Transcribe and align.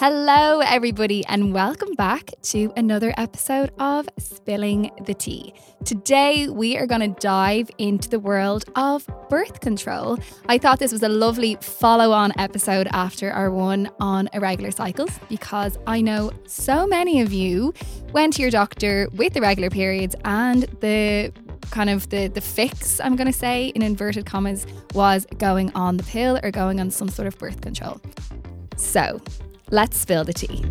Hello, 0.00 0.60
everybody, 0.60 1.26
and 1.26 1.52
welcome 1.52 1.92
back 1.94 2.30
to 2.42 2.72
another 2.76 3.12
episode 3.16 3.72
of 3.80 4.08
Spilling 4.16 4.92
the 5.06 5.12
Tea. 5.12 5.52
Today, 5.84 6.48
we 6.48 6.78
are 6.78 6.86
going 6.86 7.00
to 7.00 7.20
dive 7.20 7.68
into 7.78 8.08
the 8.08 8.20
world 8.20 8.64
of 8.76 9.04
birth 9.28 9.58
control. 9.58 10.16
I 10.48 10.56
thought 10.56 10.78
this 10.78 10.92
was 10.92 11.02
a 11.02 11.08
lovely 11.08 11.56
follow 11.60 12.12
on 12.12 12.32
episode 12.38 12.86
after 12.92 13.32
our 13.32 13.50
one 13.50 13.90
on 13.98 14.28
irregular 14.32 14.70
cycles 14.70 15.10
because 15.28 15.76
I 15.84 16.00
know 16.00 16.30
so 16.46 16.86
many 16.86 17.20
of 17.20 17.32
you 17.32 17.74
went 18.12 18.34
to 18.34 18.42
your 18.42 18.52
doctor 18.52 19.08
with 19.14 19.36
irregular 19.36 19.68
periods 19.68 20.14
and 20.24 20.62
the 20.80 21.32
kind 21.72 21.90
of 21.90 22.08
the 22.10 22.28
the 22.28 22.40
fix 22.40 23.00
I'm 23.00 23.16
going 23.16 23.26
to 23.26 23.36
say 23.36 23.70
in 23.70 23.82
inverted 23.82 24.26
commas 24.26 24.64
was 24.94 25.26
going 25.38 25.72
on 25.74 25.96
the 25.96 26.04
pill 26.04 26.38
or 26.44 26.52
going 26.52 26.78
on 26.78 26.92
some 26.92 27.08
sort 27.08 27.26
of 27.26 27.36
birth 27.36 27.60
control. 27.60 28.00
So, 28.76 29.20
Let's 29.70 29.98
spill 29.98 30.24
the 30.24 30.32
tea. 30.32 30.64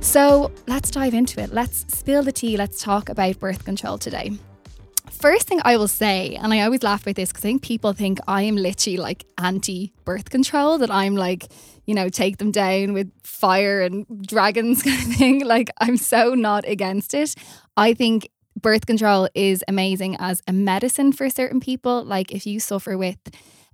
So 0.00 0.50
let's 0.66 0.90
dive 0.90 1.12
into 1.12 1.40
it. 1.40 1.52
Let's 1.52 1.84
spill 1.94 2.22
the 2.22 2.32
tea. 2.32 2.56
Let's 2.56 2.82
talk 2.82 3.08
about 3.08 3.38
birth 3.40 3.64
control 3.64 3.98
today. 3.98 4.38
First 5.10 5.48
thing 5.48 5.60
I 5.64 5.76
will 5.76 5.88
say, 5.88 6.36
and 6.36 6.54
I 6.54 6.60
always 6.60 6.82
laugh 6.82 7.04
with 7.04 7.16
this 7.16 7.30
because 7.30 7.44
I 7.44 7.48
think 7.48 7.62
people 7.62 7.92
think 7.92 8.20
I 8.28 8.42
am 8.42 8.56
literally 8.56 8.96
like 8.96 9.24
anti 9.36 9.92
birth 10.04 10.30
control, 10.30 10.78
that 10.78 10.90
I'm 10.90 11.16
like, 11.16 11.50
you 11.86 11.94
know, 11.94 12.08
take 12.08 12.38
them 12.38 12.52
down 12.52 12.92
with 12.92 13.10
fire 13.24 13.80
and 13.80 14.06
dragons 14.26 14.82
kind 14.84 15.00
of 15.00 15.16
thing. 15.16 15.44
Like, 15.44 15.70
I'm 15.80 15.96
so 15.96 16.34
not 16.34 16.66
against 16.68 17.14
it. 17.14 17.34
I 17.76 17.94
think 17.94 18.30
birth 18.60 18.86
control 18.86 19.28
is 19.34 19.64
amazing 19.68 20.16
as 20.18 20.42
a 20.46 20.52
medicine 20.52 21.12
for 21.12 21.30
certain 21.30 21.60
people. 21.60 22.04
Like 22.04 22.32
if 22.32 22.46
you 22.46 22.60
suffer 22.60 22.96
with 22.96 23.18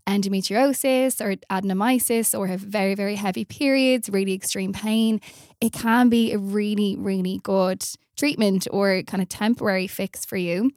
endometriosis 0.07 1.21
or 1.21 1.37
adenomyosis 1.51 2.39
or 2.39 2.47
have 2.47 2.61
very, 2.61 2.95
very 2.95 3.15
heavy 3.15 3.45
periods, 3.45 4.09
really 4.09 4.35
extreme 4.35 4.73
pain, 4.73 5.21
it 5.61 5.73
can 5.73 6.09
be 6.09 6.33
a 6.33 6.39
really, 6.39 6.97
really 6.97 7.41
good 7.43 7.85
treatment 8.17 8.69
or 8.71 9.03
kind 9.03 9.23
of 9.23 9.29
temporary 9.29 9.87
fix 9.87 10.25
for 10.25 10.37
you. 10.37 10.71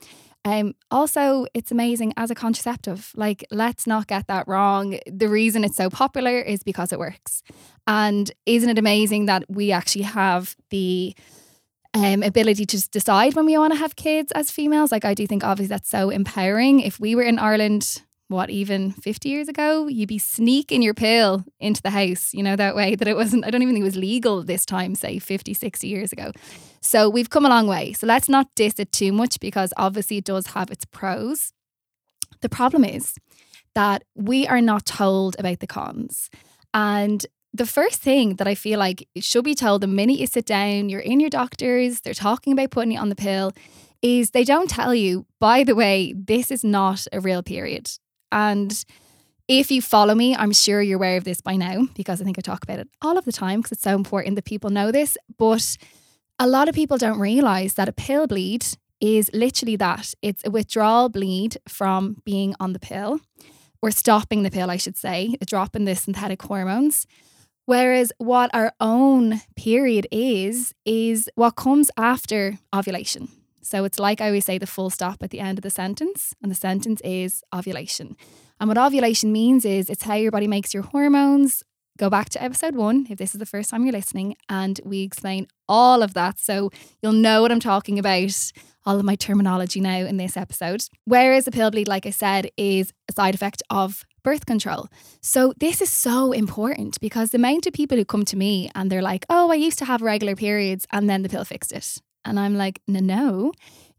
Um, 0.46 0.76
also, 0.90 1.46
it's 1.54 1.72
amazing 1.72 2.14
as 2.16 2.32
a 2.32 2.36
contraceptive. 2.36 3.12
Like, 3.16 3.46
let's 3.52 3.86
not 3.86 4.08
get 4.08 4.28
that 4.28 4.48
wrong. 4.48 4.98
The 5.06 5.28
reason 5.28 5.66
it's 5.66 5.76
so 5.76 5.90
popular 5.90 6.40
is 6.40 6.64
because 6.64 6.94
it 6.94 7.00
works. 7.00 7.44
And 7.86 8.32
isn't 8.46 8.70
it 8.70 8.78
amazing 8.78 9.26
that 9.26 9.44
we 9.50 9.74
actually 9.74 10.04
have 10.04 10.56
the 10.70 11.14
um, 11.94 12.24
ability 12.24 12.66
to 12.66 12.90
decide 12.90 13.36
when 13.36 13.46
we 13.46 13.58
want 13.58 13.74
to 13.74 13.80
have 13.80 13.96
kids 13.96 14.32
as 14.34 14.52
females. 14.52 14.92
Like 14.92 15.06
I 15.06 15.14
do 15.14 15.28
think 15.28 15.44
obviously 15.44 15.70
that's 15.70 15.90
so 15.90 16.10
empowering. 16.10 16.80
If 16.80 17.00
we 17.00 17.16
were 17.16 17.24
in 17.24 17.40
Ireland, 17.40 18.02
what 18.28 18.50
even 18.50 18.92
50 18.92 19.30
years 19.30 19.48
ago, 19.48 19.88
you'd 19.88 20.10
be 20.10 20.18
sneaking 20.18 20.82
your 20.82 20.94
pill 20.94 21.46
into 21.60 21.82
the 21.82 21.90
house, 21.90 22.34
you 22.34 22.44
know, 22.44 22.56
that 22.56 22.76
way 22.76 22.96
that 22.96 23.08
it 23.08 23.16
wasn't, 23.16 23.46
I 23.46 23.52
don't 23.52 23.62
even 23.62 23.74
think 23.74 23.84
it 23.84 23.86
was 23.86 23.96
legal 23.96 24.44
this 24.44 24.66
time, 24.66 24.96
say 24.96 25.18
50, 25.20 25.54
60 25.54 25.88
years 25.88 26.12
ago. 26.12 26.32
So 26.82 27.10
we've 27.10 27.30
come 27.30 27.46
a 27.46 27.50
long 27.50 27.68
way. 27.68 27.94
So 27.94 28.06
let's 28.06 28.28
not 28.28 28.48
diss 28.56 28.80
it 28.80 28.92
too 28.92 29.14
much 29.14 29.40
because 29.40 29.74
obviously 29.78 30.18
it 30.18 30.26
does 30.26 30.48
have 30.48 30.72
its 30.72 30.86
pros. 30.86 31.54
The 32.42 32.50
problem 32.50 32.84
is 32.84 33.16
that 33.76 34.04
we 34.16 34.46
are 34.48 34.62
not 34.62 34.86
told 34.86 35.36
about 35.40 35.60
the 35.60 35.68
cons. 35.68 36.30
And 36.74 37.26
the 37.54 37.66
first 37.66 38.02
thing 38.02 38.36
that 38.36 38.48
I 38.48 38.56
feel 38.56 38.80
like 38.80 39.08
should 39.18 39.44
be 39.44 39.56
told 39.56 39.82
the 39.82 39.88
minute 39.88 40.20
you 40.20 40.28
sit 40.28 40.46
down, 40.46 40.90
you're 40.90 41.00
in 41.00 41.20
your 41.20 41.30
doctors, 41.30 42.02
they're 42.02 42.14
talking 42.14 42.54
about 42.54 42.72
putting 42.72 42.92
you 42.92 43.00
on 43.00 43.10
the 43.10 43.16
pill, 43.16 43.52
is 44.02 44.32
they 44.32 44.44
don't 44.44 44.70
tell 44.70 44.94
you, 44.94 45.26
by 45.40 45.64
the 45.64 45.76
way, 45.76 46.14
this 46.16 46.52
is 46.52 46.64
not 46.64 47.08
a 47.12 47.20
real 47.20 47.42
period. 47.42 47.90
And 48.32 48.84
if 49.48 49.72
you 49.72 49.82
follow 49.82 50.14
me, 50.14 50.36
I'm 50.36 50.52
sure 50.52 50.82
you're 50.82 50.98
aware 50.98 51.18
of 51.18 51.24
this 51.24 51.42
by 51.42 51.56
now 51.56 51.88
because 51.96 52.22
I 52.22 52.26
think 52.26 52.38
I 52.38 52.42
talk 52.42 52.64
about 52.64 52.80
it 52.80 52.90
all 53.02 53.18
of 53.18 53.26
the 53.26 53.32
time 53.32 53.60
because 53.60 53.72
it's 53.72 53.84
so 53.84 53.96
important 53.96 54.36
that 54.36 54.46
people 54.46 54.70
know 54.70 54.92
this. 54.92 55.18
But 55.38 55.78
a 56.38 56.48
lot 56.48 56.68
of 56.68 56.76
people 56.76 56.98
don't 56.98 57.20
realize 57.20 57.76
that 57.76 57.90
a 57.90 57.94
pill 57.94 58.28
bleed 58.28 58.66
is 59.00 59.30
literally 59.34 59.76
that 59.78 60.14
it's 60.22 60.46
a 60.46 60.52
withdrawal 60.52 61.08
bleed 61.10 61.58
from 61.68 62.22
being 62.26 62.56
on 62.60 62.74
the 62.74 62.80
pill 62.80 63.20
or 63.82 63.92
stopping 63.92 64.44
the 64.44 64.52
pill, 64.52 64.70
I 64.70 64.78
should 64.78 64.98
say, 64.98 65.36
a 65.40 65.46
drop 65.46 65.76
in 65.76 65.86
the 65.86 65.96
synthetic 65.96 66.42
hormones. 66.42 67.08
Whereas 67.68 68.14
what 68.18 68.50
our 68.54 68.72
own 68.80 69.42
period 69.58 70.08
is, 70.10 70.74
is 70.86 71.30
what 71.36 71.58
comes 71.58 71.92
after 71.98 72.60
ovulation. 72.74 73.28
So 73.62 73.84
it's 73.84 74.00
like 74.00 74.22
I 74.22 74.28
always 74.28 74.46
say 74.46 74.58
the 74.58 74.66
full 74.66 74.90
stop 74.90 75.22
at 75.22 75.32
the 75.32 75.42
end 75.42 75.60
of 75.60 75.64
the 75.64 75.70
sentence, 75.70 76.34
and 76.42 76.50
the 76.50 76.56
sentence 76.56 77.02
is 77.02 77.44
ovulation. 77.54 78.16
And 78.62 78.70
what 78.70 78.78
ovulation 78.78 79.34
means 79.34 79.66
is 79.66 79.90
it's 79.90 80.04
how 80.04 80.14
your 80.14 80.32
body 80.32 80.48
makes 80.48 80.74
your 80.74 80.84
hormones. 80.84 81.62
Go 81.98 82.10
back 82.10 82.30
to 82.30 82.42
episode 82.42 82.76
one 82.76 83.06
if 83.10 83.18
this 83.18 83.36
is 83.36 83.40
the 83.40 83.46
first 83.46 83.70
time 83.70 83.84
you're 83.84 83.92
listening, 83.92 84.38
and 84.48 84.80
we 84.86 85.02
explain 85.02 85.46
all 85.68 86.02
of 86.02 86.14
that. 86.14 86.40
So 86.40 86.72
you'll 87.02 87.12
know 87.12 87.42
what 87.42 87.52
I'm 87.52 87.60
talking 87.60 88.00
about, 88.00 88.54
all 88.86 88.98
of 88.98 89.04
my 89.04 89.16
terminology 89.16 89.82
now 89.82 90.06
in 90.06 90.16
this 90.16 90.38
episode. 90.38 90.84
Whereas 91.04 91.48
a 91.48 91.52
pill 91.52 91.70
bleed, 91.70 91.90
like 91.90 92.06
I 92.06 92.12
said, 92.12 92.50
is 92.56 92.94
a 93.10 93.12
side 93.12 93.36
effect 93.36 93.62
of 93.70 94.06
birth 94.24 94.46
control. 94.46 94.88
So, 95.22 95.54
this 95.58 95.82
is 95.82 95.90
so 95.92 96.32
important 96.32 97.00
because 97.00 97.32
the 97.32 97.38
amount 97.38 97.68
of 97.68 97.74
people 97.74 97.98
who 97.98 98.06
come 98.06 98.26
to 98.26 98.38
me 98.38 98.70
and 98.76 98.92
they're 98.92 99.02
like, 99.02 99.26
oh, 99.30 99.52
I 99.52 99.56
used 99.56 99.80
to 99.80 99.86
have 99.86 100.02
regular 100.02 100.36
periods 100.36 100.86
and 100.92 101.10
then 101.10 101.24
the 101.24 101.30
pill 101.30 101.46
fixed 101.46 101.72
it. 101.72 102.02
And 102.26 102.40
I'm 102.40 102.56
like, 102.56 102.82
no, 102.88 103.00
no, 103.00 103.52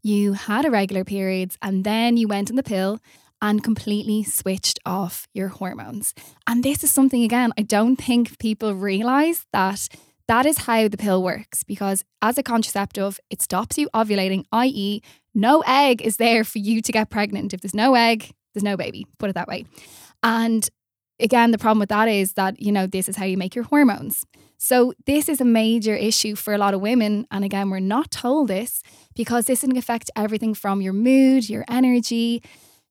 you 0.03 0.33
had 0.33 0.65
irregular 0.65 1.03
periods 1.03 1.57
and 1.61 1.83
then 1.83 2.17
you 2.17 2.27
went 2.27 2.49
on 2.49 2.55
the 2.55 2.63
pill 2.63 2.99
and 3.41 3.63
completely 3.63 4.23
switched 4.23 4.79
off 4.85 5.27
your 5.33 5.47
hormones. 5.47 6.13
And 6.45 6.63
this 6.63 6.83
is 6.83 6.91
something, 6.91 7.23
again, 7.23 7.53
I 7.57 7.61
don't 7.61 7.95
think 7.95 8.37
people 8.39 8.75
realize 8.75 9.45
that 9.53 9.87
that 10.27 10.45
is 10.45 10.59
how 10.59 10.87
the 10.87 10.97
pill 10.97 11.23
works 11.23 11.63
because 11.63 12.03
as 12.21 12.37
a 12.37 12.43
contraceptive, 12.43 13.19
it 13.29 13.41
stops 13.41 13.77
you 13.77 13.89
ovulating, 13.95 14.45
i.e., 14.51 15.01
no 15.33 15.63
egg 15.65 16.01
is 16.01 16.17
there 16.17 16.43
for 16.43 16.59
you 16.59 16.81
to 16.81 16.91
get 16.91 17.09
pregnant. 17.09 17.53
If 17.53 17.61
there's 17.61 17.73
no 17.73 17.95
egg, 17.95 18.31
there's 18.53 18.63
no 18.63 18.77
baby, 18.77 19.07
put 19.17 19.29
it 19.29 19.33
that 19.33 19.47
way. 19.47 19.65
And 20.23 20.67
again, 21.19 21.51
the 21.51 21.57
problem 21.57 21.79
with 21.79 21.89
that 21.89 22.07
is 22.07 22.33
that, 22.33 22.61
you 22.61 22.71
know, 22.71 22.87
this 22.87 23.09
is 23.09 23.15
how 23.15 23.25
you 23.25 23.37
make 23.37 23.55
your 23.55 23.65
hormones. 23.65 24.25
So, 24.57 24.93
this 25.05 25.29
is 25.29 25.39
a 25.39 25.45
major 25.45 25.95
issue 25.95 26.35
for 26.35 26.53
a 26.53 26.57
lot 26.57 26.73
of 26.73 26.81
women. 26.81 27.25
And 27.31 27.45
again, 27.45 27.69
we're 27.69 27.79
not 27.79 28.11
told 28.11 28.49
this 28.49 28.81
because 29.15 29.45
this 29.45 29.61
can 29.61 29.77
affect 29.77 30.11
everything 30.17 30.53
from 30.53 30.81
your 30.81 30.91
mood, 30.91 31.49
your 31.49 31.63
energy, 31.69 32.43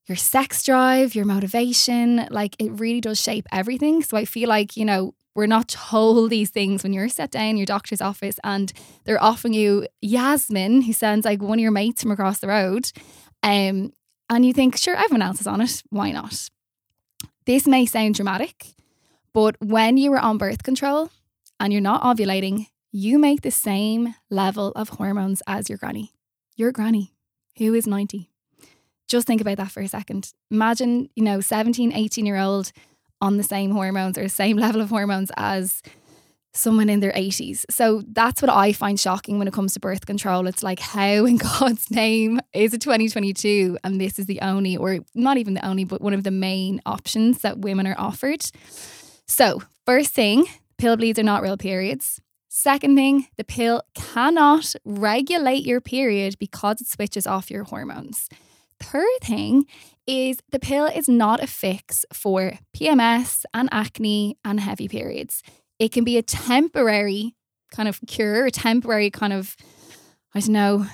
your 0.07 0.15
sex 0.15 0.63
drive, 0.63 1.13
your 1.13 1.25
motivation. 1.25 2.27
Like, 2.31 2.55
it 2.57 2.71
really 2.71 3.01
does 3.01 3.21
shape 3.21 3.45
everything. 3.51 4.01
So, 4.01 4.17
I 4.17 4.25
feel 4.25 4.49
like, 4.49 4.75
you 4.77 4.83
know, 4.83 5.13
we're 5.35 5.45
not 5.45 5.67
told 5.91 6.31
these 6.31 6.49
things 6.49 6.81
when 6.81 6.91
you're 6.91 7.07
set 7.07 7.29
down 7.29 7.49
in 7.49 7.57
your 7.57 7.67
doctor's 7.67 8.01
office 8.01 8.39
and 8.43 8.73
they're 9.05 9.21
offering 9.21 9.53
you 9.53 9.87
Yasmin, 10.01 10.81
who 10.81 10.93
sounds 10.93 11.23
like 11.23 11.39
one 11.41 11.59
of 11.59 11.63
your 11.63 11.71
mates 11.71 12.01
from 12.01 12.11
across 12.11 12.39
the 12.39 12.47
road. 12.47 12.91
Um, 13.43 13.93
and 14.27 14.43
you 14.43 14.53
think, 14.53 14.75
sure, 14.75 14.95
everyone 14.95 15.21
else 15.21 15.39
is 15.39 15.47
on 15.47 15.61
it. 15.61 15.83
Why 15.91 16.11
not? 16.11 16.49
This 17.49 17.65
may 17.65 17.87
sound 17.87 18.13
dramatic, 18.13 18.75
but 19.33 19.55
when 19.59 19.97
you 19.97 20.13
are 20.13 20.19
on 20.19 20.37
birth 20.37 20.61
control 20.61 21.09
and 21.59 21.73
you're 21.73 21.81
not 21.81 22.03
ovulating, 22.03 22.67
you 22.91 23.17
make 23.17 23.41
the 23.41 23.49
same 23.49 24.13
level 24.29 24.71
of 24.75 24.89
hormones 24.89 25.41
as 25.47 25.67
your 25.67 25.79
granny. 25.79 26.13
Your 26.57 26.71
granny, 26.71 27.15
who 27.57 27.73
is 27.73 27.87
90. 27.87 28.29
Just 29.07 29.25
think 29.25 29.41
about 29.41 29.57
that 29.57 29.71
for 29.71 29.81
a 29.81 29.87
second. 29.87 30.31
Imagine, 30.51 31.09
you 31.15 31.23
know, 31.23 31.41
17, 31.41 31.91
18 31.91 32.23
year 32.23 32.37
old 32.37 32.71
on 33.19 33.37
the 33.37 33.43
same 33.43 33.71
hormones 33.71 34.15
or 34.15 34.21
the 34.21 34.29
same 34.29 34.57
level 34.65 34.79
of 34.79 34.91
hormones 34.91 35.31
as 35.35 35.81
someone 36.53 36.89
in 36.89 36.99
their 36.99 37.11
80s. 37.11 37.65
So 37.69 38.03
that's 38.07 38.41
what 38.41 38.49
I 38.49 38.73
find 38.73 38.99
shocking 38.99 39.37
when 39.37 39.47
it 39.47 39.53
comes 39.53 39.73
to 39.73 39.79
birth 39.79 40.05
control. 40.05 40.47
It's 40.47 40.63
like, 40.63 40.79
how 40.79 41.25
in 41.25 41.37
God's 41.59 41.89
name 41.91 42.39
is 42.53 42.73
it 42.73 42.81
2022 42.81 43.77
and 43.83 43.99
this 43.99 44.19
is 44.19 44.25
the 44.25 44.41
only, 44.41 44.75
or 44.77 44.99
not 45.13 45.37
even 45.37 45.53
the 45.53 45.65
only, 45.65 45.83
but 45.83 46.01
one 46.01 46.13
of 46.13 46.23
the 46.23 46.31
main 46.31 46.81
options 46.85 47.41
that 47.41 47.59
women 47.59 47.87
are 47.87 47.99
offered? 47.99 48.41
So, 49.27 49.61
first 49.85 50.13
thing, 50.13 50.45
pill 50.77 50.97
bleeds 50.97 51.19
are 51.19 51.23
not 51.23 51.41
real 51.43 51.57
periods. 51.57 52.19
Second 52.47 52.95
thing, 52.95 53.27
the 53.37 53.43
pill 53.43 53.83
cannot 53.93 54.73
regulate 54.83 55.65
your 55.65 55.81
period 55.81 56.37
because 56.39 56.81
it 56.81 56.87
switches 56.87 57.27
off 57.27 57.51
your 57.51 57.63
hormones. 57.63 58.27
Third 58.79 59.05
thing 59.21 59.65
is 60.07 60.39
the 60.51 60.59
pill 60.59 60.85
is 60.85 61.07
not 61.07 61.43
a 61.43 61.47
fix 61.47 62.05
for 62.11 62.53
PMS 62.75 63.45
and 63.53 63.69
acne 63.71 64.35
and 64.43 64.59
heavy 64.59 64.87
periods 64.87 65.43
it 65.79 65.91
can 65.91 66.03
be 66.03 66.17
a 66.17 66.21
temporary 66.21 67.35
kind 67.71 67.87
of 67.87 67.99
cure, 68.07 68.45
a 68.45 68.51
temporary 68.51 69.09
kind 69.09 69.33
of, 69.33 69.55
I 70.35 70.39
don't 70.41 70.49
know, 70.49 70.85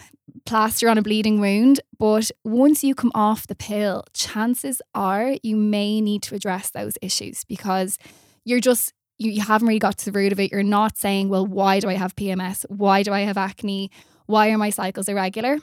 plaster 0.45 0.89
on 0.89 0.97
a 0.97 1.01
bleeding 1.01 1.39
wound. 1.39 1.79
But 1.97 2.31
once 2.43 2.83
you 2.83 2.93
come 2.93 3.11
off 3.15 3.47
the 3.47 3.55
pill, 3.55 4.05
chances 4.13 4.81
are 4.93 5.35
you 5.41 5.55
may 5.55 6.01
need 6.01 6.21
to 6.23 6.35
address 6.35 6.69
those 6.69 6.97
issues 7.01 7.43
because 7.45 7.97
you're 8.43 8.59
just, 8.59 8.93
you, 9.17 9.31
you 9.31 9.41
haven't 9.41 9.67
really 9.67 9.79
got 9.79 9.97
to 9.99 10.05
the 10.05 10.11
root 10.11 10.31
of 10.31 10.39
it. 10.39 10.51
You're 10.51 10.63
not 10.63 10.97
saying, 10.97 11.29
well, 11.29 11.45
why 11.45 11.79
do 11.79 11.89
I 11.89 11.93
have 11.93 12.15
PMS? 12.15 12.65
Why 12.69 13.01
do 13.01 13.11
I 13.11 13.21
have 13.21 13.37
acne? 13.37 13.89
Why 14.27 14.49
are 14.51 14.57
my 14.57 14.69
cycles 14.69 15.07
irregular? 15.07 15.57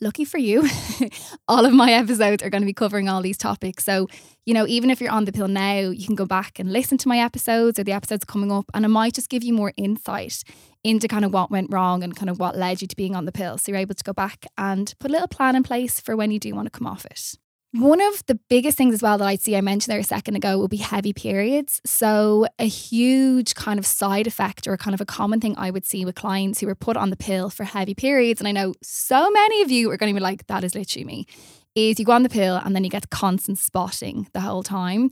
Lucky 0.00 0.24
for 0.24 0.38
you, 0.38 0.68
all 1.48 1.64
of 1.64 1.72
my 1.72 1.92
episodes 1.92 2.42
are 2.42 2.50
going 2.50 2.62
to 2.62 2.66
be 2.66 2.72
covering 2.72 3.08
all 3.08 3.22
these 3.22 3.38
topics. 3.38 3.84
So, 3.84 4.08
you 4.46 4.54
know, 4.54 4.66
even 4.66 4.90
if 4.90 5.00
you're 5.00 5.10
on 5.10 5.24
the 5.24 5.32
pill 5.32 5.48
now, 5.48 5.78
you 5.78 6.06
can 6.06 6.14
go 6.14 6.26
back 6.26 6.58
and 6.58 6.72
listen 6.72 6.98
to 6.98 7.08
my 7.08 7.18
episodes 7.18 7.78
or 7.78 7.84
the 7.84 7.92
episodes 7.92 8.24
coming 8.24 8.52
up, 8.52 8.66
and 8.74 8.84
it 8.84 8.88
might 8.88 9.14
just 9.14 9.28
give 9.28 9.44
you 9.44 9.52
more 9.52 9.72
insight 9.76 10.42
into 10.84 11.08
kind 11.08 11.24
of 11.24 11.32
what 11.32 11.50
went 11.50 11.72
wrong 11.72 12.02
and 12.02 12.16
kind 12.16 12.30
of 12.30 12.38
what 12.38 12.56
led 12.56 12.80
you 12.80 12.88
to 12.88 12.96
being 12.96 13.16
on 13.16 13.24
the 13.24 13.32
pill. 13.32 13.58
So 13.58 13.72
you're 13.72 13.80
able 13.80 13.94
to 13.94 14.04
go 14.04 14.12
back 14.12 14.46
and 14.56 14.94
put 14.98 15.10
a 15.10 15.12
little 15.12 15.28
plan 15.28 15.56
in 15.56 15.62
place 15.62 16.00
for 16.00 16.16
when 16.16 16.30
you 16.30 16.38
do 16.38 16.54
want 16.54 16.66
to 16.66 16.76
come 16.76 16.86
off 16.86 17.04
it. 17.04 17.34
One 17.72 18.00
of 18.00 18.24
the 18.24 18.40
biggest 18.48 18.78
things 18.78 18.94
as 18.94 19.02
well 19.02 19.18
that 19.18 19.28
I'd 19.28 19.42
see, 19.42 19.54
I 19.54 19.60
mentioned 19.60 19.92
there 19.92 20.00
a 20.00 20.04
second 20.04 20.36
ago, 20.36 20.56
will 20.56 20.68
be 20.68 20.78
heavy 20.78 21.12
periods. 21.12 21.82
So, 21.84 22.46
a 22.58 22.66
huge 22.66 23.54
kind 23.54 23.78
of 23.78 23.84
side 23.84 24.26
effect 24.26 24.66
or 24.66 24.78
kind 24.78 24.94
of 24.94 25.02
a 25.02 25.04
common 25.04 25.38
thing 25.38 25.54
I 25.58 25.70
would 25.70 25.84
see 25.84 26.06
with 26.06 26.14
clients 26.14 26.60
who 26.60 26.68
are 26.68 26.74
put 26.74 26.96
on 26.96 27.10
the 27.10 27.16
pill 27.16 27.50
for 27.50 27.64
heavy 27.64 27.94
periods. 27.94 28.40
And 28.40 28.48
I 28.48 28.52
know 28.52 28.72
so 28.82 29.30
many 29.30 29.60
of 29.60 29.70
you 29.70 29.90
are 29.90 29.98
going 29.98 30.14
to 30.14 30.18
be 30.18 30.22
like, 30.22 30.46
that 30.46 30.64
is 30.64 30.74
literally 30.74 31.04
me, 31.04 31.26
is 31.74 31.98
you 31.98 32.06
go 32.06 32.12
on 32.12 32.22
the 32.22 32.30
pill 32.30 32.56
and 32.56 32.74
then 32.74 32.84
you 32.84 32.90
get 32.90 33.10
constant 33.10 33.58
spotting 33.58 34.28
the 34.32 34.40
whole 34.40 34.62
time. 34.62 35.10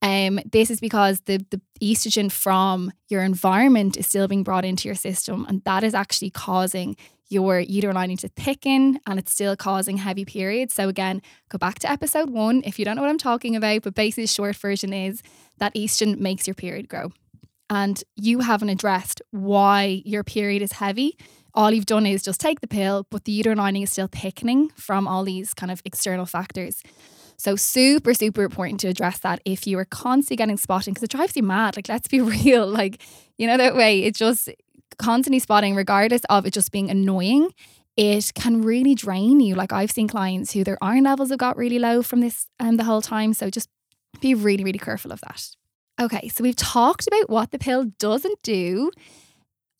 Um, 0.00 0.40
this 0.50 0.70
is 0.70 0.80
because 0.80 1.20
the, 1.22 1.44
the 1.50 1.60
estrogen 1.82 2.30
from 2.30 2.92
your 3.08 3.22
environment 3.22 3.96
is 3.96 4.06
still 4.06 4.28
being 4.28 4.44
brought 4.44 4.64
into 4.64 4.88
your 4.88 4.94
system, 4.94 5.44
and 5.48 5.62
that 5.64 5.82
is 5.82 5.94
actually 5.94 6.30
causing 6.30 6.96
your 7.30 7.60
uterine 7.60 7.94
lining 7.94 8.16
to 8.16 8.28
thicken 8.28 8.98
and 9.06 9.18
it's 9.18 9.32
still 9.32 9.54
causing 9.54 9.98
heavy 9.98 10.24
periods. 10.24 10.74
So, 10.74 10.88
again, 10.88 11.20
go 11.50 11.58
back 11.58 11.78
to 11.80 11.90
episode 11.90 12.30
one 12.30 12.62
if 12.64 12.78
you 12.78 12.84
don't 12.84 12.96
know 12.96 13.02
what 13.02 13.10
I'm 13.10 13.18
talking 13.18 13.54
about. 13.54 13.82
But 13.82 13.94
basically, 13.94 14.24
the 14.24 14.28
short 14.28 14.56
version 14.56 14.92
is 14.92 15.22
that 15.58 15.74
estrogen 15.74 16.18
makes 16.18 16.46
your 16.46 16.54
period 16.54 16.88
grow. 16.88 17.12
And 17.70 18.02
you 18.16 18.40
haven't 18.40 18.70
addressed 18.70 19.20
why 19.30 20.02
your 20.06 20.24
period 20.24 20.62
is 20.62 20.72
heavy. 20.72 21.18
All 21.52 21.70
you've 21.70 21.86
done 21.86 22.06
is 22.06 22.22
just 22.22 22.40
take 22.40 22.60
the 22.60 22.68
pill, 22.68 23.06
but 23.10 23.24
the 23.24 23.32
uterine 23.32 23.58
lining 23.58 23.82
is 23.82 23.90
still 23.90 24.06
thickening 24.06 24.70
from 24.70 25.06
all 25.06 25.24
these 25.24 25.52
kind 25.52 25.70
of 25.70 25.82
external 25.84 26.24
factors. 26.24 26.82
So, 27.38 27.56
super, 27.56 28.14
super 28.14 28.42
important 28.42 28.80
to 28.80 28.88
address 28.88 29.20
that 29.20 29.40
if 29.44 29.66
you 29.66 29.78
are 29.78 29.84
constantly 29.84 30.36
getting 30.36 30.56
spotting 30.56 30.92
because 30.92 31.04
it 31.04 31.10
drives 31.10 31.36
you 31.36 31.42
mad. 31.42 31.76
Like, 31.76 31.88
let's 31.88 32.08
be 32.08 32.20
real. 32.44 32.66
Like, 32.66 33.00
you 33.38 33.46
know, 33.46 33.56
that 33.56 33.74
way 33.74 34.02
it 34.02 34.14
just 34.14 34.48
constantly 34.98 35.38
spotting, 35.38 35.74
regardless 35.74 36.22
of 36.28 36.46
it 36.46 36.52
just 36.52 36.72
being 36.72 36.90
annoying, 36.90 37.50
it 37.96 38.32
can 38.34 38.62
really 38.62 38.94
drain 38.94 39.40
you. 39.40 39.54
Like 39.54 39.72
I've 39.72 39.90
seen 39.90 40.08
clients 40.08 40.52
who 40.52 40.64
their 40.64 40.78
iron 40.82 41.04
levels 41.04 41.30
have 41.30 41.38
got 41.38 41.56
really 41.56 41.78
low 41.78 42.02
from 42.02 42.20
this 42.20 42.46
um, 42.60 42.76
the 42.76 42.84
whole 42.84 43.02
time. 43.02 43.32
So 43.32 43.50
just 43.50 43.68
be 44.20 44.34
really, 44.34 44.64
really 44.64 44.78
careful 44.78 45.12
of 45.12 45.20
that. 45.22 45.48
Okay, 46.00 46.28
so 46.28 46.44
we've 46.44 46.56
talked 46.56 47.08
about 47.08 47.28
what 47.28 47.50
the 47.50 47.58
pill 47.58 47.84
doesn't 47.98 48.40
do. 48.42 48.92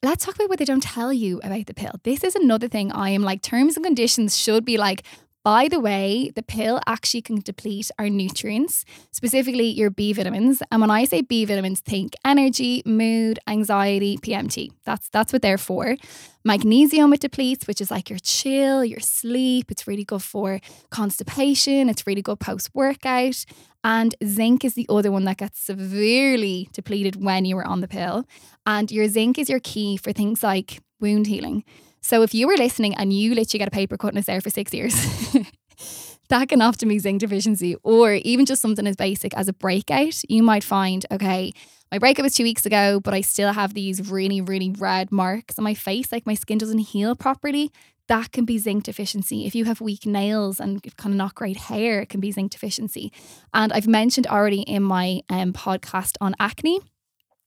Let's 0.02 0.24
talk 0.24 0.34
about 0.34 0.48
what 0.48 0.58
they 0.58 0.64
don't 0.64 0.82
tell 0.82 1.12
you 1.12 1.40
about 1.42 1.66
the 1.66 1.74
pill. 1.74 1.92
This 2.02 2.24
is 2.24 2.34
another 2.34 2.68
thing 2.68 2.90
I 2.90 3.10
am 3.10 3.22
like, 3.22 3.42
terms 3.42 3.76
and 3.76 3.84
conditions 3.84 4.36
should 4.36 4.64
be 4.64 4.78
like, 4.78 5.04
by 5.48 5.66
the 5.66 5.80
way, 5.80 6.30
the 6.34 6.42
pill 6.42 6.78
actually 6.86 7.22
can 7.22 7.40
deplete 7.40 7.90
our 7.98 8.10
nutrients, 8.10 8.84
specifically 9.12 9.68
your 9.68 9.88
B 9.88 10.12
vitamins. 10.12 10.62
And 10.70 10.82
when 10.82 10.90
I 10.90 11.06
say 11.06 11.22
B 11.22 11.46
vitamins, 11.46 11.80
think 11.80 12.12
energy, 12.22 12.82
mood, 12.84 13.38
anxiety, 13.46 14.18
PMT. 14.18 14.72
That's 14.84 15.08
that's 15.08 15.32
what 15.32 15.40
they're 15.40 15.56
for. 15.56 15.96
Magnesium 16.44 17.14
it 17.14 17.20
depletes, 17.20 17.66
which 17.66 17.80
is 17.80 17.90
like 17.90 18.10
your 18.10 18.18
chill, 18.18 18.84
your 18.84 19.00
sleep. 19.00 19.70
It's 19.70 19.86
really 19.86 20.04
good 20.04 20.22
for 20.22 20.60
constipation. 20.90 21.88
It's 21.88 22.06
really 22.06 22.20
good 22.20 22.40
post 22.40 22.68
workout. 22.74 23.42
And 23.82 24.14
zinc 24.22 24.66
is 24.66 24.74
the 24.74 24.86
other 24.90 25.10
one 25.10 25.24
that 25.24 25.38
gets 25.38 25.60
severely 25.60 26.68
depleted 26.74 27.24
when 27.24 27.46
you 27.46 27.56
are 27.56 27.66
on 27.66 27.80
the 27.80 27.88
pill. 27.88 28.26
And 28.66 28.92
your 28.92 29.08
zinc 29.08 29.38
is 29.38 29.48
your 29.48 29.60
key 29.60 29.96
for 29.96 30.12
things 30.12 30.42
like 30.42 30.82
wound 31.00 31.26
healing. 31.26 31.64
So 32.00 32.22
if 32.22 32.34
you 32.34 32.46
were 32.46 32.56
listening 32.56 32.94
and 32.94 33.12
you 33.12 33.34
literally 33.34 33.58
get 33.58 33.68
a 33.68 33.72
paper 33.72 33.96
cut 33.96 34.08
and 34.08 34.18
it's 34.18 34.26
there 34.26 34.40
for 34.40 34.50
six 34.50 34.72
years, 34.72 34.94
that 36.28 36.48
can 36.48 36.62
often 36.62 36.88
be 36.88 36.98
zinc 36.98 37.20
deficiency, 37.20 37.76
or 37.82 38.14
even 38.14 38.46
just 38.46 38.62
something 38.62 38.86
as 38.86 38.96
basic 38.96 39.34
as 39.34 39.48
a 39.48 39.52
breakout. 39.52 40.20
You 40.28 40.42
might 40.42 40.64
find, 40.64 41.04
okay, 41.10 41.52
my 41.90 41.98
breakup 41.98 42.22
was 42.22 42.34
two 42.34 42.44
weeks 42.44 42.66
ago, 42.66 43.00
but 43.00 43.14
I 43.14 43.22
still 43.22 43.52
have 43.52 43.74
these 43.74 44.10
really, 44.10 44.40
really 44.40 44.70
red 44.78 45.10
marks 45.10 45.58
on 45.58 45.64
my 45.64 45.74
face, 45.74 46.12
like 46.12 46.26
my 46.26 46.34
skin 46.34 46.58
doesn't 46.58 46.78
heal 46.78 47.16
properly. 47.16 47.72
That 48.08 48.32
can 48.32 48.44
be 48.44 48.58
zinc 48.58 48.84
deficiency. 48.84 49.46
If 49.46 49.54
you 49.54 49.66
have 49.66 49.80
weak 49.80 50.06
nails 50.06 50.60
and 50.60 50.82
kind 50.96 51.12
of 51.12 51.18
not 51.18 51.34
great 51.34 51.56
hair, 51.56 52.00
it 52.00 52.08
can 52.08 52.20
be 52.20 52.30
zinc 52.30 52.52
deficiency. 52.52 53.12
And 53.52 53.72
I've 53.72 53.86
mentioned 53.86 54.26
already 54.26 54.62
in 54.62 54.82
my 54.82 55.20
um, 55.28 55.52
podcast 55.52 56.16
on 56.20 56.34
acne 56.40 56.80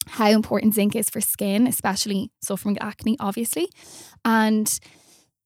how 0.08 0.30
important 0.30 0.74
zinc 0.74 0.96
is 0.96 1.10
for 1.10 1.22
skin, 1.22 1.68
especially 1.68 2.32
suffering 2.42 2.78
acne, 2.80 3.18
obviously. 3.20 3.70
And 4.26 4.80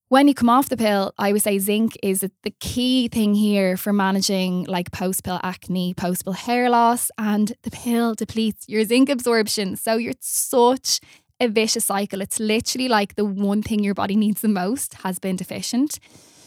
when 0.09 0.27
you 0.27 0.35
come 0.35 0.49
off 0.49 0.69
the 0.69 0.77
pill, 0.77 1.13
I 1.17 1.33
would 1.33 1.41
say 1.41 1.57
zinc 1.57 1.97
is 2.03 2.19
the 2.19 2.53
key 2.59 3.07
thing 3.07 3.33
here 3.33 3.75
for 3.75 3.91
managing 3.91 4.65
like 4.65 4.91
post 4.91 5.23
pill 5.23 5.39
acne, 5.41 5.93
post 5.93 6.25
pill 6.25 6.33
hair 6.33 6.69
loss, 6.69 7.09
and 7.17 7.53
the 7.63 7.71
pill 7.71 8.13
depletes 8.13 8.65
your 8.69 8.83
zinc 8.85 9.09
absorption. 9.09 9.75
So 9.75 9.97
you're 9.97 10.13
such 10.19 10.99
a 11.39 11.47
vicious 11.47 11.85
cycle. 11.85 12.21
It's 12.21 12.39
literally 12.39 12.87
like 12.87 13.15
the 13.15 13.25
one 13.25 13.61
thing 13.61 13.83
your 13.83 13.95
body 13.95 14.15
needs 14.15 14.41
the 14.41 14.47
most 14.47 14.93
has 14.95 15.19
been 15.19 15.35
deficient. 15.35 15.99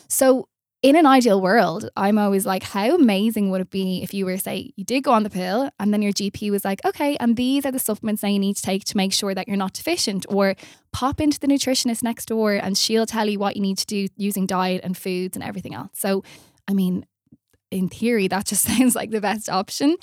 So 0.09 0.49
in 0.81 0.95
an 0.95 1.07
ideal 1.07 1.41
world, 1.41 1.91
I'm 1.97 2.19
always 2.19 2.47
like, 2.47 2.63
how 2.63 2.95
amazing 2.95 3.51
would 3.51 3.61
it 3.61 3.71
be 3.71 4.01
if 4.03 4.15
you 4.15 4.25
were, 4.25 4.37
say, 4.37 4.73
you 4.77 4.85
did 4.85 5.03
go 5.03 5.13
on 5.13 5.25
the 5.25 5.31
pill 5.31 5.71
and 5.81 5.93
then 5.93 6.03
your 6.03 6.13
GP 6.13 6.53
was 6.53 6.65
like, 6.65 6.85
okay, 6.85 7.17
and 7.19 7.37
these 7.37 7.67
are 7.67 7.73
the 7.73 7.81
supplements 7.81 8.23
that 8.23 8.31
you 8.31 8.39
need 8.39 8.57
to 8.57 8.63
take 8.63 8.85
to 8.85 8.97
make 8.97 9.13
sure 9.13 9.35
that 9.35 9.49
you're 9.49 9.57
not 9.57 9.73
deficient, 9.73 10.25
or 10.29 10.55
pop 10.93 11.21
into 11.21 11.41
the 11.41 11.49
nutritionist 11.49 12.03
next 12.03 12.27
door 12.27 12.53
and 12.53 12.79
she'll 12.79 13.07
tell 13.07 13.29
you 13.29 13.41
what 13.41 13.57
you 13.57 13.63
need 13.63 13.79
to 13.79 13.87
do 13.87 14.07
using 14.17 14.47
diet 14.47 14.81
and 14.85 14.97
foods 14.97 15.37
and 15.37 15.45
everything 15.45 15.75
else. 15.75 15.91
So, 15.95 16.23
I 16.69 16.75
mean, 16.75 17.05
in 17.73 17.89
theory, 17.89 18.29
that 18.29 18.47
just 18.47 18.65
sounds 18.69 18.95
like 18.95 19.11
the 19.11 19.21
best 19.21 19.49
option. 19.49 19.97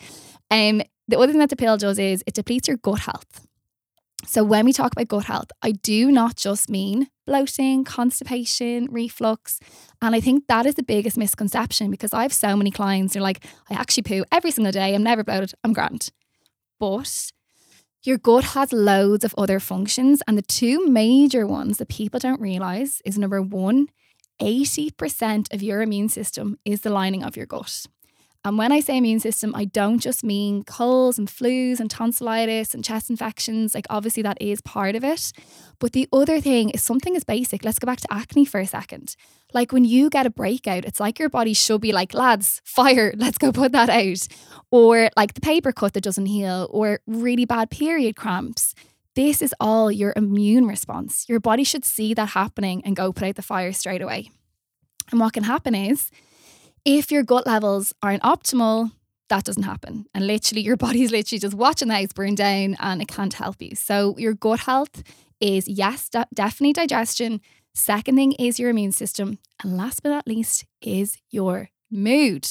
Um, 0.52 0.82
the 1.08 1.18
other 1.18 1.32
thing 1.32 1.40
that 1.40 1.50
the 1.50 1.56
pill 1.56 1.78
does 1.78 2.00
is 2.00 2.22
it 2.28 2.34
depletes 2.34 2.68
your 2.68 2.78
gut 2.78 3.00
health. 3.00 3.48
So, 4.28 4.44
when 4.44 4.66
we 4.66 4.74
talk 4.74 4.92
about 4.92 5.08
gut 5.08 5.26
health, 5.26 5.52
I 5.62 5.72
do 5.72 6.12
not 6.12 6.36
just 6.36 6.70
mean 6.70 7.08
bloating, 7.26 7.84
constipation, 7.84 8.88
reflux. 8.92 9.60
And 10.02 10.16
I 10.16 10.20
think 10.20 10.48
that 10.48 10.66
is 10.66 10.76
the 10.76 10.84
biggest 10.84 11.18
misconception 11.18 11.92
because 11.92 12.14
I 12.14 12.22
have 12.24 12.34
so 12.34 12.56
many 12.56 12.72
clients 12.72 13.14
who 13.14 13.20
are 13.20 13.24
like, 13.24 13.46
I 13.70 13.76
actually 13.76 14.04
poo 14.04 14.26
every 14.32 14.52
single 14.52 14.72
day. 14.72 14.94
I'm 14.94 15.04
never 15.04 15.24
bloated. 15.24 15.54
I'm 15.64 15.74
grand. 15.74 16.10
But 16.80 17.32
your 18.04 18.18
gut 18.18 18.44
has 18.44 18.72
loads 18.72 19.24
of 19.26 19.34
other 19.38 19.60
functions. 19.60 20.22
And 20.28 20.38
the 20.38 20.44
two 20.44 20.88
major 20.88 21.48
ones 21.48 21.78
that 21.78 21.90
people 21.90 22.20
don't 22.20 22.42
realize 22.42 23.02
is 23.04 23.18
number 23.18 23.42
one, 23.42 23.88
80% 24.42 25.54
of 25.54 25.64
your 25.64 25.82
immune 25.82 26.10
system 26.10 26.60
is 26.66 26.82
the 26.82 26.90
lining 26.90 27.24
of 27.24 27.36
your 27.36 27.46
gut. 27.46 27.88
And 28.46 28.60
when 28.60 28.72
I 28.72 28.80
say 28.80 28.98
immune 28.98 29.20
system, 29.20 29.56
I 29.56 29.66
don't 29.66 29.98
just 29.98 30.24
mean 30.24 30.64
colds 30.64 31.18
and 31.18 31.28
flus 31.28 31.80
and 31.80 31.90
tonsillitis 31.90 32.76
and 32.76 32.86
chest 32.86 33.10
infections. 33.10 33.74
Like, 33.74 33.88
obviously, 33.90 34.22
that 34.22 34.38
is 34.40 34.62
part 34.62 34.96
of 34.96 35.04
it. 35.04 35.32
But 35.80 35.94
the 35.94 36.08
other 36.14 36.40
thing 36.40 36.70
is 36.70 36.84
something 36.84 37.16
as 37.16 37.24
basic. 37.24 37.66
Let's 37.66 37.80
go 37.80 37.88
back 37.88 38.02
to 38.02 38.14
acne 38.14 38.46
for 38.46 38.60
a 38.60 38.68
second. 38.68 39.16
Like, 39.52 39.72
when 39.72 39.84
you 39.84 40.12
get 40.12 40.28
a 40.28 40.30
breakout, 40.30 40.86
it's 40.86 41.00
like 41.00 41.18
your 41.18 41.28
body 41.28 41.56
should 41.56 41.82
be 41.82 41.92
like, 41.92 42.14
lads, 42.14 42.62
fire, 42.64 43.14
let's 43.18 43.40
go 43.40 43.52
put 43.52 43.72
that 43.72 43.90
out. 43.90 44.28
Or 44.70 45.10
like 45.18 45.34
the 45.34 45.42
paper 45.42 45.72
cut 45.72 45.94
that 45.94 46.04
doesn't 46.04 46.28
heal, 46.28 46.68
or 46.70 47.00
really 47.08 47.46
bad 47.46 47.72
period 47.72 48.16
cramps. 48.16 48.76
This 49.16 49.42
is 49.42 49.56
all 49.60 49.92
your 49.92 50.14
immune 50.16 50.68
response. 50.68 51.26
Your 51.28 51.40
body 51.40 51.64
should 51.64 51.84
see 51.84 52.14
that 52.14 52.30
happening 52.30 52.84
and 52.86 52.96
go 52.96 53.12
put 53.12 53.24
out 53.24 53.36
the 53.38 53.42
fire 53.42 53.74
straight 53.74 54.04
away. 54.04 54.30
And 55.10 55.20
what 55.20 55.34
can 55.34 55.44
happen 55.44 55.74
is, 55.74 56.12
if 56.86 57.12
your 57.12 57.24
gut 57.24 57.46
levels 57.46 57.94
aren't 58.02 58.24
optimal, 58.24 58.92
that 59.30 59.44
doesn't 59.44 59.64
happen. 59.64 60.06
And 60.14 60.28
literally, 60.28 60.62
your 60.62 60.78
body's 60.86 61.12
literally 61.12 61.40
just 61.40 61.56
watching 61.56 61.88
the 61.88 61.96
house 61.96 62.14
burn 62.14 62.36
down 62.36 62.78
and 62.80 63.02
it 63.02 63.08
can't 63.08 63.34
help 63.34 63.62
you. 63.62 63.76
So, 63.76 64.16
your 64.18 64.34
gut 64.34 64.62
health 64.62 65.04
is 65.42 65.68
yes, 65.68 66.10
de- 66.10 66.28
definitely 66.34 66.74
digestion. 66.74 67.42
Second 67.74 68.16
thing 68.16 68.32
is 68.34 68.60
your 68.60 68.70
immune 68.70 68.94
system. 68.94 69.40
And 69.62 69.76
last 69.76 70.02
but 70.02 70.10
not 70.10 70.28
least 70.28 70.66
is 70.82 71.18
your 71.30 71.70
mood. 71.92 72.48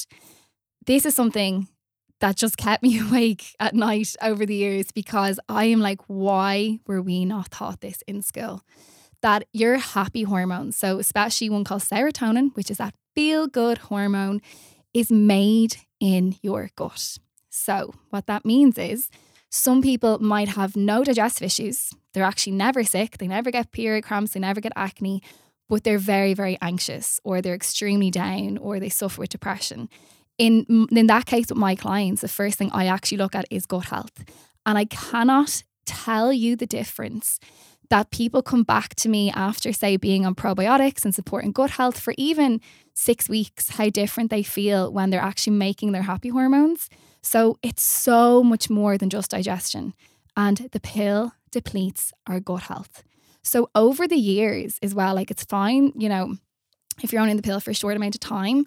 This 0.85 1.05
is 1.05 1.15
something 1.15 1.67
that 2.19 2.35
just 2.35 2.57
kept 2.57 2.83
me 2.83 2.99
awake 3.07 3.55
at 3.59 3.73
night 3.73 4.15
over 4.21 4.45
the 4.45 4.55
years 4.55 4.91
because 4.91 5.39
I 5.49 5.65
am 5.65 5.79
like, 5.79 6.01
why 6.07 6.79
were 6.85 7.01
we 7.01 7.25
not 7.25 7.51
taught 7.51 7.81
this 7.81 8.03
in 8.07 8.21
school? 8.21 8.61
That 9.21 9.45
your 9.53 9.77
happy 9.77 10.23
hormones, 10.23 10.77
so 10.77 10.99
especially 10.99 11.49
one 11.49 11.63
called 11.63 11.81
serotonin, 11.81 12.55
which 12.55 12.69
is 12.69 12.77
that 12.77 12.93
feel 13.15 13.47
good 13.47 13.77
hormone 13.77 14.41
is 14.93 15.11
made 15.11 15.77
in 15.99 16.35
your 16.41 16.69
gut. 16.75 17.17
So, 17.49 17.93
what 18.09 18.27
that 18.27 18.45
means 18.45 18.77
is 18.77 19.09
some 19.49 19.81
people 19.81 20.19
might 20.19 20.49
have 20.49 20.75
no 20.75 21.03
digestive 21.03 21.45
issues. 21.45 21.91
They're 22.13 22.23
actually 22.23 22.53
never 22.53 22.83
sick, 22.83 23.17
they 23.17 23.27
never 23.27 23.51
get 23.51 23.71
period 23.71 24.03
cramps, 24.03 24.33
they 24.33 24.39
never 24.39 24.59
get 24.61 24.73
acne, 24.75 25.21
but 25.69 25.83
they're 25.83 25.97
very, 25.97 26.33
very 26.33 26.57
anxious 26.61 27.19
or 27.23 27.41
they're 27.41 27.55
extremely 27.55 28.11
down 28.11 28.57
or 28.57 28.79
they 28.79 28.89
suffer 28.89 29.21
with 29.21 29.29
depression. 29.29 29.89
In, 30.37 30.65
mm, 30.65 30.91
in 30.91 31.07
that 31.07 31.25
case, 31.25 31.47
with 31.47 31.57
my 31.57 31.75
clients, 31.75 32.21
the 32.21 32.27
first 32.27 32.57
thing 32.57 32.69
I 32.73 32.87
actually 32.87 33.17
look 33.17 33.35
at 33.35 33.45
is 33.49 33.65
gut 33.65 33.85
health. 33.85 34.25
And 34.65 34.77
I 34.77 34.85
cannot 34.85 35.63
tell 35.85 36.33
you 36.33 36.55
the 36.55 36.65
difference 36.65 37.39
that 37.89 38.11
people 38.11 38.41
come 38.41 38.63
back 38.63 38.95
to 38.95 39.09
me 39.09 39.31
after, 39.31 39.71
say, 39.73 39.97
being 39.97 40.25
on 40.25 40.35
probiotics 40.35 41.05
and 41.05 41.13
supporting 41.13 41.51
gut 41.51 41.71
health 41.71 41.99
for 41.99 42.13
even 42.17 42.61
six 42.93 43.29
weeks, 43.29 43.71
how 43.71 43.89
different 43.89 44.29
they 44.31 44.43
feel 44.43 44.91
when 44.91 45.09
they're 45.09 45.21
actually 45.21 45.55
making 45.55 45.91
their 45.91 46.03
happy 46.03 46.29
hormones. 46.29 46.89
So 47.21 47.57
it's 47.61 47.83
so 47.83 48.43
much 48.43 48.69
more 48.69 48.97
than 48.97 49.09
just 49.09 49.31
digestion. 49.31 49.93
And 50.37 50.69
the 50.71 50.79
pill 50.79 51.33
depletes 51.51 52.11
our 52.27 52.39
gut 52.39 52.63
health. 52.63 53.03
So 53.43 53.69
over 53.75 54.07
the 54.07 54.17
years 54.17 54.79
as 54.81 54.95
well, 54.95 55.15
like 55.15 55.31
it's 55.31 55.43
fine, 55.43 55.91
you 55.95 56.09
know, 56.09 56.35
if 57.03 57.11
you're 57.11 57.25
in 57.25 57.37
the 57.37 57.43
pill 57.43 57.59
for 57.59 57.71
a 57.71 57.75
short 57.75 57.95
amount 57.95 58.15
of 58.15 58.21
time. 58.21 58.65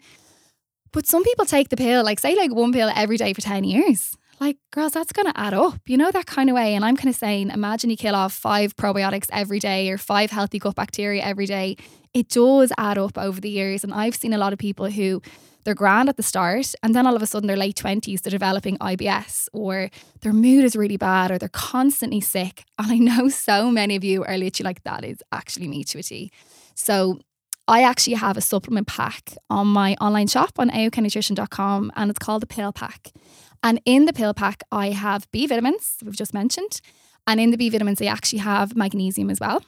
But 0.92 1.06
some 1.06 1.24
people 1.24 1.44
take 1.44 1.68
the 1.68 1.76
pill, 1.76 2.04
like 2.04 2.18
say 2.18 2.34
like 2.34 2.54
one 2.54 2.72
pill 2.72 2.90
every 2.94 3.16
day 3.16 3.32
for 3.32 3.40
10 3.40 3.64
years 3.64 4.16
like, 4.40 4.56
girls, 4.70 4.92
that's 4.92 5.12
going 5.12 5.26
to 5.26 5.38
add 5.38 5.54
up, 5.54 5.80
you 5.86 5.96
know, 5.96 6.10
that 6.10 6.26
kind 6.26 6.48
of 6.48 6.54
way. 6.54 6.74
And 6.74 6.84
I'm 6.84 6.96
kind 6.96 7.08
of 7.08 7.16
saying, 7.16 7.50
imagine 7.50 7.90
you 7.90 7.96
kill 7.96 8.14
off 8.14 8.32
five 8.32 8.76
probiotics 8.76 9.26
every 9.32 9.58
day 9.58 9.90
or 9.90 9.98
five 9.98 10.30
healthy 10.30 10.58
gut 10.58 10.74
bacteria 10.74 11.22
every 11.22 11.46
day. 11.46 11.76
It 12.14 12.28
does 12.28 12.72
add 12.78 12.98
up 12.98 13.18
over 13.18 13.40
the 13.40 13.50
years. 13.50 13.84
And 13.84 13.92
I've 13.92 14.14
seen 14.14 14.32
a 14.32 14.38
lot 14.38 14.52
of 14.52 14.58
people 14.58 14.90
who 14.90 15.22
they're 15.64 15.74
grand 15.74 16.08
at 16.08 16.16
the 16.16 16.22
start 16.22 16.72
and 16.82 16.94
then 16.94 17.06
all 17.06 17.14
of 17.14 17.22
a 17.22 17.26
sudden 17.26 17.46
they're 17.46 17.56
late 17.56 17.76
20s, 17.76 18.22
they're 18.22 18.30
developing 18.30 18.78
IBS 18.78 19.48
or 19.52 19.90
their 20.22 20.32
mood 20.32 20.64
is 20.64 20.74
really 20.74 20.96
bad 20.96 21.30
or 21.30 21.38
they're 21.38 21.48
constantly 21.48 22.20
sick. 22.20 22.64
And 22.78 22.90
I 22.90 22.96
know 22.96 23.28
so 23.28 23.70
many 23.70 23.96
of 23.96 24.04
you 24.04 24.24
are 24.24 24.38
literally 24.38 24.68
like, 24.68 24.82
that 24.84 25.04
is 25.04 25.18
actually 25.32 25.68
me 25.68 25.84
to 25.84 25.98
a 25.98 26.02
T. 26.02 26.30
So 26.74 27.18
I 27.66 27.82
actually 27.82 28.14
have 28.14 28.38
a 28.38 28.40
supplement 28.40 28.86
pack 28.86 29.34
on 29.50 29.66
my 29.66 29.94
online 30.00 30.26
shop 30.26 30.52
on 30.58 30.70
aoknutrition.com 30.70 31.92
and 31.94 32.10
it's 32.10 32.18
called 32.18 32.40
the 32.40 32.46
Pill 32.46 32.72
Pack. 32.72 33.12
And 33.62 33.80
in 33.84 34.04
the 34.04 34.12
pill 34.12 34.34
pack, 34.34 34.62
I 34.70 34.90
have 34.90 35.30
B 35.30 35.46
vitamins, 35.46 35.96
we've 36.04 36.16
just 36.16 36.34
mentioned. 36.34 36.80
And 37.26 37.40
in 37.40 37.50
the 37.50 37.56
B 37.56 37.68
vitamins, 37.68 37.98
they 37.98 38.08
actually 38.08 38.38
have 38.40 38.76
magnesium 38.76 39.30
as 39.30 39.40
well. 39.40 39.62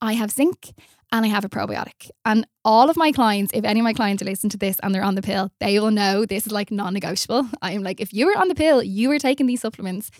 I 0.00 0.14
have 0.14 0.30
zinc 0.30 0.72
and 1.12 1.24
I 1.24 1.28
have 1.28 1.44
a 1.44 1.48
probiotic. 1.48 2.10
And 2.24 2.46
all 2.64 2.88
of 2.88 2.96
my 2.96 3.12
clients, 3.12 3.52
if 3.52 3.64
any 3.64 3.80
of 3.80 3.84
my 3.84 3.92
clients 3.92 4.22
are 4.22 4.26
listening 4.26 4.50
to 4.50 4.56
this 4.56 4.78
and 4.82 4.94
they're 4.94 5.04
on 5.04 5.14
the 5.14 5.22
pill, 5.22 5.50
they 5.60 5.78
will 5.78 5.90
know 5.90 6.24
this 6.24 6.46
is 6.46 6.52
like 6.52 6.70
non 6.70 6.94
negotiable. 6.94 7.48
I 7.62 7.72
am 7.72 7.82
like, 7.82 8.00
if 8.00 8.12
you 8.14 8.26
were 8.26 8.38
on 8.38 8.48
the 8.48 8.54
pill, 8.54 8.82
you 8.82 9.08
were 9.08 9.18
taking 9.18 9.46
these 9.46 9.60
supplements. 9.60 10.10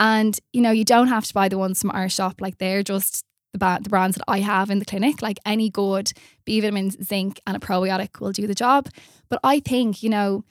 And, 0.00 0.38
you 0.52 0.60
know, 0.60 0.70
you 0.70 0.84
don't 0.84 1.08
have 1.08 1.26
to 1.26 1.34
buy 1.34 1.48
the 1.48 1.58
ones 1.58 1.80
from 1.80 1.90
our 1.90 2.08
shop. 2.08 2.40
Like 2.40 2.58
they're 2.58 2.82
just 2.82 3.24
the, 3.52 3.58
ba- 3.58 3.80
the 3.82 3.90
brands 3.90 4.16
that 4.16 4.24
I 4.28 4.40
have 4.40 4.70
in 4.70 4.78
the 4.78 4.84
clinic. 4.84 5.22
Like 5.22 5.38
any 5.44 5.70
good 5.70 6.12
B 6.44 6.60
vitamins, 6.60 6.96
zinc, 7.04 7.40
and 7.46 7.56
a 7.56 7.60
probiotic 7.60 8.20
will 8.20 8.32
do 8.32 8.46
the 8.46 8.54
job. 8.54 8.88
But 9.28 9.40
I 9.44 9.60
think, 9.60 10.02
you 10.02 10.08
know, 10.10 10.44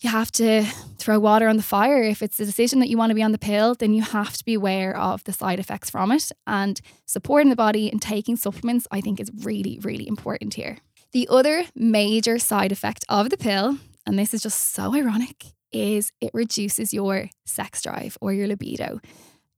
you 0.00 0.08
have 0.08 0.32
to 0.32 0.64
throw 0.98 1.18
water 1.18 1.46
on 1.46 1.56
the 1.56 1.62
fire. 1.62 2.02
If 2.02 2.22
it's 2.22 2.40
a 2.40 2.46
decision 2.46 2.80
that 2.80 2.88
you 2.88 2.96
want 2.96 3.10
to 3.10 3.14
be 3.14 3.22
on 3.22 3.32
the 3.32 3.38
pill, 3.38 3.74
then 3.74 3.92
you 3.92 4.02
have 4.02 4.36
to 4.36 4.44
be 4.44 4.54
aware 4.54 4.96
of 4.96 5.22
the 5.24 5.32
side 5.32 5.58
effects 5.58 5.90
from 5.90 6.10
it. 6.10 6.32
And 6.46 6.80
supporting 7.06 7.50
the 7.50 7.56
body 7.56 7.90
and 7.90 8.00
taking 8.00 8.36
supplements, 8.36 8.86
I 8.90 9.00
think, 9.00 9.20
is 9.20 9.30
really, 9.42 9.78
really 9.82 10.08
important 10.08 10.54
here. 10.54 10.78
The 11.12 11.28
other 11.30 11.64
major 11.74 12.38
side 12.38 12.72
effect 12.72 13.04
of 13.08 13.30
the 13.30 13.36
pill, 13.36 13.78
and 14.06 14.18
this 14.18 14.32
is 14.32 14.42
just 14.42 14.72
so 14.72 14.94
ironic, 14.94 15.46
is 15.72 16.12
it 16.20 16.30
reduces 16.32 16.94
your 16.94 17.28
sex 17.44 17.82
drive 17.82 18.16
or 18.20 18.32
your 18.32 18.46
libido. 18.46 19.00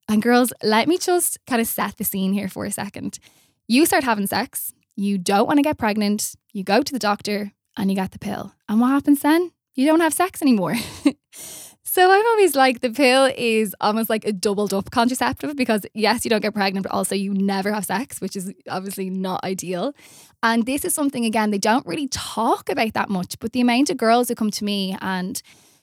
And 0.09 0.23
girls, 0.23 0.53
let 0.63 0.89
me 0.89 0.99
just 0.99 1.39
kind 1.47 1.61
of 1.61 1.69
set 1.69 1.97
the 1.99 2.05
scene 2.05 2.33
here 2.33 2.49
for 2.49 2.65
a 2.65 2.73
second. 2.73 3.19
You 3.69 3.87
start 3.87 4.05
having 4.05 4.27
sex, 4.27 4.73
you 4.97 5.19
don't 5.19 5.47
want 5.47 5.59
to 5.59 5.63
get 5.63 5.79
pregnant, 5.79 6.35
you 6.53 6.65
go 6.65 6.83
to 6.83 6.93
the 6.93 6.99
doctor, 6.99 7.53
and 7.77 7.91
you 7.91 7.97
get 7.97 8.11
the 8.11 8.19
pill. 8.19 8.53
And 8.69 8.81
what 8.81 8.89
happens 8.89 9.21
then? 9.21 9.53
You 9.75 9.87
don't 9.87 10.01
have 10.01 10.15
sex 10.15 10.43
anymore. 10.43 10.75
so 11.83 12.11
I'm 12.11 12.27
always 12.27 12.55
like, 12.55 12.81
the 12.81 12.91
pill 12.91 13.31
is 13.37 13.75
almost 13.81 14.11
like 14.11 14.25
a 14.25 14.33
doubled 14.33 14.75
up 14.75 14.91
contraceptive 14.91 15.57
because, 15.57 15.87
yes, 15.95 16.25
you 16.25 16.31
don't 16.31 16.43
get 16.43 16.55
pregnant, 16.55 16.85
but 16.85 16.93
also 16.93 17.15
you 17.15 17.33
never 17.33 17.73
have 17.73 17.85
sex, 17.85 18.21
which 18.21 18.37
is 18.37 18.53
obviously 18.69 19.11
not 19.11 19.43
ideal. 19.45 19.95
And 20.43 20.67
this 20.67 20.85
is 20.85 20.95
something, 20.95 21.25
again, 21.25 21.51
they 21.51 21.59
don't 21.59 21.87
really 21.87 22.09
talk 22.09 22.69
about 22.69 22.95
that 22.95 23.09
much, 23.09 23.39
but 23.39 23.53
the 23.53 23.61
amount 23.61 23.91
of 23.91 23.97
girls 23.97 24.29
who 24.29 24.35
come 24.35 24.51
to 24.51 24.65
me 24.65 24.97
and 25.01 25.41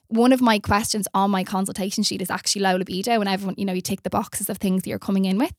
one 0.10 0.34
of 0.34 0.42
my 0.42 0.60
questions 0.60 1.08
on 1.14 1.32
my 1.32 1.44
consultation 1.44 2.04
sheet 2.04 2.22
is 2.22 2.32
actually 2.32 2.64
low 2.64 2.76
libido, 2.76 3.20
and 3.20 3.30
everyone, 3.30 3.56
you 3.58 3.66
know, 3.66 3.74
you 3.74 3.82
tick 3.82 4.04
the 4.04 4.10
boxes 4.10 4.50
of 4.50 4.58
things 4.58 4.84
that 4.84 4.90
you're 4.90 5.00
coming 5.00 5.26
in 5.26 5.38
with. 5.38 5.54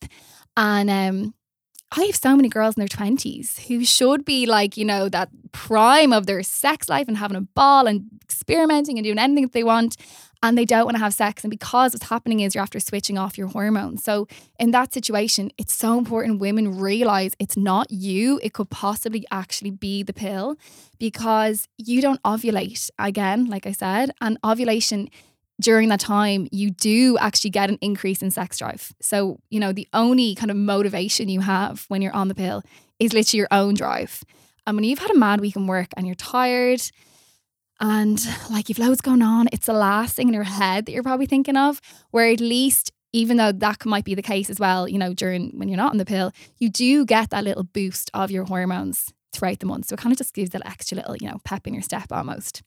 And 0.56 0.90
um, 0.90 1.34
I 1.92 2.04
have 2.04 2.16
so 2.16 2.36
many 2.36 2.48
girls 2.48 2.76
in 2.76 2.80
their 2.80 2.88
20s 2.88 3.66
who 3.66 3.84
should 3.84 4.24
be 4.24 4.46
like, 4.46 4.76
you 4.76 4.84
know, 4.84 5.08
that 5.08 5.28
prime 5.50 6.12
of 6.12 6.26
their 6.26 6.42
sex 6.42 6.88
life 6.88 7.08
and 7.08 7.16
having 7.16 7.36
a 7.36 7.40
ball 7.40 7.88
and 7.88 8.08
experimenting 8.22 8.96
and 8.96 9.04
doing 9.04 9.18
anything 9.18 9.44
that 9.44 9.52
they 9.52 9.64
want. 9.64 9.96
And 10.42 10.56
they 10.56 10.64
don't 10.64 10.86
want 10.86 10.96
to 10.96 11.02
have 11.02 11.12
sex. 11.12 11.44
And 11.44 11.50
because 11.50 11.92
what's 11.92 12.08
happening 12.08 12.40
is 12.40 12.54
you're 12.54 12.62
after 12.62 12.80
switching 12.80 13.18
off 13.18 13.36
your 13.36 13.48
hormones. 13.48 14.02
So, 14.02 14.26
in 14.58 14.70
that 14.70 14.94
situation, 14.94 15.50
it's 15.58 15.74
so 15.74 15.98
important 15.98 16.40
women 16.40 16.78
realize 16.78 17.32
it's 17.38 17.58
not 17.58 17.90
you. 17.90 18.40
It 18.42 18.54
could 18.54 18.70
possibly 18.70 19.26
actually 19.30 19.70
be 19.70 20.02
the 20.02 20.14
pill 20.14 20.56
because 20.98 21.68
you 21.76 22.00
don't 22.00 22.22
ovulate 22.22 22.88
again, 22.98 23.50
like 23.50 23.66
I 23.66 23.72
said. 23.72 24.12
And 24.22 24.38
ovulation 24.42 25.10
during 25.60 25.88
that 25.90 26.00
time, 26.00 26.48
you 26.50 26.70
do 26.70 27.16
actually 27.18 27.50
get 27.50 27.70
an 27.70 27.78
increase 27.80 28.22
in 28.22 28.30
sex 28.30 28.58
drive. 28.58 28.92
So, 29.00 29.38
you 29.50 29.60
know, 29.60 29.72
the 29.72 29.86
only 29.92 30.34
kind 30.34 30.50
of 30.50 30.56
motivation 30.56 31.28
you 31.28 31.40
have 31.40 31.84
when 31.88 32.02
you're 32.02 32.14
on 32.14 32.28
the 32.28 32.34
pill 32.34 32.62
is 32.98 33.12
literally 33.12 33.38
your 33.38 33.48
own 33.50 33.74
drive. 33.74 34.22
And 34.66 34.76
when 34.76 34.84
you've 34.84 34.98
had 34.98 35.10
a 35.10 35.18
mad 35.18 35.40
week 35.40 35.56
in 35.56 35.66
work 35.66 35.88
and 35.96 36.06
you're 36.06 36.14
tired 36.14 36.80
and 37.80 38.20
like 38.50 38.68
you've 38.68 38.78
loads 38.78 39.00
going 39.00 39.22
on, 39.22 39.48
it's 39.52 39.66
the 39.66 39.72
last 39.72 40.16
thing 40.16 40.28
in 40.28 40.34
your 40.34 40.44
head 40.44 40.86
that 40.86 40.92
you're 40.92 41.02
probably 41.02 41.26
thinking 41.26 41.56
of. 41.56 41.80
Where 42.10 42.30
at 42.30 42.40
least, 42.40 42.92
even 43.12 43.36
though 43.36 43.52
that 43.52 43.84
might 43.86 44.04
be 44.04 44.14
the 44.14 44.22
case 44.22 44.50
as 44.50 44.60
well, 44.60 44.88
you 44.88 44.98
know, 44.98 45.14
during 45.14 45.58
when 45.58 45.68
you're 45.68 45.76
not 45.76 45.92
on 45.92 45.98
the 45.98 46.04
pill, 46.04 46.32
you 46.58 46.68
do 46.68 47.04
get 47.04 47.30
that 47.30 47.44
little 47.44 47.64
boost 47.64 48.10
of 48.14 48.30
your 48.30 48.44
hormones 48.44 49.12
throughout 49.32 49.60
the 49.60 49.66
month. 49.66 49.86
So 49.86 49.94
it 49.94 50.00
kind 50.00 50.12
of 50.12 50.18
just 50.18 50.34
gives 50.34 50.50
that 50.50 50.66
extra 50.66 50.96
little, 50.96 51.16
you 51.16 51.28
know, 51.28 51.38
pep 51.44 51.66
in 51.66 51.74
your 51.74 51.82
step 51.82 52.12
almost. 52.12 52.62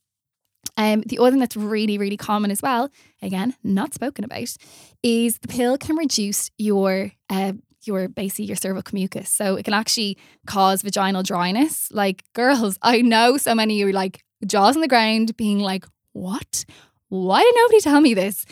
Um, 0.76 1.02
the 1.06 1.20
other 1.20 1.32
thing 1.32 1.40
that's 1.40 1.56
really, 1.56 1.98
really 1.98 2.18
common 2.18 2.50
as 2.52 2.62
well, 2.62 2.90
again, 3.22 3.56
not 3.64 3.94
spoken 3.94 4.26
about, 4.26 4.56
is 5.04 5.38
the 5.40 5.48
pill 5.48 5.78
can 5.78 5.96
reduce 5.96 6.50
your 6.58 7.12
uh, 7.30 7.54
your 7.86 8.08
basically 8.08 8.46
your 8.46 8.56
cervical 8.56 8.96
mucus. 8.96 9.30
So 9.30 9.56
it 9.56 9.64
can 9.66 9.74
actually 9.74 10.18
cause 10.48 10.82
vaginal 10.82 11.24
dryness. 11.24 11.90
Like 11.92 12.24
girls, 12.34 12.78
I 12.82 13.02
know 13.02 13.38
so 13.38 13.54
many 13.54 13.76
of 13.76 13.80
you 13.80 13.90
are 13.90 13.94
like 13.94 14.24
jaws 14.46 14.76
on 14.76 14.82
the 14.82 14.88
ground, 14.88 15.36
being 15.38 15.60
like, 15.60 15.86
"What? 16.14 16.66
Why 17.10 17.42
did 17.42 17.54
nobody 17.56 17.80
tell 17.80 18.02
me 18.02 18.14
this?" 18.14 18.46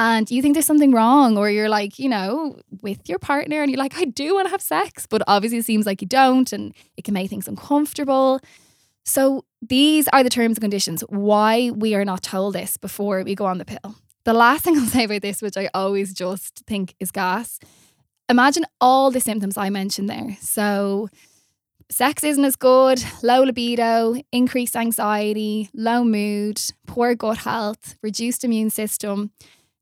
And 0.00 0.30
you 0.30 0.42
think 0.42 0.54
there's 0.54 0.66
something 0.66 0.92
wrong, 0.92 1.36
or 1.36 1.50
you're 1.50 1.68
like, 1.68 1.98
you 1.98 2.08
know, 2.08 2.60
with 2.82 3.08
your 3.08 3.18
partner, 3.18 3.62
and 3.62 3.70
you're 3.70 3.78
like, 3.78 3.98
"I 3.98 4.04
do 4.04 4.34
want 4.34 4.46
to 4.46 4.50
have 4.50 4.62
sex," 4.62 5.06
but 5.08 5.22
obviously 5.26 5.58
it 5.58 5.64
seems 5.64 5.86
like 5.86 6.00
you 6.00 6.08
don't, 6.08 6.52
and 6.52 6.74
it 6.96 7.04
can 7.04 7.14
make 7.14 7.30
things 7.30 7.48
uncomfortable. 7.48 8.40
So, 9.08 9.46
these 9.62 10.06
are 10.12 10.22
the 10.22 10.28
terms 10.28 10.58
and 10.58 10.62
conditions 10.62 11.00
why 11.08 11.70
we 11.70 11.94
are 11.94 12.04
not 12.04 12.22
told 12.22 12.54
this 12.54 12.76
before 12.76 13.22
we 13.22 13.34
go 13.34 13.46
on 13.46 13.56
the 13.56 13.64
pill. 13.64 13.96
The 14.24 14.34
last 14.34 14.64
thing 14.64 14.76
I'll 14.76 14.84
say 14.84 15.04
about 15.04 15.22
this, 15.22 15.40
which 15.40 15.56
I 15.56 15.70
always 15.72 16.12
just 16.12 16.62
think 16.66 16.94
is 17.00 17.10
gas, 17.10 17.58
imagine 18.28 18.66
all 18.82 19.10
the 19.10 19.20
symptoms 19.20 19.56
I 19.56 19.70
mentioned 19.70 20.10
there. 20.10 20.36
So, 20.42 21.08
sex 21.90 22.22
isn't 22.22 22.44
as 22.44 22.54
good, 22.54 23.02
low 23.22 23.44
libido, 23.44 24.16
increased 24.30 24.76
anxiety, 24.76 25.70
low 25.72 26.04
mood, 26.04 26.60
poor 26.86 27.14
gut 27.14 27.38
health, 27.38 27.96
reduced 28.02 28.44
immune 28.44 28.68
system. 28.68 29.30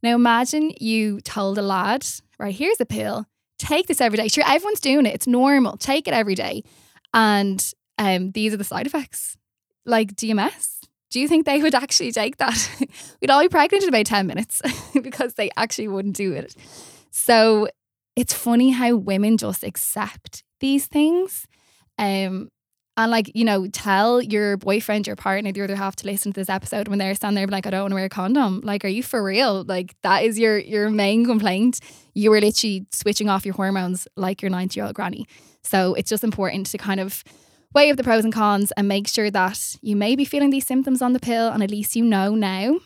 Now, 0.04 0.14
imagine 0.14 0.72
you 0.80 1.20
told 1.20 1.58
a 1.58 1.62
lad, 1.62 2.06
right, 2.38 2.54
here's 2.54 2.80
a 2.80 2.86
pill, 2.86 3.26
take 3.58 3.88
this 3.88 4.00
every 4.00 4.18
day. 4.18 4.28
Sure, 4.28 4.44
everyone's 4.46 4.78
doing 4.78 5.04
it, 5.04 5.14
it's 5.16 5.26
normal, 5.26 5.76
take 5.76 6.06
it 6.06 6.14
every 6.14 6.36
day. 6.36 6.62
And 7.12 7.72
um, 7.98 8.32
these 8.32 8.52
are 8.52 8.58
the 8.58 8.64
side 8.64 8.86
effects, 8.86 9.36
like 9.84 10.14
DMS. 10.14 10.76
Do 11.10 11.20
you 11.20 11.28
think 11.28 11.46
they 11.46 11.62
would 11.62 11.74
actually 11.74 12.12
take 12.12 12.36
that? 12.38 12.70
We'd 13.20 13.30
all 13.30 13.40
be 13.40 13.48
pregnant 13.48 13.84
in 13.84 13.88
about 13.88 14.06
10 14.06 14.26
minutes 14.26 14.60
because 15.02 15.34
they 15.34 15.50
actually 15.56 15.88
wouldn't 15.88 16.16
do 16.16 16.32
it. 16.32 16.54
So 17.10 17.68
it's 18.16 18.34
funny 18.34 18.70
how 18.70 18.96
women 18.96 19.36
just 19.36 19.62
accept 19.62 20.42
these 20.60 20.86
things. 20.86 21.46
Um, 21.98 22.50
and 22.98 23.10
like, 23.10 23.30
you 23.34 23.44
know, 23.44 23.68
tell 23.68 24.22
your 24.22 24.56
boyfriend, 24.56 25.06
your 25.06 25.16
partner, 25.16 25.52
the 25.52 25.62
other 25.62 25.76
half 25.76 25.96
to 25.96 26.06
listen 26.06 26.32
to 26.32 26.40
this 26.40 26.48
episode 26.48 26.88
when 26.88 26.98
they're 26.98 27.14
standing 27.14 27.36
there 27.36 27.46
like, 27.46 27.66
I 27.66 27.70
don't 27.70 27.82
want 27.82 27.90
to 27.92 27.96
wear 27.96 28.04
a 28.06 28.08
condom. 28.08 28.62
Like, 28.64 28.86
are 28.86 28.88
you 28.88 29.02
for 29.02 29.22
real? 29.22 29.64
Like 29.64 29.94
that 30.02 30.24
is 30.24 30.38
your 30.38 30.58
your 30.58 30.88
main 30.88 31.26
complaint. 31.26 31.80
You 32.14 32.30
were 32.30 32.40
literally 32.40 32.86
switching 32.92 33.28
off 33.28 33.44
your 33.44 33.54
hormones 33.54 34.08
like 34.16 34.40
your 34.40 34.50
90 34.50 34.78
year 34.80 34.86
old 34.86 34.94
granny. 34.94 35.26
So 35.62 35.92
it's 35.94 36.08
just 36.08 36.24
important 36.24 36.66
to 36.68 36.78
kind 36.78 37.00
of 37.00 37.22
weigh 37.74 37.90
up 37.90 37.96
the 37.96 38.04
pros 38.04 38.24
and 38.24 38.32
cons 38.32 38.72
and 38.76 38.88
make 38.88 39.08
sure 39.08 39.30
that 39.30 39.76
you 39.82 39.96
may 39.96 40.16
be 40.16 40.24
feeling 40.24 40.50
these 40.50 40.66
symptoms 40.66 41.02
on 41.02 41.12
the 41.12 41.20
pill 41.20 41.48
and 41.48 41.62
at 41.62 41.70
least 41.70 41.96
you 41.96 42.04
know 42.04 42.34
now 42.34 42.78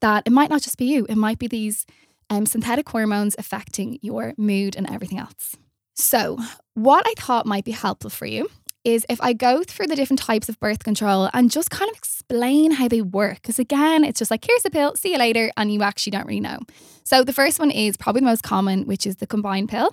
that 0.00 0.24
it 0.26 0.32
might 0.32 0.50
not 0.50 0.62
just 0.62 0.78
be 0.78 0.86
you, 0.86 1.06
it 1.08 1.16
might 1.16 1.38
be 1.38 1.46
these 1.46 1.86
um, 2.30 2.46
synthetic 2.46 2.88
hormones 2.88 3.36
affecting 3.38 3.98
your 4.02 4.34
mood 4.36 4.76
and 4.76 4.90
everything 4.90 5.18
else. 5.18 5.56
So, 5.94 6.38
what 6.74 7.06
I 7.06 7.14
thought 7.16 7.46
might 7.46 7.64
be 7.64 7.70
helpful 7.70 8.10
for 8.10 8.26
you 8.26 8.50
is 8.86 9.04
if 9.08 9.20
I 9.20 9.32
go 9.32 9.64
through 9.64 9.88
the 9.88 9.96
different 9.96 10.20
types 10.20 10.48
of 10.48 10.60
birth 10.60 10.84
control 10.84 11.28
and 11.34 11.50
just 11.50 11.70
kind 11.70 11.90
of 11.90 11.96
explain 11.96 12.70
how 12.70 12.86
they 12.86 13.02
work. 13.02 13.42
Because 13.42 13.58
again, 13.58 14.04
it's 14.04 14.20
just 14.20 14.30
like, 14.30 14.44
here's 14.46 14.64
a 14.64 14.70
pill, 14.70 14.94
see 14.94 15.12
you 15.12 15.18
later, 15.18 15.50
and 15.56 15.72
you 15.72 15.82
actually 15.82 16.12
don't 16.12 16.26
really 16.26 16.40
know. 16.40 16.60
So 17.02 17.24
the 17.24 17.32
first 17.32 17.58
one 17.58 17.72
is 17.72 17.96
probably 17.96 18.20
the 18.20 18.26
most 18.26 18.44
common, 18.44 18.86
which 18.86 19.04
is 19.04 19.16
the 19.16 19.26
combined 19.26 19.70
pill. 19.70 19.92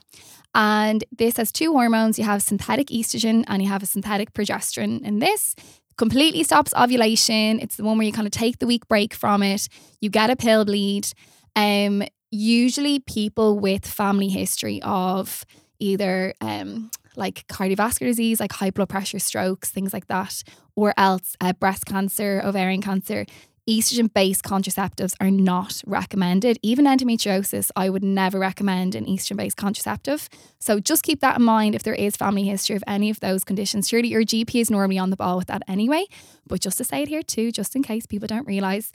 And 0.53 1.03
this 1.11 1.37
has 1.37 1.51
two 1.51 1.71
hormones. 1.71 2.19
You 2.19 2.25
have 2.25 2.43
synthetic 2.43 2.87
estrogen 2.87 3.43
and 3.47 3.63
you 3.63 3.67
have 3.67 3.81
a 3.81 3.87
synthetic 3.87 4.31
progesterone 4.33 5.01
in 5.03 5.17
this. 5.17 5.55
Completely 5.97 6.43
stops 6.43 6.71
ovulation. 6.75 7.59
It's 7.59 7.77
the 7.77 7.83
one 7.83 7.97
where 7.97 8.05
you 8.05 8.13
kind 8.13 8.27
of 8.27 8.31
take 8.31 8.59
the 8.59 8.67
week 8.67 8.87
break 8.87 9.15
from 9.15 9.41
it. 9.41 9.67
You 10.01 10.11
get 10.11 10.29
a 10.29 10.35
pill 10.35 10.65
bleed. 10.65 11.07
Um, 11.55 12.03
usually 12.29 12.99
people 12.99 13.59
with 13.59 13.87
family 13.87 14.29
history 14.29 14.81
of 14.83 15.45
either 15.79 16.35
um, 16.41 16.91
like 17.15 17.47
cardiovascular 17.47 18.07
disease, 18.07 18.39
like 18.39 18.53
high 18.53 18.71
blood 18.71 18.89
pressure, 18.89 19.19
strokes, 19.19 19.69
things 19.69 19.93
like 19.93 20.07
that, 20.07 20.43
or 20.75 20.93
else 20.97 21.35
uh, 21.41 21.53
breast 21.53 21.85
cancer, 21.85 22.41
ovarian 22.43 22.81
cancer, 22.81 23.25
estrogen 23.67 24.13
based 24.13 24.43
contraceptives 24.43 25.15
are 25.21 25.31
not 25.31 25.81
recommended. 25.85 26.57
Even 26.61 26.85
endometriosis, 26.85 27.71
I 27.75 27.89
would 27.89 28.03
never 28.03 28.39
recommend 28.39 28.95
an 28.95 29.05
estrogen 29.05 29.37
based 29.37 29.57
contraceptive. 29.57 30.29
So 30.59 30.79
just 30.79 31.03
keep 31.03 31.21
that 31.21 31.37
in 31.37 31.43
mind 31.43 31.75
if 31.75 31.83
there 31.83 31.93
is 31.93 32.17
family 32.17 32.43
history 32.43 32.75
of 32.75 32.83
any 32.87 33.09
of 33.09 33.19
those 33.19 33.43
conditions. 33.43 33.87
Surely 33.87 34.09
your 34.09 34.23
GP 34.23 34.59
is 34.59 34.69
normally 34.69 34.97
on 34.97 35.09
the 35.09 35.15
ball 35.15 35.37
with 35.37 35.47
that 35.47 35.63
anyway. 35.67 36.05
But 36.47 36.59
just 36.59 36.77
to 36.79 36.83
say 36.83 37.01
it 37.01 37.07
here 37.07 37.23
too, 37.23 37.51
just 37.51 37.75
in 37.75 37.83
case 37.83 38.05
people 38.05 38.27
don't 38.27 38.47
realize. 38.47 38.91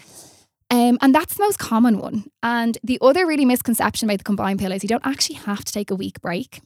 Um, 0.71 0.99
and 1.01 1.15
that's 1.15 1.35
the 1.35 1.43
most 1.43 1.59
common 1.59 1.99
one. 1.99 2.31
And 2.43 2.77
the 2.85 2.99
other 3.01 3.27
really 3.27 3.47
misconception 3.47 4.09
about 4.09 4.19
the 4.19 4.25
combined 4.25 4.59
pill 4.59 4.73
is 4.73 4.83
you 4.83 4.89
don't 4.89 5.07
actually 5.07 5.37
have 5.37 5.65
to 5.65 5.73
take 5.73 5.91
a 5.91 5.95
week 5.95 6.21
break. 6.21 6.61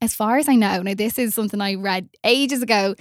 As 0.00 0.14
far 0.14 0.38
as 0.38 0.48
I 0.48 0.54
know, 0.54 0.82
now 0.82 0.94
this 0.94 1.18
is 1.18 1.34
something 1.34 1.60
I 1.60 1.74
read 1.74 2.08
ages 2.24 2.62
ago, 2.62 2.94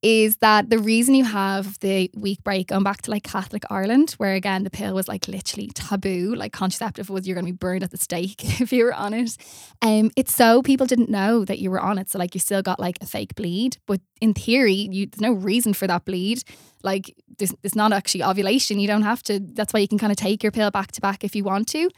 is 0.00 0.36
that 0.36 0.70
the 0.70 0.78
reason 0.78 1.14
you 1.14 1.24
have 1.24 1.78
the 1.80 2.08
week 2.14 2.42
break 2.44 2.68
going 2.68 2.84
back 2.84 3.02
to 3.02 3.10
like 3.10 3.24
Catholic 3.24 3.64
Ireland, 3.68 4.12
where 4.12 4.34
again 4.34 4.62
the 4.62 4.70
pill 4.70 4.94
was 4.94 5.08
like 5.08 5.26
literally 5.26 5.70
taboo, 5.74 6.34
like 6.36 6.52
contraceptive 6.52 7.10
was 7.10 7.26
you're 7.26 7.34
going 7.34 7.46
to 7.46 7.52
be 7.52 7.56
burned 7.56 7.82
at 7.82 7.90
the 7.90 7.96
stake 7.96 8.60
if 8.60 8.72
you 8.72 8.84
were 8.84 8.94
on 8.94 9.12
it. 9.12 9.36
Um, 9.82 10.10
it's 10.14 10.34
so 10.34 10.62
people 10.62 10.86
didn't 10.86 11.10
know 11.10 11.44
that 11.44 11.58
you 11.58 11.70
were 11.70 11.80
on 11.80 11.98
it, 11.98 12.10
so 12.10 12.18
like 12.18 12.34
you 12.34 12.40
still 12.40 12.62
got 12.62 12.78
like 12.78 12.98
a 13.00 13.06
fake 13.06 13.34
bleed, 13.34 13.78
but 13.86 14.00
in 14.20 14.34
theory, 14.34 14.88
you 14.92 15.06
there's 15.06 15.20
no 15.20 15.32
reason 15.32 15.74
for 15.74 15.86
that 15.88 16.04
bleed. 16.04 16.44
Like 16.84 17.12
there's, 17.38 17.54
it's 17.64 17.74
not 17.74 17.92
actually 17.92 18.22
ovulation. 18.22 18.78
You 18.78 18.86
don't 18.86 19.02
have 19.02 19.22
to. 19.24 19.40
That's 19.40 19.72
why 19.72 19.80
you 19.80 19.88
can 19.88 19.98
kind 19.98 20.12
of 20.12 20.16
take 20.16 20.44
your 20.44 20.52
pill 20.52 20.70
back 20.70 20.92
to 20.92 21.00
back 21.00 21.24
if 21.24 21.34
you 21.34 21.42
want 21.42 21.68
to. 21.70 21.90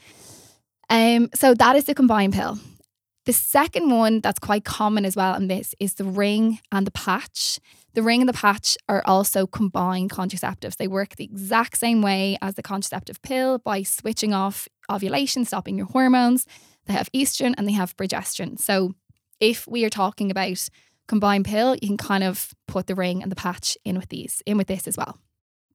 Um, 0.89 1.29
so 1.35 1.53
that 1.53 1.75
is 1.75 1.85
the 1.85 1.93
combined 1.93 2.33
pill. 2.33 2.57
The 3.25 3.33
second 3.33 3.91
one 3.91 4.19
that's 4.19 4.39
quite 4.39 4.65
common 4.65 5.05
as 5.05 5.15
well 5.15 5.35
in 5.35 5.47
this 5.47 5.75
is 5.79 5.95
the 5.95 6.03
ring 6.03 6.59
and 6.71 6.87
the 6.87 6.91
patch. 6.91 7.59
The 7.93 8.01
ring 8.01 8.21
and 8.21 8.29
the 8.29 8.33
patch 8.33 8.77
are 8.89 9.03
also 9.05 9.45
combined 9.45 10.09
contraceptives. 10.09 10.77
They 10.77 10.87
work 10.87 11.15
the 11.15 11.25
exact 11.25 11.77
same 11.77 12.01
way 12.01 12.37
as 12.41 12.55
the 12.55 12.63
contraceptive 12.63 13.21
pill 13.21 13.59
by 13.59 13.83
switching 13.83 14.33
off 14.33 14.67
ovulation, 14.91 15.45
stopping 15.45 15.77
your 15.77 15.87
hormones. 15.87 16.47
They 16.85 16.93
have 16.93 17.11
estrogen 17.11 17.53
and 17.57 17.67
they 17.67 17.73
have 17.73 17.95
progesterone. 17.95 18.59
So 18.59 18.95
if 19.39 19.67
we 19.67 19.85
are 19.85 19.89
talking 19.89 20.31
about 20.31 20.67
combined 21.07 21.45
pill, 21.45 21.75
you 21.81 21.89
can 21.89 21.97
kind 21.97 22.23
of 22.23 22.53
put 22.67 22.87
the 22.87 22.95
ring 22.95 23.21
and 23.21 23.31
the 23.31 23.35
patch 23.35 23.77
in 23.85 23.97
with 23.97 24.09
these, 24.09 24.41
in 24.47 24.57
with 24.57 24.67
this 24.67 24.87
as 24.87 24.97
well. 24.97 25.19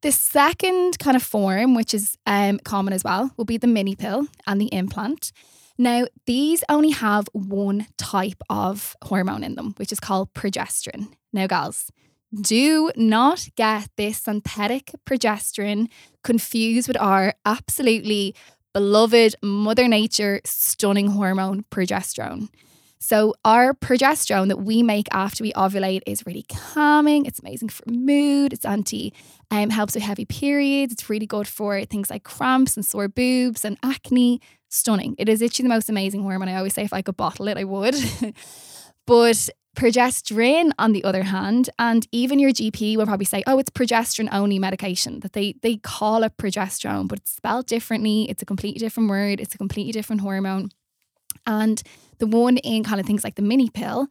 The 0.03 0.13
second 0.13 0.99
kind 0.99 1.17
of 1.17 1.23
form, 1.23 1.75
which 1.75 1.95
is 1.95 2.17
um, 2.27 2.59
common 2.65 2.93
as 2.93 3.05
well, 3.05 3.31
will 3.37 3.45
be 3.45 3.57
the 3.57 3.67
mini 3.67 3.95
pill 3.95 4.27
and 4.47 4.61
the 4.61 4.67
implant. 4.67 5.33
Now, 5.79 6.07
these 6.25 6.65
only 6.69 6.91
have 6.91 7.29
one 7.33 7.87
type 7.99 8.43
of 8.49 8.97
hormone 9.03 9.45
in 9.45 9.57
them, 9.57 9.75
which 9.77 9.93
is 9.93 10.01
called 10.01 10.33
progesterone. 10.33 11.13
Now, 11.33 11.47
gals, 11.47 11.91
do 12.41 12.91
not 12.97 13.49
get 13.57 13.89
this 13.97 14.19
synthetic 14.19 14.93
progesterone 15.05 15.89
confused 16.25 16.89
with 16.89 16.97
our 16.97 17.35
absolutely 17.45 18.35
beloved 18.73 19.37
Mother 19.43 19.89
Nature 19.89 20.41
stunning 20.45 21.09
hormone, 21.09 21.65
progesterone. 21.71 22.49
So, 22.99 23.35
our 23.45 23.73
progesterone 23.75 24.49
that 24.49 24.63
we 24.63 24.83
make 24.83 25.07
after 25.13 25.45
we 25.45 25.53
ovulate 25.53 26.01
is 26.07 26.27
really 26.27 26.45
calming. 26.49 27.27
It's 27.27 27.39
amazing 27.39 27.69
for 27.69 27.85
mood. 27.89 28.53
It's 28.53 28.65
anti, 28.65 29.13
um, 29.51 29.71
helps 29.71 29.95
with 29.95 30.03
heavy 30.03 30.25
periods. 30.25 30.93
It's 30.95 31.09
really 31.09 31.27
good 31.27 31.47
for 31.47 31.85
things 31.85 32.11
like 32.11 32.25
cramps 32.25 32.77
and 32.77 32.85
sore 32.85 33.09
boobs 33.09 33.65
and 33.65 33.79
acne. 33.83 34.41
Stunning. 34.69 35.15
It 35.19 35.29
is 35.29 35.43
actually 35.43 35.65
the 35.65 35.75
most 35.75 35.89
amazing 35.89 36.23
hormone. 36.23 36.49
I 36.49 36.57
always 36.57 36.75
say 36.75 36.83
if 36.83 36.93
I 36.93 37.03
could 37.03 37.17
bottle 37.17 37.49
it, 37.49 37.57
I 37.57 37.65
would. 37.65 37.95
but 39.07 39.49
progesterone, 39.77 40.73
on 40.79 40.93
the 40.93 41.05
other 41.05 41.23
hand, 41.23 41.71
and 41.79 42.07
even 42.11 42.39
your 42.39 42.51
GP 42.51 42.97
will 42.97 43.07
probably 43.07 43.27
say, 43.27 43.43
oh, 43.47 43.59
it's 43.59 43.71
progesterone 43.71 44.29
only 44.33 44.59
medication, 44.59 45.21
that 45.21 45.35
they, 45.35 45.55
they 45.63 45.77
call 45.77 46.23
it 46.25 46.37
progesterone, 46.39 47.07
but 47.07 47.19
it's 47.19 47.33
spelled 47.33 47.67
differently. 47.67 48.29
It's 48.29 48.43
a 48.43 48.47
completely 48.47 48.81
different 48.81 49.11
word, 49.11 49.39
it's 49.39 49.55
a 49.55 49.59
completely 49.59 49.93
different 49.93 50.23
hormone. 50.23 50.71
And 51.47 51.83
the 52.19 52.27
one 52.27 52.57
in 52.59 52.83
kind 52.83 53.01
of 53.01 53.07
things 53.07 53.23
like 53.23 53.37
the 53.37 53.43
mini 53.43 53.69
pill 53.71 54.09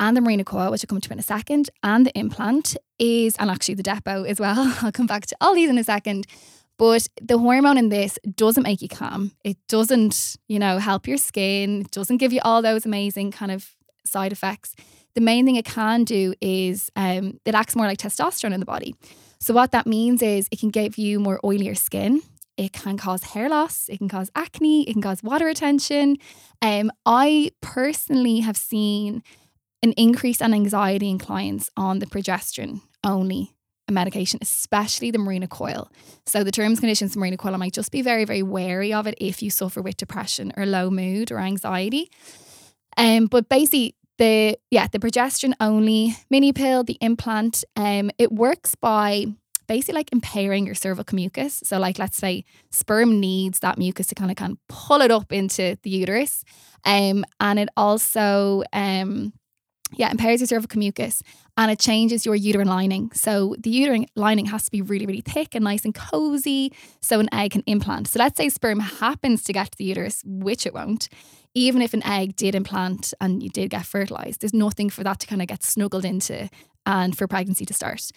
and 0.00 0.16
the 0.16 0.20
Mirena 0.20 0.44
coil, 0.44 0.70
which 0.70 0.84
I'll 0.84 0.88
come 0.88 1.00
to 1.00 1.12
in 1.12 1.18
a 1.18 1.22
second, 1.22 1.70
and 1.82 2.06
the 2.06 2.16
implant 2.18 2.76
is, 2.98 3.36
and 3.38 3.50
actually 3.50 3.74
the 3.74 3.82
depot 3.82 4.24
as 4.24 4.40
well. 4.40 4.74
I'll 4.82 4.92
come 4.92 5.06
back 5.06 5.26
to 5.26 5.36
all 5.40 5.54
these 5.54 5.70
in 5.70 5.78
a 5.78 5.84
second. 5.84 6.26
But 6.76 7.06
the 7.22 7.38
hormone 7.38 7.78
in 7.78 7.88
this 7.88 8.18
doesn't 8.34 8.62
make 8.62 8.82
you 8.82 8.88
calm. 8.88 9.32
It 9.44 9.56
doesn't, 9.68 10.36
you 10.48 10.58
know, 10.58 10.78
help 10.78 11.06
your 11.06 11.16
skin. 11.16 11.82
It 11.82 11.90
doesn't 11.90 12.16
give 12.16 12.32
you 12.32 12.40
all 12.44 12.62
those 12.62 12.84
amazing 12.84 13.30
kind 13.30 13.52
of 13.52 13.70
side 14.04 14.32
effects. 14.32 14.74
The 15.14 15.20
main 15.20 15.44
thing 15.44 15.56
it 15.56 15.64
can 15.64 16.02
do 16.02 16.34
is 16.40 16.90
um, 16.96 17.38
it 17.44 17.54
acts 17.54 17.76
more 17.76 17.86
like 17.86 17.98
testosterone 17.98 18.52
in 18.52 18.60
the 18.60 18.66
body. 18.66 18.96
So 19.38 19.54
what 19.54 19.70
that 19.70 19.86
means 19.86 20.22
is 20.22 20.48
it 20.50 20.58
can 20.58 20.70
give 20.70 20.98
you 20.98 21.20
more 21.20 21.38
oilier 21.44 21.76
skin 21.76 22.22
it 22.56 22.72
can 22.72 22.96
cause 22.96 23.22
hair 23.24 23.48
loss, 23.48 23.88
it 23.88 23.98
can 23.98 24.08
cause 24.08 24.30
acne, 24.34 24.88
it 24.88 24.92
can 24.92 25.02
cause 25.02 25.22
water 25.22 25.46
retention. 25.46 26.16
Um, 26.62 26.92
I 27.04 27.50
personally 27.60 28.40
have 28.40 28.56
seen 28.56 29.22
an 29.82 29.92
increase 29.92 30.40
in 30.40 30.54
anxiety 30.54 31.10
in 31.10 31.18
clients 31.18 31.70
on 31.76 31.98
the 31.98 32.06
progesterone 32.06 32.80
only 33.02 33.53
medication, 33.92 34.38
especially 34.42 35.10
the 35.10 35.18
Mirena 35.18 35.48
coil. 35.48 35.90
So 36.26 36.42
the 36.42 36.50
terms 36.50 36.80
conditions 36.80 37.16
Mirena 37.16 37.38
coil, 37.38 37.54
I 37.54 37.58
might 37.58 37.72
just 37.72 37.92
be 37.92 38.02
very, 38.02 38.24
very 38.24 38.42
wary 38.42 38.92
of 38.92 39.06
it 39.06 39.14
if 39.18 39.42
you 39.42 39.50
suffer 39.50 39.82
with 39.82 39.96
depression 39.96 40.52
or 40.56 40.66
low 40.66 40.90
mood 40.90 41.30
or 41.30 41.38
anxiety. 41.38 42.10
Um, 42.96 43.26
but 43.26 43.48
basically 43.48 43.94
the 44.18 44.56
yeah, 44.70 44.86
the 44.86 44.98
progesterone 44.98 45.54
only 45.60 46.16
mini 46.30 46.52
pill, 46.52 46.84
the 46.84 46.98
implant, 47.00 47.64
um, 47.76 48.10
it 48.18 48.32
works 48.32 48.74
by 48.74 49.26
basically 49.66 49.94
like 49.94 50.12
impairing 50.12 50.66
your 50.66 50.74
cervical 50.74 51.16
mucus. 51.16 51.62
So, 51.64 51.78
like, 51.78 51.98
let's 51.98 52.16
say 52.16 52.44
sperm 52.70 53.20
needs 53.20 53.60
that 53.60 53.78
mucus 53.78 54.06
to 54.08 54.14
kind 54.14 54.30
of 54.30 54.36
kind 54.36 54.52
of 54.52 54.58
pull 54.68 55.00
it 55.00 55.10
up 55.10 55.32
into 55.32 55.76
the 55.82 55.90
uterus, 55.90 56.44
um, 56.84 57.24
and 57.40 57.58
it 57.58 57.68
also 57.76 58.62
um, 58.72 59.32
yeah, 59.92 60.10
impairs 60.10 60.40
your 60.40 60.46
cervical 60.46 60.78
mucus 60.78 61.22
and 61.56 61.70
it 61.70 61.78
changes 61.78 62.26
your 62.26 62.34
uterine 62.34 62.68
lining. 62.68 63.10
So 63.12 63.54
the 63.58 63.70
uterine 63.70 64.06
lining 64.16 64.46
has 64.46 64.64
to 64.64 64.70
be 64.70 64.82
really, 64.82 65.06
really 65.06 65.20
thick 65.20 65.54
and 65.54 65.64
nice 65.64 65.84
and 65.84 65.94
cozy 65.94 66.72
so 67.00 67.20
an 67.20 67.28
egg 67.32 67.52
can 67.52 67.62
implant. 67.66 68.08
So 68.08 68.18
let's 68.18 68.36
say 68.36 68.48
sperm 68.48 68.80
happens 68.80 69.42
to 69.44 69.52
get 69.52 69.72
to 69.72 69.78
the 69.78 69.84
uterus, 69.84 70.22
which 70.24 70.66
it 70.66 70.74
won't. 70.74 71.08
Even 71.54 71.82
if 71.82 71.94
an 71.94 72.04
egg 72.04 72.34
did 72.34 72.54
implant 72.56 73.14
and 73.20 73.42
you 73.42 73.48
did 73.48 73.70
get 73.70 73.86
fertilized, 73.86 74.40
there's 74.40 74.54
nothing 74.54 74.90
for 74.90 75.04
that 75.04 75.20
to 75.20 75.26
kind 75.26 75.40
of 75.40 75.46
get 75.46 75.62
snuggled 75.62 76.04
into 76.04 76.48
and 76.86 77.16
for 77.16 77.28
pregnancy 77.28 77.64
to 77.64 77.72
start. 77.72 78.10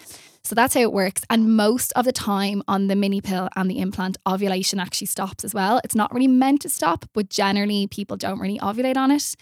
So 0.44 0.56
that's 0.56 0.74
how 0.74 0.82
it 0.82 0.92
works. 0.92 1.22
And 1.30 1.56
most 1.56 1.94
of 1.94 2.06
the 2.06 2.12
time 2.12 2.64
on 2.68 2.88
the 2.88 2.96
mini 2.96 3.22
pill 3.22 3.50
and 3.56 3.70
the 3.70 3.80
implant, 3.80 4.18
ovulation 4.28 4.80
actually 4.80 5.08
stops 5.08 5.44
as 5.44 5.54
well. 5.54 5.80
It's 5.84 5.96
not 5.96 6.12
really 6.14 6.28
meant 6.28 6.62
to 6.62 6.70
stop, 6.70 7.06
but 7.14 7.30
generally 7.30 7.88
people 7.88 8.18
don't 8.18 8.40
really 8.40 8.60
ovulate 8.60 8.98
on 8.98 9.12
it. 9.12 9.36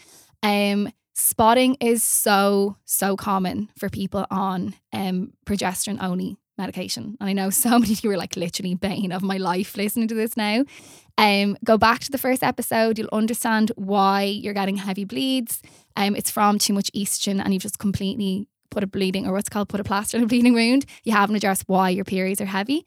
Um, 0.43 0.91
spotting 1.15 1.77
is 1.79 2.03
so, 2.03 2.75
so 2.85 3.15
common 3.15 3.69
for 3.77 3.89
people 3.89 4.25
on 4.29 4.75
um, 4.93 5.33
progesterone 5.45 6.03
only 6.03 6.37
medication. 6.57 7.17
And 7.19 7.29
I 7.29 7.33
know 7.33 7.49
so 7.49 7.69
many 7.79 7.93
of 7.93 8.03
you 8.03 8.11
are 8.11 8.17
like 8.17 8.35
literally 8.35 8.75
bane 8.75 9.11
of 9.11 9.23
my 9.23 9.37
life 9.37 9.75
listening 9.77 10.07
to 10.09 10.15
this 10.15 10.37
now. 10.37 10.65
Um, 11.17 11.57
go 11.63 11.77
back 11.77 12.01
to 12.01 12.11
the 12.11 12.17
first 12.17 12.43
episode, 12.43 12.99
you'll 12.99 13.09
understand 13.13 13.71
why 13.75 14.23
you're 14.23 14.53
getting 14.53 14.77
heavy 14.77 15.05
bleeds. 15.05 15.61
Um, 15.95 16.15
it's 16.15 16.29
from 16.29 16.59
too 16.59 16.73
much 16.73 16.91
estrogen 16.91 17.41
and 17.43 17.53
you've 17.53 17.63
just 17.63 17.79
completely 17.79 18.49
put 18.69 18.83
a 18.83 18.87
bleeding 18.87 19.25
or 19.25 19.31
what's 19.31 19.47
called 19.47 19.69
put 19.69 19.79
a 19.79 19.85
plaster 19.85 20.17
on 20.17 20.23
a 20.23 20.27
bleeding 20.27 20.53
wound, 20.53 20.85
you 21.05 21.13
haven't 21.13 21.37
addressed 21.37 21.63
why 21.67 21.89
your 21.89 22.03
periods 22.03 22.41
are 22.41 22.45
heavy. 22.45 22.85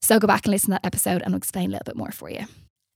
So 0.00 0.18
go 0.18 0.26
back 0.26 0.46
and 0.46 0.52
listen 0.52 0.70
to 0.70 0.72
that 0.72 0.86
episode 0.86 1.20
and 1.20 1.34
I'll 1.34 1.38
explain 1.38 1.68
a 1.68 1.72
little 1.72 1.84
bit 1.84 1.96
more 1.96 2.10
for 2.10 2.30
you. 2.30 2.46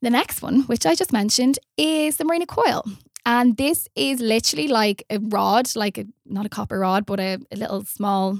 The 0.00 0.08
next 0.10 0.40
one, 0.40 0.62
which 0.62 0.86
I 0.86 0.94
just 0.94 1.12
mentioned, 1.12 1.58
is 1.76 2.16
the 2.16 2.24
Mirena 2.24 2.46
coil. 2.46 2.84
And 3.26 3.56
this 3.56 3.88
is 3.94 4.20
literally 4.20 4.68
like 4.68 5.04
a 5.08 5.18
rod, 5.18 5.74
like 5.76 5.98
a 5.98 6.06
not 6.26 6.46
a 6.46 6.50
copper 6.50 6.78
rod, 6.78 7.06
but 7.06 7.20
a, 7.20 7.38
a 7.50 7.56
little 7.56 7.84
small 7.84 8.38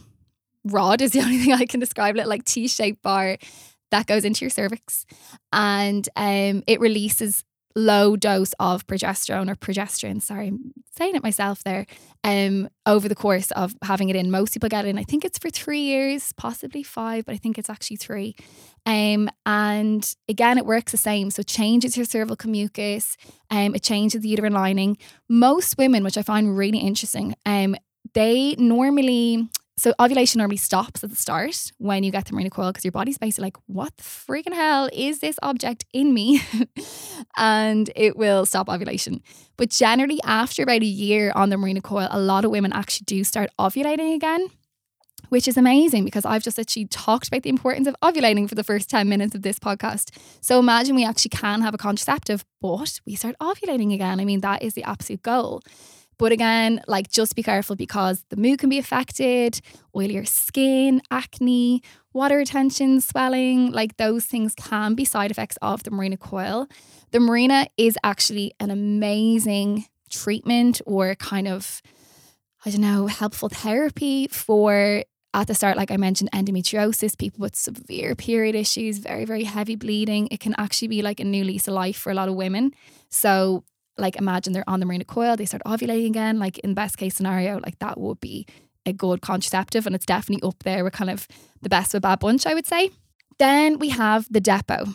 rod 0.65 1.01
is 1.01 1.13
the 1.13 1.21
only 1.25 1.39
thing 1.39 1.53
I 1.53 1.67
can 1.67 1.81
describe 1.81 2.17
it 2.17 2.27
like 2.27 2.45
T-shaped 2.45 3.03
bar 3.03 3.39
that 3.91 4.07
goes 4.07 4.25
into 4.25 4.45
your 4.45 4.51
cervix. 4.51 5.07
And 5.53 6.09
um, 6.17 6.65
it 6.67 6.81
releases 6.81 7.45
low 7.77 8.17
dose 8.17 8.53
of 8.61 8.87
progesterone 8.87 9.51
or 9.51 9.55
progesterone. 9.55 10.23
Sorry, 10.23 10.49
I'm 10.49 10.73
saying 10.97 11.17
it 11.17 11.23
myself 11.23 11.65
there. 11.65 11.87
Um, 12.23 12.69
over 12.87 13.09
the 13.09 13.15
course 13.15 13.51
of 13.53 13.75
having 13.83 14.09
it 14.09 14.17
in, 14.17 14.31
most 14.31 14.53
people 14.53 14.69
get 14.69 14.85
it 14.85 14.89
in. 14.89 14.99
I 14.99 15.03
think 15.03 15.25
it's 15.25 15.39
for 15.39 15.51
three 15.51 15.81
years, 15.81 16.33
possibly 16.33 16.83
five, 16.83 17.27
but 17.27 17.35
I 17.35 17.39
think 17.39 17.59
it's 17.59 17.71
actually 17.71 17.97
three. 17.97 18.37
Um, 18.87 19.29
and 19.45 20.15
again, 20.29 20.59
it 20.59 20.67
works 20.67 20.93
the 20.93 20.99
same. 20.99 21.31
So 21.31 21.41
it 21.41 21.47
changes 21.47 21.97
your 21.97 22.07
cervical 22.07 22.51
mucus. 22.51 23.17
Um, 23.51 23.75
it 23.75 23.83
changes 23.83 24.23
the 24.23 24.29
uterine 24.29 24.53
lining. 24.53 24.97
Most 25.29 25.77
women, 25.79 26.05
which 26.05 26.19
I 26.19 26.23
find 26.23 26.57
really 26.57 26.79
interesting, 26.79 27.35
um, 27.45 27.77
they 28.13 28.55
normally 28.57 29.49
so 29.77 29.93
ovulation 30.01 30.39
normally 30.39 30.57
stops 30.57 31.03
at 31.03 31.11
the 31.11 31.17
start 31.17 31.73
when 31.79 32.05
you 32.05 32.13
get 32.13 32.27
the 32.27 32.33
Mirena 32.33 32.51
coil 32.51 32.71
because 32.71 32.85
your 32.85 32.93
body's 32.93 33.19
basically 33.19 33.47
like, 33.47 33.57
what 33.67 33.97
the 33.97 34.05
freaking 34.05 34.55
hell 34.55 34.89
is 34.93 35.19
this 35.19 35.37
object 35.43 35.85
in 35.93 36.15
me? 36.15 36.41
and 37.37 37.91
it 37.97 38.17
will 38.17 38.47
stop 38.47 38.69
ovulation. 38.69 39.21
But 39.57 39.71
generally, 39.71 40.21
after 40.25 40.63
about 40.63 40.83
a 40.83 40.87
year 40.87 41.33
on 41.35 41.51
the 41.51 41.57
Mirena 41.57 41.83
coil, 41.83 42.07
a 42.11 42.21
lot 42.21 42.45
of 42.45 42.53
women 42.53 42.73
actually 42.73 43.05
do 43.07 43.25
start 43.25 43.51
ovulating 43.59 44.15
again. 44.15 44.49
Which 45.31 45.49
is 45.49 45.57
amazing 45.57 46.05
because 46.05 46.25
I've 46.27 46.43
just 46.45 46.59
actually 46.61 46.85
talked 46.87 47.29
about 47.29 47.43
the 47.43 47.49
importance 47.49 47.89
of 47.89 47.97
ovulating 48.05 48.49
for 48.49 48.55
the 48.55 48.63
first 48.63 48.91
10 48.91 49.09
minutes 49.09 49.35
of 49.35 49.43
this 49.43 49.59
podcast. 49.59 50.17
So 50.43 50.61
imagine 50.61 50.95
we 50.95 51.05
actually 51.05 51.31
can 51.31 51.63
have 51.63 51.75
a 51.75 51.79
contraceptive, 51.79 52.45
but 52.61 53.01
we 53.07 53.17
start 53.17 53.35
ovulating 53.41 53.93
again. 53.93 54.21
I 54.21 54.27
mean, 54.27 54.43
that 54.43 54.63
is 54.63 54.75
the 54.75 54.85
absolute 54.85 55.23
goal. 55.23 55.63
But 56.19 56.33
again, 56.33 56.83
like 56.87 57.11
just 57.11 57.35
be 57.35 57.43
careful 57.43 57.77
because 57.77 58.25
the 58.29 58.37
mood 58.37 58.59
can 58.59 58.69
be 58.69 58.79
affected, 58.79 59.61
oilier 59.95 60.27
skin, 60.27 61.03
acne, 61.11 61.83
water 62.13 62.37
retention, 62.37 63.01
swelling, 63.01 63.73
like 63.73 63.97
those 63.97 64.25
things 64.25 64.55
can 64.55 64.95
be 64.95 65.05
side 65.05 65.31
effects 65.31 65.59
of 65.61 65.83
the 65.83 65.91
Mirena 65.91 66.19
coil. 66.19 66.69
The 67.11 67.19
Mirena 67.19 67.67
is 67.77 67.99
actually 68.05 68.53
an 68.61 68.71
amazing 68.71 69.87
treatment 70.11 70.81
or 70.87 71.15
kind 71.17 71.49
of, 71.49 71.83
I 72.65 72.71
don't 72.71 72.81
know, 72.81 73.07
helpful 73.07 73.49
therapy 73.49 74.29
for 74.29 75.05
at 75.35 75.49
the 75.49 75.55
start, 75.55 75.77
like 75.77 75.91
I 75.91 75.97
mentioned, 75.97 76.31
endometriosis, 76.33 77.19
people 77.19 77.41
with 77.41 77.57
severe 77.57 78.15
period 78.15 78.55
issues, 78.55 78.99
very, 78.99 79.25
very 79.25 79.43
heavy 79.43 79.75
bleeding. 79.75 80.29
It 80.31 80.39
can 80.39 80.55
actually 80.57 80.89
be 80.89 81.03
like 81.03 81.19
a 81.19 81.25
new 81.25 81.43
lease 81.43 81.67
of 81.67 81.75
life 81.75 81.97
for 81.97 82.13
a 82.13 82.15
lot 82.15 82.29
of 82.29 82.37
women. 82.37 82.73
So 83.11 83.65
like 83.99 84.17
imagine 84.17 84.53
they're 84.53 84.69
on 84.69 84.81
the 84.81 84.87
Mirena 84.87 85.07
coil, 85.07 85.37
they 85.37 85.45
start 85.45 85.63
ovulating 85.65 86.07
again. 86.07 86.39
Like 86.39 86.59
in 86.61 86.75
best 86.75 86.99
case 86.99 87.15
scenario, 87.15 87.61
like 87.65 87.79
that 87.79 87.99
would 87.99 88.21
be 88.21 88.47
a 88.87 88.93
good 88.93 89.23
contraceptive, 89.23 89.87
and 89.87 89.95
it's 89.95 90.07
definitely 90.07 90.47
up 90.47 90.63
there 90.63 90.85
with 90.85 90.93
kind 90.93 91.11
of 91.11 91.27
the 91.63 91.69
best 91.69 91.95
of 91.95 91.99
a 91.99 92.01
bad 92.03 92.19
bunch, 92.19 92.47
I 92.47 92.55
would 92.55 92.67
say. 92.67 92.91
Then 93.39 93.79
we 93.79 93.89
have 93.91 94.27
the 94.31 94.41
depot. 94.41 94.87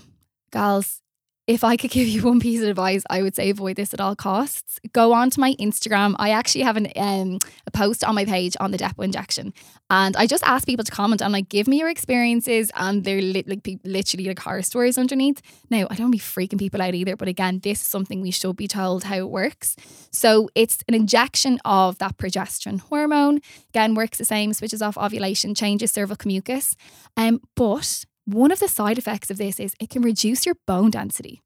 Gals, 0.51 1.01
if 1.49 1.63
I 1.63 1.77
could 1.77 1.89
give 1.97 2.07
you 2.07 2.21
one 2.21 2.39
piece 2.39 2.61
of 2.61 2.69
advice, 2.69 3.03
I 3.09 3.23
would 3.23 3.35
say 3.35 3.49
avoid 3.49 3.75
this 3.75 3.93
at 3.93 3.99
all 3.99 4.15
costs. 4.15 4.79
Go 4.93 5.13
on 5.13 5.31
to 5.31 5.39
my 5.39 5.55
Instagram. 5.55 6.15
I 6.19 6.29
actually 6.29 6.61
have 6.61 6.77
an, 6.77 6.87
um, 6.95 7.39
a 7.65 7.71
post 7.71 8.03
on 8.03 8.13
my 8.13 8.23
page 8.23 8.55
on 8.59 8.71
the 8.71 8.77
depot 8.77 9.01
injection, 9.01 9.53
and 9.89 10.15
I 10.15 10.27
just 10.27 10.43
ask 10.43 10.67
people 10.67 10.85
to 10.85 10.91
comment 10.91 11.21
and 11.21 11.33
like 11.33 11.49
give 11.49 11.67
me 11.67 11.79
your 11.79 11.89
experiences, 11.89 12.71
and 12.75 13.03
they're 13.03 13.21
li- 13.21 13.43
like 13.47 13.67
literally 13.83 14.27
like 14.27 14.39
horror 14.39 14.61
stories 14.61 14.97
underneath. 14.97 15.41
Now 15.69 15.87
I 15.89 15.95
don't 15.95 16.11
be 16.11 16.19
freaking 16.19 16.59
people 16.59 16.81
out 16.81 16.93
either, 16.93 17.15
but 17.15 17.27
again, 17.27 17.59
this 17.63 17.81
is 17.81 17.87
something 17.87 18.21
we 18.21 18.31
should 18.31 18.55
be 18.55 18.67
told 18.67 19.05
how 19.05 19.17
it 19.17 19.29
works. 19.29 19.75
So 20.11 20.49
it's 20.53 20.77
an 20.87 20.93
injection 20.93 21.59
of 21.65 21.97
that 21.97 22.17
progesterone 22.17 22.79
hormone. 22.79 23.39
Again, 23.69 23.95
works 23.95 24.19
the 24.19 24.25
same, 24.25 24.53
switches 24.53 24.83
off 24.83 24.97
ovulation, 24.97 25.55
changes 25.55 25.91
cervical 25.91 26.27
mucus, 26.27 26.75
um, 27.17 27.41
but 27.55 28.05
one 28.33 28.51
of 28.51 28.59
the 28.59 28.67
side 28.67 28.97
effects 28.97 29.31
of 29.31 29.37
this 29.37 29.59
is 29.59 29.73
it 29.79 29.89
can 29.89 30.01
reduce 30.01 30.45
your 30.45 30.55
bone 30.67 30.91
density. 30.91 31.41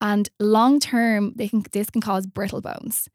And 0.00 0.28
long 0.38 0.78
term, 0.78 1.34
can, 1.34 1.64
this 1.72 1.90
can 1.90 2.00
cause 2.00 2.26
brittle 2.26 2.60
bones. 2.60 3.08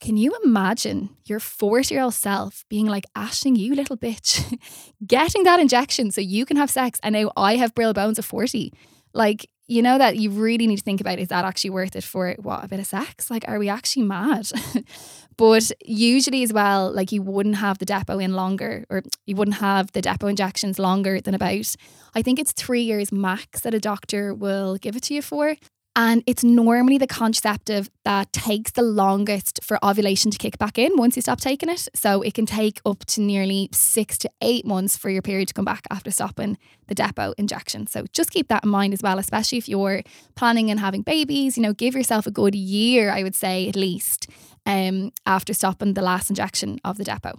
Can 0.00 0.16
you 0.16 0.36
imagine 0.44 1.10
your 1.24 1.40
40 1.40 1.94
year 1.94 2.02
old 2.02 2.14
self 2.14 2.64
being 2.68 2.86
like, 2.86 3.04
Ashling, 3.16 3.56
you 3.56 3.74
little 3.74 3.96
bitch, 3.96 4.58
getting 5.06 5.44
that 5.44 5.60
injection 5.60 6.10
so 6.10 6.20
you 6.20 6.44
can 6.44 6.56
have 6.56 6.70
sex? 6.70 6.98
And 7.02 7.14
now 7.14 7.30
I 7.36 7.56
have 7.56 7.74
brittle 7.74 7.94
bones 7.94 8.18
of 8.18 8.24
40. 8.24 8.72
Like, 9.12 9.48
you 9.66 9.82
know 9.82 9.98
that 9.98 10.16
you 10.16 10.30
really 10.30 10.66
need 10.66 10.76
to 10.76 10.82
think 10.82 11.00
about 11.00 11.18
is 11.18 11.28
that 11.28 11.44
actually 11.44 11.70
worth 11.70 11.96
it 11.96 12.04
for 12.04 12.34
what 12.38 12.64
a 12.64 12.68
bit 12.68 12.80
of 12.80 12.86
sex? 12.86 13.30
Like, 13.30 13.44
are 13.48 13.58
we 13.58 13.68
actually 13.68 14.02
mad? 14.02 14.50
but 15.36 15.72
usually 15.84 16.42
as 16.42 16.52
well, 16.52 16.92
like 16.92 17.12
you 17.12 17.22
wouldn't 17.22 17.56
have 17.56 17.78
the 17.78 17.86
depot 17.86 18.18
in 18.18 18.34
longer, 18.34 18.84
or 18.90 19.02
you 19.26 19.36
wouldn't 19.36 19.58
have 19.58 19.92
the 19.92 20.02
depot 20.02 20.26
injections 20.26 20.78
longer 20.78 21.20
than 21.20 21.34
about 21.34 21.74
I 22.14 22.22
think 22.22 22.38
it's 22.38 22.52
three 22.52 22.82
years 22.82 23.12
max 23.12 23.60
that 23.60 23.74
a 23.74 23.80
doctor 23.80 24.34
will 24.34 24.76
give 24.76 24.96
it 24.96 25.02
to 25.04 25.14
you 25.14 25.22
for. 25.22 25.56
And 25.96 26.24
it's 26.26 26.42
normally 26.42 26.98
the 26.98 27.06
contraceptive 27.06 27.88
that 28.04 28.32
takes 28.32 28.72
the 28.72 28.82
longest 28.82 29.60
for 29.62 29.78
ovulation 29.84 30.32
to 30.32 30.38
kick 30.38 30.58
back 30.58 30.76
in 30.76 30.96
once 30.96 31.14
you 31.14 31.22
stop 31.22 31.40
taking 31.40 31.68
it. 31.68 31.88
So 31.94 32.20
it 32.22 32.34
can 32.34 32.46
take 32.46 32.80
up 32.84 33.04
to 33.06 33.20
nearly 33.20 33.68
six 33.72 34.18
to 34.18 34.30
eight 34.42 34.66
months 34.66 34.96
for 34.96 35.08
your 35.08 35.22
period 35.22 35.48
to 35.48 35.54
come 35.54 35.64
back 35.64 35.86
after 35.92 36.10
stopping 36.10 36.58
the 36.88 36.96
depot 36.96 37.32
injection. 37.38 37.86
So 37.86 38.06
just 38.12 38.32
keep 38.32 38.48
that 38.48 38.64
in 38.64 38.70
mind 38.70 38.92
as 38.92 39.02
well, 39.02 39.20
especially 39.20 39.58
if 39.58 39.68
you're 39.68 40.02
planning 40.34 40.68
on 40.72 40.78
having 40.78 41.02
babies. 41.02 41.56
You 41.56 41.62
know, 41.62 41.72
give 41.72 41.94
yourself 41.94 42.26
a 42.26 42.32
good 42.32 42.56
year, 42.56 43.10
I 43.10 43.22
would 43.22 43.36
say 43.36 43.68
at 43.68 43.76
least, 43.76 44.28
um, 44.66 45.12
after 45.26 45.54
stopping 45.54 45.94
the 45.94 46.02
last 46.02 46.28
injection 46.28 46.80
of 46.84 46.98
the 46.98 47.04
depot. 47.04 47.38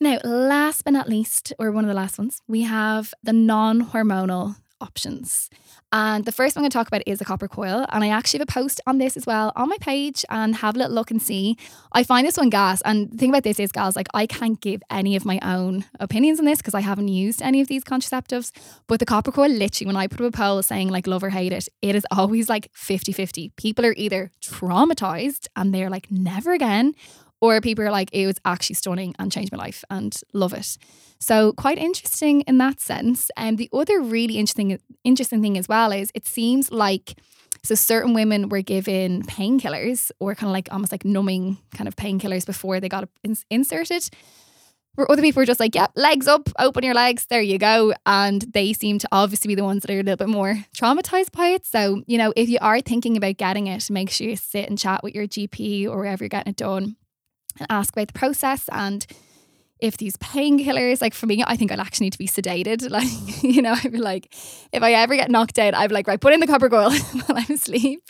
Now, 0.00 0.18
last 0.22 0.84
but 0.84 0.92
not 0.92 1.08
least, 1.08 1.54
or 1.58 1.72
one 1.72 1.84
of 1.84 1.88
the 1.88 1.94
last 1.94 2.18
ones, 2.18 2.40
we 2.46 2.62
have 2.62 3.14
the 3.22 3.32
non 3.32 3.86
hormonal 3.86 4.56
options. 4.80 5.50
And 5.92 6.24
the 6.24 6.32
first 6.32 6.56
one 6.56 6.60
I'm 6.60 6.64
going 6.64 6.70
to 6.70 6.78
talk 6.78 6.88
about 6.88 7.02
is 7.06 7.20
a 7.20 7.24
copper 7.24 7.48
coil. 7.48 7.86
And 7.90 8.04
I 8.04 8.08
actually 8.08 8.38
have 8.38 8.48
a 8.48 8.52
post 8.52 8.80
on 8.86 8.98
this 8.98 9.16
as 9.16 9.26
well 9.26 9.52
on 9.56 9.68
my 9.68 9.78
page 9.80 10.24
and 10.30 10.56
have 10.56 10.74
a 10.74 10.78
little 10.78 10.94
look 10.94 11.10
and 11.10 11.22
see. 11.22 11.56
I 11.92 12.02
find 12.02 12.26
this 12.26 12.36
one 12.36 12.50
gas. 12.50 12.82
And 12.82 13.10
the 13.10 13.16
thing 13.16 13.30
about 13.30 13.44
this 13.44 13.60
is, 13.60 13.72
guys, 13.72 13.96
like 13.96 14.08
I 14.14 14.26
can't 14.26 14.60
give 14.60 14.82
any 14.90 15.16
of 15.16 15.24
my 15.24 15.38
own 15.42 15.84
opinions 16.00 16.38
on 16.38 16.44
this 16.44 16.58
because 16.58 16.74
I 16.74 16.80
haven't 16.80 17.08
used 17.08 17.42
any 17.42 17.60
of 17.60 17.68
these 17.68 17.84
contraceptives. 17.84 18.52
But 18.86 19.00
the 19.00 19.06
copper 19.06 19.32
coil, 19.32 19.48
literally, 19.48 19.86
when 19.86 19.96
I 19.96 20.06
put 20.06 20.20
up 20.20 20.34
a 20.34 20.36
poll 20.36 20.62
saying 20.62 20.88
like 20.88 21.06
love 21.06 21.22
or 21.22 21.30
hate 21.30 21.52
it, 21.52 21.68
it 21.82 21.94
is 21.94 22.06
always 22.10 22.48
like 22.48 22.70
50 22.74 23.12
50. 23.12 23.52
People 23.56 23.86
are 23.86 23.94
either 23.96 24.30
traumatized 24.42 25.46
and 25.56 25.74
they're 25.74 25.90
like, 25.90 26.10
never 26.10 26.52
again, 26.52 26.94
or 27.40 27.60
people 27.60 27.84
are 27.84 27.90
like, 27.90 28.10
it 28.12 28.26
was 28.26 28.40
actually 28.44 28.74
stunning 28.74 29.14
and 29.18 29.30
changed 29.30 29.52
my 29.52 29.58
life 29.58 29.84
and 29.90 30.18
love 30.32 30.52
it. 30.52 30.78
So 31.18 31.52
quite 31.52 31.78
interesting 31.78 32.42
in 32.42 32.58
that 32.58 32.80
sense. 32.80 33.30
And 33.36 33.58
the 33.58 33.68
other 33.72 34.00
really 34.00 34.38
interesting 34.38 34.78
interesting 35.04 35.42
thing 35.42 35.58
as 35.58 35.68
well 35.68 35.92
is 35.92 36.10
it 36.14 36.26
seems 36.26 36.70
like 36.70 37.18
so 37.62 37.74
certain 37.74 38.14
women 38.14 38.48
were 38.48 38.62
given 38.62 39.22
painkillers 39.22 40.10
or 40.20 40.34
kind 40.34 40.48
of 40.48 40.52
like 40.52 40.68
almost 40.70 40.92
like 40.92 41.04
numbing 41.04 41.58
kind 41.74 41.88
of 41.88 41.96
painkillers 41.96 42.46
before 42.46 42.80
they 42.80 42.88
got 42.88 43.08
inserted. 43.50 44.08
Where 44.94 45.10
other 45.10 45.20
people 45.20 45.42
were 45.42 45.46
just 45.46 45.60
like, 45.60 45.74
yep, 45.74 45.92
yeah, 45.94 46.02
legs 46.02 46.26
up, 46.26 46.48
open 46.58 46.82
your 46.82 46.94
legs, 46.94 47.26
there 47.26 47.42
you 47.42 47.58
go. 47.58 47.92
And 48.06 48.40
they 48.40 48.72
seem 48.72 48.98
to 49.00 49.08
obviously 49.12 49.48
be 49.48 49.54
the 49.54 49.64
ones 49.64 49.82
that 49.82 49.90
are 49.90 50.00
a 50.00 50.02
little 50.02 50.16
bit 50.16 50.30
more 50.30 50.64
traumatized 50.74 51.32
by 51.32 51.48
it. 51.48 51.66
So, 51.66 52.02
you 52.06 52.16
know, 52.16 52.32
if 52.34 52.48
you 52.48 52.56
are 52.62 52.80
thinking 52.80 53.14
about 53.14 53.36
getting 53.36 53.66
it, 53.66 53.90
make 53.90 54.08
sure 54.08 54.26
you 54.26 54.36
sit 54.36 54.70
and 54.70 54.78
chat 54.78 55.02
with 55.02 55.14
your 55.14 55.26
GP 55.26 55.86
or 55.86 55.98
wherever 55.98 56.24
you're 56.24 56.30
getting 56.30 56.52
it 56.52 56.56
done 56.56 56.96
and 57.58 57.66
ask 57.70 57.94
about 57.94 58.08
the 58.08 58.18
process 58.18 58.68
and 58.72 59.06
if 59.78 59.98
these 59.98 60.16
painkillers, 60.16 61.02
like 61.02 61.12
for 61.12 61.26
me, 61.26 61.44
I 61.46 61.56
think 61.56 61.70
I'll 61.70 61.80
actually 61.80 62.06
need 62.06 62.12
to 62.14 62.18
be 62.18 62.28
sedated. 62.28 62.90
Like, 62.96 63.42
you 63.42 63.60
know, 63.60 63.74
I'd 63.74 63.92
be 63.92 63.98
like, 63.98 64.32
if 64.72 64.82
I 64.82 64.92
ever 64.94 65.16
get 65.16 65.30
knocked 65.30 65.58
out, 65.58 65.74
I'd 65.74 65.88
be 65.88 65.94
like, 65.94 66.06
right, 66.06 66.20
put 66.20 66.32
in 66.32 66.40
the 66.40 66.46
copper 66.46 66.70
coil 66.70 66.90
while 67.26 67.38
I'm 67.38 67.54
asleep. 67.54 68.02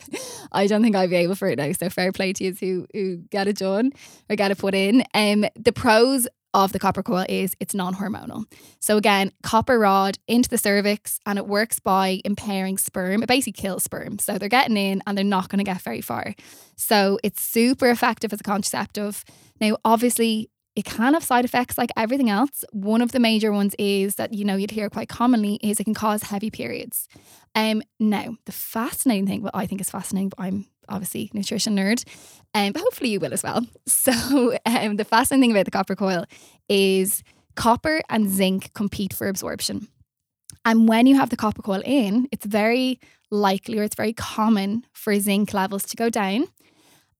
I 0.52 0.68
don't 0.68 0.80
think 0.80 0.94
I'd 0.94 1.10
be 1.10 1.16
able 1.16 1.34
for 1.34 1.48
it 1.48 1.58
now. 1.58 1.72
So 1.72 1.90
fair 1.90 2.12
play 2.12 2.32
to 2.34 2.44
you 2.44 2.54
who, 2.60 2.86
who 2.92 3.16
get 3.16 3.48
it 3.48 3.56
done 3.56 3.90
or 4.30 4.36
get 4.36 4.52
it 4.52 4.58
put 4.58 4.76
in. 4.76 5.02
Um, 5.12 5.44
the 5.56 5.72
pros 5.72 6.28
of 6.56 6.72
the 6.72 6.78
copper 6.78 7.02
coil 7.02 7.26
is 7.28 7.54
it's 7.60 7.74
non-hormonal. 7.74 8.44
So 8.80 8.96
again, 8.96 9.30
copper 9.42 9.78
rod 9.78 10.18
into 10.26 10.48
the 10.48 10.56
cervix 10.56 11.20
and 11.26 11.38
it 11.38 11.46
works 11.46 11.78
by 11.78 12.22
impairing 12.24 12.78
sperm. 12.78 13.22
It 13.22 13.28
basically 13.28 13.52
kills 13.52 13.84
sperm. 13.84 14.18
So 14.18 14.38
they're 14.38 14.48
getting 14.48 14.78
in 14.78 15.02
and 15.06 15.16
they're 15.16 15.24
not 15.24 15.50
going 15.50 15.58
to 15.58 15.70
get 15.70 15.82
very 15.82 16.00
far. 16.00 16.34
So 16.74 17.18
it's 17.22 17.42
super 17.42 17.90
effective 17.90 18.32
as 18.32 18.40
a 18.40 18.42
contraceptive. 18.42 19.22
Now, 19.60 19.76
obviously, 19.84 20.48
it 20.76 20.84
can 20.84 21.14
have 21.14 21.24
side 21.24 21.44
effects 21.44 21.78
like 21.78 21.90
everything 21.96 22.28
else. 22.28 22.64
One 22.70 23.00
of 23.00 23.12
the 23.12 23.18
major 23.18 23.50
ones 23.50 23.74
is 23.78 24.16
that 24.16 24.34
you 24.34 24.44
know 24.44 24.56
you'd 24.56 24.70
hear 24.70 24.90
quite 24.90 25.08
commonly 25.08 25.58
is 25.62 25.80
it 25.80 25.84
can 25.84 25.94
cause 25.94 26.24
heavy 26.24 26.50
periods. 26.50 27.08
Um, 27.54 27.82
now 27.98 28.36
the 28.44 28.52
fascinating 28.52 29.26
thing, 29.26 29.42
what 29.42 29.56
I 29.56 29.66
think 29.66 29.80
is 29.80 29.90
fascinating, 29.90 30.28
but 30.28 30.40
I'm 30.40 30.66
obviously 30.88 31.30
nutrition 31.32 31.74
nerd, 31.74 32.04
um, 32.54 32.72
but 32.72 32.82
hopefully 32.82 33.10
you 33.10 33.18
will 33.18 33.32
as 33.32 33.42
well. 33.42 33.66
So 33.88 34.56
um, 34.66 34.96
the 34.96 35.04
fascinating 35.04 35.42
thing 35.42 35.50
about 35.52 35.64
the 35.64 35.70
copper 35.70 35.96
coil 35.96 36.26
is 36.68 37.24
copper 37.56 38.02
and 38.08 38.30
zinc 38.30 38.72
compete 38.74 39.14
for 39.14 39.28
absorption. 39.28 39.88
And 40.64 40.88
when 40.88 41.06
you 41.06 41.16
have 41.16 41.30
the 41.30 41.36
copper 41.36 41.62
coil 41.62 41.82
in, 41.84 42.28
it's 42.30 42.44
very 42.44 43.00
likely 43.30 43.78
or 43.78 43.84
it's 43.84 43.96
very 43.96 44.12
common 44.12 44.84
for 44.92 45.18
zinc 45.18 45.54
levels 45.54 45.84
to 45.86 45.96
go 45.96 46.10
down. 46.10 46.46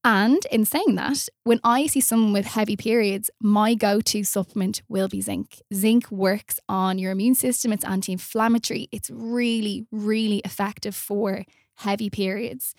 And 0.07 0.47
in 0.53 0.65
saying 0.65 0.95
that, 0.95 1.29
when 1.43 1.59
I 1.65 1.89
see 1.89 1.99
someone 1.99 2.33
with 2.33 2.47
heavy 2.47 2.77
periods, 2.77 3.29
my 3.41 3.75
go 3.75 4.01
to 4.03 4.23
supplement 4.23 4.81
will 4.89 5.09
be 5.09 5.21
zinc. 5.21 5.61
Zinc 5.75 6.09
works 6.13 6.61
on 6.69 6.97
your 7.01 7.11
immune 7.11 7.35
system, 7.35 7.73
it's 7.73 7.85
anti 7.85 8.13
inflammatory, 8.13 8.89
it's 8.93 9.11
really, 9.11 9.85
really 9.91 10.43
effective 10.45 10.95
for 10.95 11.45
heavy 11.79 12.09
periods. 12.09 12.73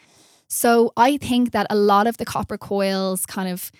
So 0.48 0.94
I 0.96 1.18
think 1.18 1.52
that 1.52 1.68
a 1.70 1.76
lot 1.76 2.08
of 2.08 2.16
the 2.16 2.24
copper 2.24 2.58
coils 2.58 3.26
kind 3.26 3.50
of 3.50 3.74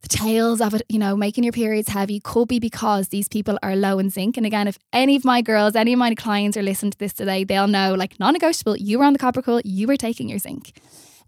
the 0.00 0.08
tales 0.08 0.62
of 0.62 0.72
it, 0.72 0.80
you 0.88 0.98
know, 0.98 1.14
making 1.14 1.44
your 1.44 1.52
periods 1.52 1.90
heavy 1.90 2.18
could 2.18 2.48
be 2.48 2.58
because 2.58 3.08
these 3.08 3.28
people 3.28 3.58
are 3.62 3.76
low 3.76 3.98
in 3.98 4.08
zinc. 4.08 4.38
And 4.38 4.46
again, 4.46 4.68
if 4.68 4.78
any 4.94 5.16
of 5.16 5.24
my 5.24 5.42
girls, 5.42 5.76
any 5.76 5.92
of 5.92 5.98
my 5.98 6.14
clients 6.14 6.56
are 6.56 6.62
listening 6.62 6.92
to 6.92 6.98
this 6.98 7.12
today, 7.12 7.44
they'll 7.44 7.68
know 7.68 7.92
like 7.92 8.18
non 8.18 8.32
negotiable, 8.32 8.78
you 8.78 8.98
were 8.98 9.04
on 9.04 9.12
the 9.12 9.18
copper 9.18 9.42
coil, 9.42 9.60
you 9.64 9.86
were 9.86 9.98
taking 9.98 10.30
your 10.30 10.38
zinc. 10.38 10.72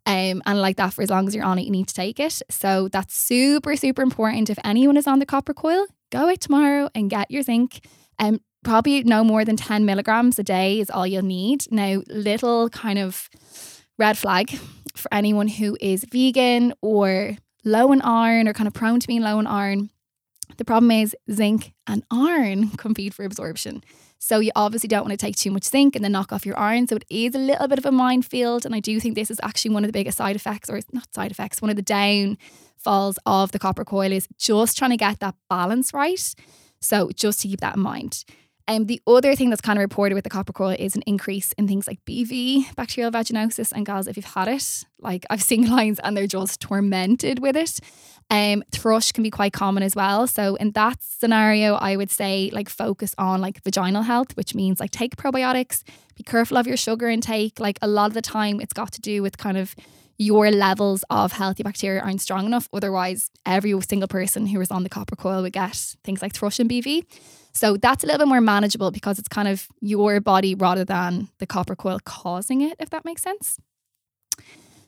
Um, 0.06 0.42
and 0.46 0.61
like 0.61 0.76
that 0.76 0.94
for 0.94 1.02
as 1.02 1.11
long 1.11 1.26
as 1.28 1.34
you're 1.34 1.44
on 1.44 1.58
it, 1.58 1.64
you 1.64 1.70
need 1.70 1.88
to 1.88 1.94
take 1.94 2.18
it. 2.18 2.40
So 2.50 2.88
that's 2.88 3.14
super, 3.14 3.76
super 3.76 4.02
important. 4.02 4.50
If 4.50 4.58
anyone 4.64 4.96
is 4.96 5.06
on 5.06 5.18
the 5.18 5.26
copper 5.26 5.52
coil, 5.52 5.87
go 6.11 6.30
out 6.30 6.40
tomorrow 6.40 6.88
and 6.94 7.11
get 7.11 7.30
your 7.30 7.42
zinc. 7.42 7.84
Um, 8.18 8.40
probably 8.64 9.02
no 9.04 9.22
more 9.22 9.44
than 9.44 9.56
10 9.56 9.84
milligrams 9.84 10.38
a 10.38 10.42
day 10.42 10.80
is 10.80 10.90
all 10.90 11.06
you'll 11.06 11.22
need. 11.22 11.70
Now, 11.70 12.02
little 12.08 12.68
kind 12.70 12.98
of 12.98 13.28
red 13.98 14.16
flag 14.16 14.58
for 14.96 15.12
anyone 15.12 15.48
who 15.48 15.76
is 15.80 16.04
vegan 16.11 16.72
or 16.82 17.37
low 17.64 17.92
in 17.92 18.00
iron 18.02 18.48
or 18.48 18.52
kind 18.52 18.66
of 18.66 18.74
prone 18.74 19.00
to 19.00 19.06
being 19.06 19.22
low 19.22 19.38
in 19.38 19.46
iron. 19.46 19.90
The 20.56 20.64
problem 20.64 20.90
is 20.90 21.14
zinc 21.30 21.72
and 21.87 22.02
iron 22.11 22.70
compete 22.76 23.14
for 23.14 23.24
absorption. 23.24 23.82
So 24.18 24.40
you 24.40 24.50
obviously 24.57 24.88
don't 24.88 25.02
want 25.02 25.12
to 25.12 25.16
take 25.16 25.37
too 25.37 25.50
much 25.50 25.64
zinc 25.64 25.94
and 25.94 26.04
then 26.04 26.12
knock 26.12 26.33
off 26.33 26.44
your 26.44 26.59
iron. 26.59 26.87
So 26.87 26.96
it 26.96 27.04
is 27.09 27.35
a 27.35 27.38
little 27.38 27.68
bit 27.68 27.78
of 27.78 27.87
a 27.87 27.92
minefield. 27.92 28.66
And 28.66 28.74
I 28.74 28.81
do 28.81 28.98
think 29.00 29.14
this 29.14 29.31
is 29.31 29.40
actually 29.42 29.72
one 29.72 29.85
of 29.85 29.88
the 29.88 29.92
biggest 29.92 30.18
side 30.18 30.37
effects, 30.37 30.68
or 30.68 30.81
not 30.92 31.14
side 31.14 31.31
effects, 31.31 31.62
one 31.62 31.70
of 31.70 31.76
the 31.76 31.83
downfalls 31.83 33.18
of 33.24 33.52
the 33.52 33.59
copper 33.59 33.85
coil 33.85 34.12
is 34.12 34.28
just 34.38 34.76
trying 34.76 34.90
to 34.90 34.96
get 34.96 35.20
that 35.20 35.37
balance 35.48 35.94
right. 35.94 36.35
So 36.81 37.11
just 37.14 37.40
to 37.42 37.48
keep 37.48 37.61
that 37.61 37.76
in 37.76 37.83
mind. 37.83 38.24
And 38.68 38.83
um, 38.83 38.87
the 38.87 39.00
other 39.07 39.35
thing 39.35 39.48
that's 39.48 39.62
kind 39.62 39.78
of 39.78 39.81
reported 39.81 40.14
with 40.14 40.24
the 40.24 40.31
copper 40.31 40.52
coil 40.52 40.76
is 40.78 40.94
an 40.94 41.02
increase 41.07 41.52
in 41.52 41.66
things 41.66 41.87
like 41.87 42.04
BV, 42.04 42.74
bacterial 42.76 43.11
vaginosis, 43.11 43.72
and 43.72 43.87
girls, 43.87 44.07
if 44.07 44.16
you've 44.16 44.26
had 44.26 44.46
it, 44.46 44.85
like 45.00 45.24
I've 45.31 45.42
seen 45.42 45.66
clients 45.68 45.98
and 46.04 46.14
they're 46.14 46.26
just 46.26 46.61
tormented 46.61 47.38
with 47.38 47.57
it. 47.57 47.81
Um, 48.31 48.62
thrush 48.70 49.11
can 49.11 49.22
be 49.22 49.31
quite 49.31 49.54
common 49.54 49.83
as 49.83 49.96
well. 49.96 50.26
So 50.26 50.57
in 50.57 50.72
that 50.72 51.02
scenario, 51.02 51.76
I 51.76 51.96
would 51.96 52.11
say 52.11 52.50
like 52.52 52.68
focus 52.68 53.14
on 53.16 53.40
like 53.40 53.64
vaginal 53.64 54.02
health, 54.02 54.37
which 54.37 54.54
means 54.54 54.81
like 54.81 54.90
take 54.90 55.16
probiotics, 55.16 55.83
be 56.14 56.22
careful 56.22 56.59
of 56.59 56.66
your 56.66 56.76
sugar 56.76 57.09
intake. 57.09 57.59
Like 57.59 57.78
a 57.81 57.88
lot 57.88 58.09
of 58.09 58.14
the 58.14 58.20
time, 58.20 58.61
it's 58.61 58.74
got 58.74 58.92
to 58.92 59.00
do 59.00 59.22
with 59.22 59.38
kind 59.38 59.57
of 59.57 59.74
your 60.18 60.50
levels 60.50 61.04
of 61.11 61.33
healthy 61.33 61.62
bacteria 61.62 62.00
aren't 62.00 62.20
strong 62.20 62.44
enough. 62.44 62.68
Otherwise, 62.72 63.31
every 63.46 63.81
single 63.83 64.09
person 64.09 64.46
who 64.46 64.59
was 64.59 64.70
on 64.70 64.83
the 64.83 64.88
copper 64.88 65.16
coil 65.16 65.42
would 65.42 65.52
get 65.52 65.76
things 66.02 66.20
like 66.20 66.35
thrush 66.35 66.59
and 66.59 66.68
BV. 66.68 67.04
So 67.52 67.76
that's 67.76 68.04
a 68.04 68.07
little 68.07 68.18
bit 68.18 68.28
more 68.28 68.40
manageable 68.40 68.90
because 68.90 69.18
it's 69.18 69.28
kind 69.28 69.48
of 69.48 69.68
your 69.81 70.20
body 70.20 70.54
rather 70.54 70.85
than 70.85 71.28
the 71.38 71.46
copper 71.46 71.76
coil 71.76 71.98
causing 72.04 72.61
it, 72.61 72.76
if 72.78 72.90
that 72.90 73.04
makes 73.04 73.22
sense. 73.22 73.59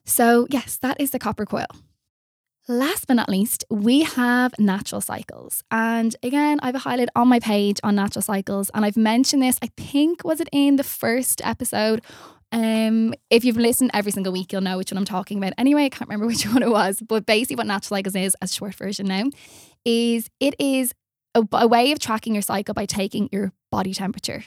So, 0.05 0.47
yes, 0.51 0.77
that 0.79 1.01
is 1.01 1.11
the 1.11 1.19
copper 1.19 1.47
coil. 1.47 1.67
Last 2.69 3.07
but 3.07 3.15
not 3.15 3.29
least, 3.29 3.65
we 3.71 4.03
have 4.03 4.57
natural 4.59 5.01
cycles. 5.01 5.65
And 5.71 6.15
again, 6.23 6.61
I've 6.63 6.75
a 6.75 6.81
highlight 6.81 7.09
on 7.17 7.29
my 7.29 7.41
page 7.41 7.81
on 7.83 7.97
natural 7.97 8.23
cycles. 8.23 8.71
And 8.75 8.85
I've 8.85 8.97
mentioned 8.97 9.43
this, 9.43 9.59
I 9.63 9.71
think, 9.77 10.25
was 10.25 10.41
it 10.41 10.49
in 10.53 10.77
the 10.77 10.85
first 10.85 11.41
episode? 11.45 12.03
Um, 12.53 13.15
if 13.31 13.45
you've 13.45 13.57
listened 13.57 13.91
every 13.95 14.13
single 14.13 14.33
week, 14.33 14.53
you'll 14.53 14.61
know 14.61 14.77
which 14.77 14.91
one 14.91 14.99
I'm 14.99 15.05
talking 15.05 15.39
about. 15.39 15.53
Anyway, 15.57 15.85
I 15.85 15.89
can't 15.89 16.09
remember 16.09 16.27
which 16.33 16.47
one 16.47 16.63
it 16.63 16.71
was. 16.71 17.01
But 17.01 17.27
basically, 17.27 17.57
what 17.57 17.67
natural 17.67 17.97
cycles 17.97 18.17
is, 18.17 18.37
as 18.43 18.55
short 18.55 18.75
version 18.75 19.07
now, 19.07 19.25
is 19.85 20.31
it 20.41 20.55
is 20.59 20.93
a, 21.35 21.47
a, 21.53 21.67
way 21.67 21.93
of 21.93 21.99
tracking 21.99 22.35
your 22.35 22.43
cycle 22.43 22.75
by 22.75 22.87
taking 22.87 23.29
your 23.31 23.53
body 23.71 23.95
temperature. 23.95 24.45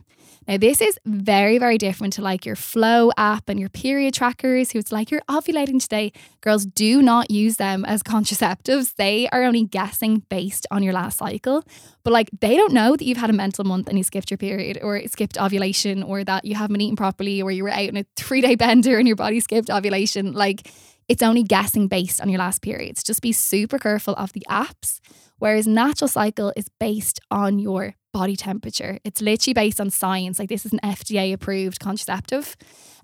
Now, 0.48 0.58
this 0.58 0.82
is 0.82 1.00
very, 1.06 1.58
very 1.58 1.78
different 1.78 2.14
to 2.14 2.22
like 2.22 2.46
your 2.46 2.56
Flo 2.56 3.12
app 3.18 3.48
and 3.48 3.60
your 3.60 3.70
period 3.70 4.14
trackers, 4.14 4.72
who's 4.72 4.92
like, 4.92 5.10
you're 5.10 5.22
ovulating 5.30 5.82
today. 5.82 6.12
Girls, 6.42 6.66
do 6.66 7.02
not 7.02 7.32
use 7.32 7.56
them 7.56 7.86
as 7.86 8.04
contraceptives. 8.04 8.96
They 8.96 9.30
are 9.30 9.44
only 9.44 9.64
guessing 9.64 10.24
based 10.30 10.68
on 10.70 10.84
your 10.84 10.94
last 10.94 11.18
cycle. 11.18 11.64
But 12.04 12.12
like, 12.12 12.30
they 12.42 12.58
don't 12.58 12.74
know 12.74 12.96
that 12.96 13.06
you've 13.06 13.18
had 13.18 13.30
a 13.30 13.34
mental 13.34 13.64
month 13.64 13.88
and 13.88 13.98
you 13.98 14.04
skipped 14.04 14.30
your 14.30 14.38
period 14.38 14.80
or 14.82 15.02
skipped 15.08 15.38
ovulation 15.38 16.04
or 16.04 16.24
that 16.26 16.44
you 16.44 16.56
haven't 16.56 16.82
eaten 16.82 16.98
properly 16.98 17.42
or 17.42 17.52
you 17.52 17.64
were 17.64 17.70
out 17.70 17.80
in 17.80 17.98
a 17.98 18.06
three 18.18 18.42
day 18.42 18.56
bender 18.64 18.98
and 18.98 19.08
your 19.08 19.16
body 19.16 19.40
skipped 19.40 19.70
ovulation. 19.70 20.34
Like, 20.34 20.70
it's 21.10 21.24
only 21.24 21.44
guessing 21.44 21.88
based 21.88 22.22
on 22.22 22.30
your 22.30 22.40
last 22.40 22.62
periods. 22.62 23.04
Just 23.04 23.22
be 23.22 23.32
super 23.32 23.78
careful 23.78 24.14
of 24.16 24.32
the 24.34 24.46
apps 24.50 25.00
Whereas 25.44 25.68
natural 25.68 26.08
cycle 26.08 26.54
is 26.56 26.70
based 26.80 27.20
on 27.30 27.60
your 27.60 27.96
body 28.14 28.36
temperature. 28.36 29.00
It's 29.04 29.22
literally 29.22 29.54
based 29.54 29.82
on 29.82 29.90
science. 29.90 30.40
Like 30.40 30.50
this 30.50 30.66
is 30.66 30.72
an 30.72 30.80
FDA 30.84 31.34
approved 31.34 31.80
contraceptive. 31.80 32.56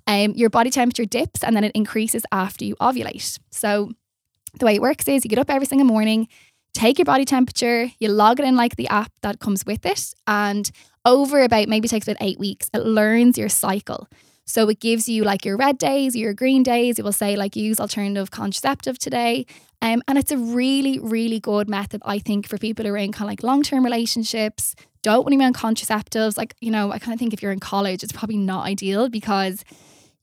Um, 0.07 0.31
your 0.35 0.49
body 0.49 0.69
temperature 0.69 1.05
dips 1.05 1.43
and 1.43 1.55
then 1.55 1.63
it 1.63 1.73
increases 1.73 2.23
after 2.31 2.63
you 2.63 2.75
ovulate. 2.77 3.37
So 3.51 3.91
the 4.57 4.65
way 4.65 4.75
it 4.75 4.81
works 4.81 5.07
is 5.07 5.25
you 5.25 5.29
get 5.29 5.39
up 5.39 5.49
every 5.49 5.67
single 5.67 5.87
morning, 5.87 6.27
take 6.73 6.97
your 6.97 7.05
body 7.05 7.25
temperature, 7.25 7.91
you 7.99 8.09
log 8.09 8.39
it 8.39 8.45
in 8.45 8.55
like 8.55 8.75
the 8.75 8.87
app 8.87 9.11
that 9.21 9.39
comes 9.39 9.65
with 9.65 9.85
it, 9.85 10.13
and 10.25 10.71
over 11.05 11.41
about 11.43 11.67
maybe 11.67 11.87
takes 11.87 12.07
about 12.07 12.21
eight 12.21 12.39
weeks, 12.39 12.69
it 12.73 12.85
learns 12.85 13.37
your 13.37 13.49
cycle. 13.49 14.07
So 14.45 14.67
it 14.67 14.79
gives 14.79 15.07
you 15.07 15.23
like 15.23 15.45
your 15.45 15.57
red 15.57 15.77
days, 15.77 16.15
your 16.15 16.33
green 16.33 16.63
days. 16.63 16.97
It 16.97 17.05
will 17.05 17.11
say 17.11 17.35
like 17.35 17.55
use 17.55 17.79
alternative 17.79 18.31
contraceptive 18.31 18.97
today. 18.97 19.45
Um, 19.81 20.03
and 20.07 20.17
it's 20.17 20.31
a 20.31 20.37
really, 20.37 20.99
really 20.99 21.39
good 21.39 21.69
method, 21.69 22.01
I 22.05 22.19
think, 22.19 22.47
for 22.47 22.57
people 22.57 22.85
who 22.85 22.91
are 22.91 22.97
in 22.97 23.11
kind 23.11 23.27
of 23.27 23.31
like 23.31 23.43
long 23.43 23.63
term 23.63 23.83
relationships, 23.83 24.75
don't 25.01 25.23
want 25.23 25.31
to 25.31 25.37
be 25.37 25.45
on 25.45 25.53
contraceptives. 25.53 26.37
Like, 26.37 26.53
you 26.59 26.71
know, 26.71 26.91
I 26.91 26.99
kind 26.99 27.13
of 27.13 27.19
think 27.19 27.33
if 27.33 27.41
you're 27.41 27.53
in 27.53 27.59
college, 27.59 28.03
it's 28.03 28.11
probably 28.11 28.37
not 28.37 28.65
ideal 28.65 29.09
because 29.09 29.63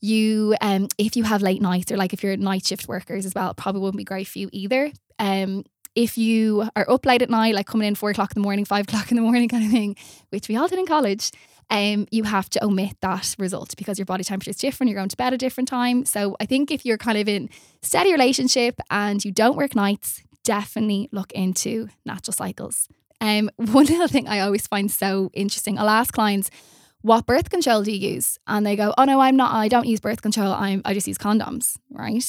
you, 0.01 0.55
um, 0.61 0.89
if 0.99 1.17
you 1.17 1.25
have 1.25 1.41
late 1.41 1.63
nights 1.63 1.91
or 1.91 1.97
like 1.97 2.13
if 2.13 2.23
you're 2.23 2.37
night 2.37 2.67
shift 2.67 2.87
workers 2.87 3.25
as 3.25 3.35
well, 3.35 3.55
probably 3.55 3.81
wouldn't 3.81 3.97
be 3.97 4.05
great 4.05 4.27
for 4.27 4.39
you 4.39 4.51
either. 4.53 4.93
Um, 5.19 5.65
if 5.95 6.19
you 6.19 6.69
are 6.77 6.89
up 6.91 7.07
late 7.07 7.23
at 7.23 7.31
night, 7.31 7.55
like 7.55 7.67
coming 7.67 7.89
in 7.89 7.95
four 7.95 8.11
o'clock 8.11 8.33
in 8.33 8.43
the 8.43 8.45
morning, 8.45 8.67
five 8.67 8.85
o'clock 8.87 9.11
in 9.11 9.17
the 9.17 9.23
morning 9.23 9.49
kind 9.51 9.65
of 9.65 9.71
thing, 9.71 9.97
which 10.29 10.49
we 10.49 10.57
all 10.57 10.69
did 10.69 10.79
in 10.79 10.87
college, 10.87 11.33
um, 11.71 12.07
you 12.11 12.25
have 12.25 12.49
to 12.51 12.65
omit 12.65 12.97
that 13.01 13.35
result 13.39 13.75
because 13.77 13.99
your 13.99 14.07
body 14.07 14.25
temperature 14.25 14.51
is 14.51 14.57
different. 14.57 14.91
You're 14.91 14.99
going 14.99 15.09
to 15.09 15.17
bed 15.17 15.29
at 15.29 15.35
a 15.35 15.39
different 15.39 15.69
time. 15.69 16.05
So 16.05 16.37
I 16.41 16.47
think 16.47 16.71
if 16.71 16.85
you're 16.85 16.99
kind 16.99 17.19
of 17.19 17.29
in 17.29 17.49
steady 17.83 18.13
relationship 18.13 18.81
and 18.91 19.25
you 19.25 19.33
don't 19.33 19.57
work 19.57 19.75
nights, 19.75 20.23
definitely 20.45 21.09
look 21.13 21.33
into 21.33 21.89
natural 22.05 22.33
cycles. 22.33 22.89
Um, 23.21 23.51
one 23.57 23.87
little 23.87 24.09
thing 24.09 24.29
I 24.29 24.41
always 24.41 24.67
find 24.67 24.91
so 24.91 25.31
interesting, 25.33 25.79
I'll 25.79 25.89
ask 25.89 26.15
clients, 26.15 26.51
what 27.03 27.27
birth 27.27 27.51
control 27.51 27.83
do 27.83 27.93
you 27.93 28.15
use? 28.15 28.39
And 28.47 28.65
they 28.65 28.77
go, 28.77 28.95
oh 28.97 29.05
no, 29.05 29.21
I'm 29.21 29.37
not, 29.37 29.53
I 29.55 29.69
don't 29.69 29.87
use 29.87 30.01
birth 30.01 30.23
control. 30.23 30.53
I'm, 30.53 30.83
I 30.85 30.95
just 30.95 31.07
use 31.07 31.19
condoms, 31.19 31.77
right? 31.91 32.25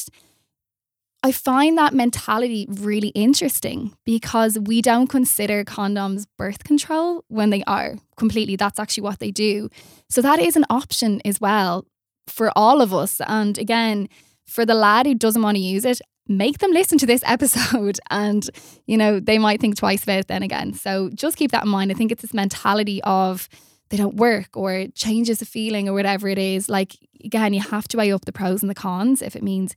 I 1.23 1.31
find 1.31 1.77
that 1.77 1.93
mentality 1.93 2.67
really 2.69 3.09
interesting 3.09 3.95
because 4.05 4.57
we 4.59 4.81
don't 4.81 5.07
consider 5.07 5.63
condoms 5.63 6.25
birth 6.37 6.63
control 6.63 7.25
when 7.27 7.49
they 7.49 7.63
are 7.65 7.95
completely. 8.17 8.55
That's 8.55 8.79
actually 8.79 9.03
what 9.03 9.19
they 9.19 9.31
do. 9.31 9.69
So 10.09 10.21
that 10.21 10.39
is 10.39 10.55
an 10.55 10.65
option 10.69 11.21
as 11.25 11.41
well 11.41 11.85
for 12.27 12.51
all 12.55 12.81
of 12.81 12.93
us. 12.93 13.19
And 13.25 13.57
again, 13.57 14.09
for 14.45 14.65
the 14.65 14.75
lad 14.75 15.07
who 15.07 15.15
doesn't 15.15 15.41
want 15.41 15.55
to 15.55 15.61
use 15.61 15.85
it, 15.85 16.01
make 16.27 16.59
them 16.59 16.71
listen 16.71 16.97
to 16.99 17.05
this 17.05 17.23
episode 17.25 17.99
and, 18.09 18.47
you 18.85 18.97
know, 18.97 19.19
they 19.19 19.39
might 19.39 19.59
think 19.59 19.75
twice 19.75 20.03
about 20.03 20.19
it 20.19 20.27
then 20.27 20.43
again. 20.43 20.73
So 20.73 21.09
just 21.13 21.37
keep 21.37 21.51
that 21.51 21.63
in 21.63 21.69
mind. 21.69 21.91
I 21.91 21.95
think 21.95 22.11
it's 22.11 22.21
this 22.21 22.33
mentality 22.33 23.01
of, 23.03 23.49
they 23.89 23.97
don't 23.97 24.17
work 24.17 24.49
or 24.55 24.73
it 24.73 24.95
changes 24.95 25.39
the 25.39 25.45
feeling 25.45 25.87
or 25.87 25.93
whatever 25.93 26.27
it 26.27 26.37
is. 26.37 26.67
Like, 26.69 26.97
again, 27.23 27.53
you 27.53 27.61
have 27.61 27.87
to 27.89 27.97
weigh 27.97 28.11
up 28.11 28.25
the 28.25 28.33
pros 28.33 28.61
and 28.61 28.69
the 28.69 28.75
cons 28.75 29.21
if 29.21 29.35
it 29.35 29.43
means 29.43 29.75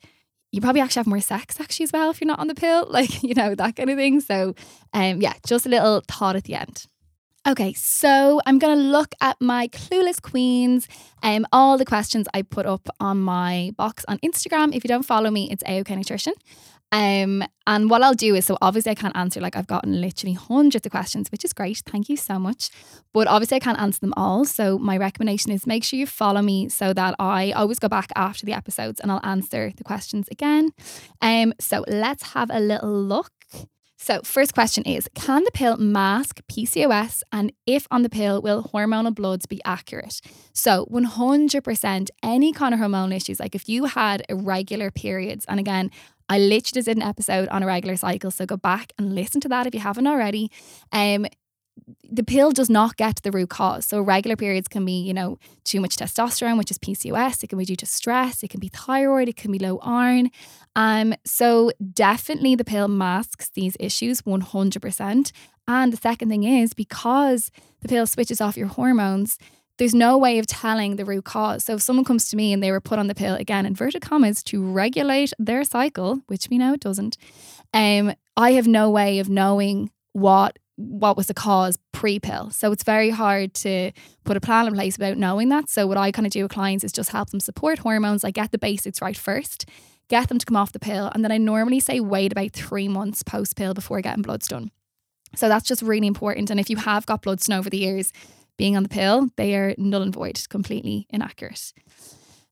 you 0.52 0.60
probably 0.60 0.80
actually 0.80 1.00
have 1.00 1.06
more 1.06 1.20
sex 1.20 1.60
actually 1.60 1.84
as 1.84 1.92
well 1.92 2.10
if 2.10 2.20
you're 2.20 2.26
not 2.26 2.38
on 2.38 2.48
the 2.48 2.54
pill, 2.54 2.86
like, 2.90 3.22
you 3.22 3.34
know, 3.34 3.54
that 3.54 3.76
kind 3.76 3.90
of 3.90 3.96
thing. 3.96 4.20
So, 4.20 4.54
um, 4.92 5.20
yeah, 5.20 5.34
just 5.46 5.66
a 5.66 5.68
little 5.68 6.02
thought 6.08 6.36
at 6.36 6.44
the 6.44 6.54
end. 6.54 6.86
Okay, 7.48 7.72
so 7.72 8.42
I'm 8.44 8.58
going 8.58 8.76
to 8.76 8.82
look 8.82 9.14
at 9.22 9.40
my 9.40 9.68
clueless 9.68 10.20
queens, 10.20 10.86
um, 11.22 11.46
all 11.52 11.78
the 11.78 11.86
questions 11.86 12.28
I 12.34 12.42
put 12.42 12.66
up 12.66 12.86
on 13.00 13.18
my 13.20 13.72
box 13.78 14.04
on 14.08 14.18
Instagram. 14.18 14.76
If 14.76 14.84
you 14.84 14.88
don't 14.88 15.04
follow 15.04 15.30
me, 15.30 15.50
it's 15.50 15.62
AOK 15.62 15.96
Nutrition. 15.96 16.34
Um, 16.92 17.44
and 17.66 17.88
what 17.88 18.02
I'll 18.02 18.14
do 18.14 18.34
is, 18.34 18.46
so 18.46 18.58
obviously 18.60 18.90
I 18.90 18.96
can't 18.96 19.16
answer, 19.16 19.40
like 19.40 19.56
I've 19.56 19.66
gotten 19.66 20.00
literally 20.00 20.34
hundreds 20.34 20.84
of 20.84 20.90
questions, 20.90 21.30
which 21.30 21.44
is 21.44 21.52
great. 21.52 21.82
Thank 21.86 22.08
you 22.08 22.16
so 22.16 22.38
much. 22.38 22.70
But 23.12 23.28
obviously 23.28 23.56
I 23.56 23.60
can't 23.60 23.78
answer 23.78 24.00
them 24.00 24.14
all. 24.16 24.44
So 24.44 24.78
my 24.78 24.96
recommendation 24.96 25.52
is 25.52 25.66
make 25.66 25.84
sure 25.84 25.98
you 25.98 26.06
follow 26.06 26.42
me 26.42 26.68
so 26.68 26.92
that 26.92 27.14
I 27.18 27.52
always 27.52 27.78
go 27.78 27.88
back 27.88 28.10
after 28.16 28.44
the 28.44 28.52
episodes 28.52 29.00
and 29.00 29.12
I'll 29.12 29.24
answer 29.24 29.72
the 29.76 29.84
questions 29.84 30.28
again. 30.30 30.70
Um, 31.20 31.52
so 31.60 31.84
let's 31.86 32.32
have 32.34 32.50
a 32.50 32.60
little 32.60 32.92
look. 32.92 33.30
So, 34.02 34.22
first 34.22 34.54
question 34.54 34.84
is 34.84 35.10
Can 35.14 35.44
the 35.44 35.50
pill 35.50 35.76
mask 35.76 36.40
PCOS? 36.50 37.20
And 37.32 37.52
if 37.66 37.86
on 37.90 38.02
the 38.02 38.08
pill, 38.08 38.40
will 38.40 38.62
hormonal 38.62 39.14
bloods 39.14 39.44
be 39.44 39.60
accurate? 39.62 40.22
So, 40.54 40.86
100% 40.90 42.08
any 42.22 42.52
kind 42.54 42.72
of 42.72 42.80
hormonal 42.80 43.14
issues, 43.14 43.38
like 43.38 43.54
if 43.54 43.68
you 43.68 43.84
had 43.84 44.22
irregular 44.30 44.90
periods, 44.90 45.44
and 45.46 45.60
again, 45.60 45.90
I 46.30 46.38
literally 46.38 46.82
did 46.82 46.96
an 46.96 47.02
episode 47.02 47.48
on 47.48 47.62
a 47.62 47.66
regular 47.66 47.96
cycle. 47.96 48.30
So 48.30 48.46
go 48.46 48.56
back 48.56 48.92
and 48.96 49.14
listen 49.14 49.40
to 49.42 49.48
that 49.48 49.66
if 49.66 49.74
you 49.74 49.80
haven't 49.80 50.06
already. 50.06 50.50
Um, 50.92 51.26
the 52.08 52.22
pill 52.22 52.52
does 52.52 52.70
not 52.70 52.96
get 52.96 53.16
to 53.16 53.22
the 53.22 53.32
root 53.32 53.50
cause. 53.50 53.86
So 53.86 54.00
regular 54.00 54.36
periods 54.36 54.68
can 54.68 54.84
be, 54.84 55.00
you 55.00 55.12
know, 55.12 55.38
too 55.64 55.80
much 55.80 55.96
testosterone, 55.96 56.56
which 56.56 56.70
is 56.70 56.78
PCOS. 56.78 57.42
It 57.42 57.48
can 57.48 57.58
be 57.58 57.64
due 57.64 57.76
to 57.76 57.86
stress. 57.86 58.42
It 58.42 58.50
can 58.50 58.60
be 58.60 58.68
thyroid. 58.68 59.28
It 59.28 59.36
can 59.36 59.50
be 59.50 59.58
low 59.58 59.78
iron. 59.82 60.30
Um, 60.76 61.14
so 61.24 61.72
definitely 61.92 62.54
the 62.54 62.64
pill 62.64 62.86
masks 62.86 63.50
these 63.50 63.76
issues 63.80 64.22
100%. 64.22 65.32
And 65.66 65.92
the 65.92 65.96
second 65.96 66.28
thing 66.28 66.44
is 66.44 66.74
because 66.74 67.50
the 67.80 67.88
pill 67.88 68.06
switches 68.06 68.40
off 68.40 68.56
your 68.56 68.68
hormones, 68.68 69.36
there's 69.80 69.94
no 69.94 70.18
way 70.18 70.38
of 70.38 70.46
telling 70.46 70.96
the 70.96 71.06
root 71.06 71.24
cause. 71.24 71.64
So 71.64 71.76
if 71.76 71.80
someone 71.80 72.04
comes 72.04 72.28
to 72.28 72.36
me 72.36 72.52
and 72.52 72.62
they 72.62 72.70
were 72.70 72.82
put 72.82 72.98
on 72.98 73.06
the 73.06 73.14
pill 73.14 73.34
again, 73.34 73.64
inverted 73.64 74.02
commas, 74.02 74.44
to 74.44 74.62
regulate 74.62 75.32
their 75.38 75.64
cycle, 75.64 76.20
which 76.26 76.48
we 76.50 76.58
know 76.58 76.74
it 76.74 76.80
doesn't, 76.80 77.16
um, 77.72 78.12
I 78.36 78.52
have 78.52 78.68
no 78.68 78.90
way 78.90 79.20
of 79.20 79.30
knowing 79.30 79.90
what 80.12 80.58
what 80.76 81.16
was 81.16 81.28
the 81.28 81.34
cause 81.34 81.78
pre-pill. 81.92 82.50
So 82.50 82.72
it's 82.72 82.84
very 82.84 83.10
hard 83.10 83.54
to 83.54 83.92
put 84.24 84.36
a 84.36 84.40
plan 84.40 84.66
in 84.66 84.74
place 84.74 84.98
without 84.98 85.16
knowing 85.16 85.48
that. 85.48 85.68
So 85.68 85.86
what 85.86 85.98
I 85.98 86.10
kind 86.10 86.26
of 86.26 86.32
do 86.32 86.42
with 86.42 86.52
clients 86.52 86.84
is 86.84 86.92
just 86.92 87.10
help 87.10 87.30
them 87.30 87.40
support 87.40 87.78
hormones. 87.78 88.24
I 88.24 88.30
get 88.30 88.50
the 88.50 88.58
basics 88.58 89.00
right 89.00 89.16
first, 89.16 89.66
get 90.08 90.28
them 90.28 90.38
to 90.38 90.46
come 90.46 90.56
off 90.56 90.72
the 90.72 90.78
pill, 90.78 91.10
and 91.14 91.24
then 91.24 91.32
I 91.32 91.38
normally 91.38 91.80
say 91.80 92.00
wait 92.00 92.32
about 92.32 92.52
three 92.52 92.88
months 92.88 93.22
post 93.22 93.56
pill 93.56 93.72
before 93.72 94.02
getting 94.02 94.22
bloods 94.22 94.48
done. 94.48 94.70
So 95.36 95.48
that's 95.48 95.68
just 95.68 95.82
really 95.82 96.06
important. 96.06 96.50
And 96.50 96.60
if 96.60 96.68
you 96.68 96.76
have 96.76 97.06
got 97.06 97.22
bloods 97.22 97.46
done 97.46 97.58
over 97.58 97.70
the 97.70 97.78
years, 97.78 98.12
being 98.56 98.76
on 98.76 98.82
the 98.82 98.88
pill, 98.88 99.28
they 99.36 99.54
are 99.56 99.74
null 99.78 100.02
and 100.02 100.12
void, 100.12 100.40
completely 100.48 101.06
inaccurate. 101.10 101.72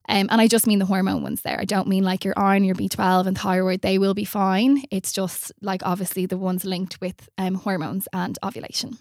Um, 0.08 0.28
and 0.30 0.40
I 0.40 0.46
just 0.46 0.66
mean 0.66 0.78
the 0.78 0.86
hormone 0.86 1.22
ones 1.22 1.42
there. 1.42 1.60
I 1.60 1.66
don't 1.66 1.86
mean 1.86 2.02
like 2.02 2.24
your 2.24 2.32
iron, 2.38 2.64
your 2.64 2.74
B12 2.74 3.26
and 3.26 3.38
thyroid, 3.38 3.82
they 3.82 3.98
will 3.98 4.14
be 4.14 4.24
fine. 4.24 4.84
It's 4.90 5.12
just 5.12 5.52
like 5.60 5.82
obviously 5.84 6.24
the 6.24 6.38
ones 6.38 6.64
linked 6.64 6.98
with 7.00 7.28
um, 7.36 7.54
hormones 7.54 8.08
and 8.12 8.38
ovulation. 8.42 8.96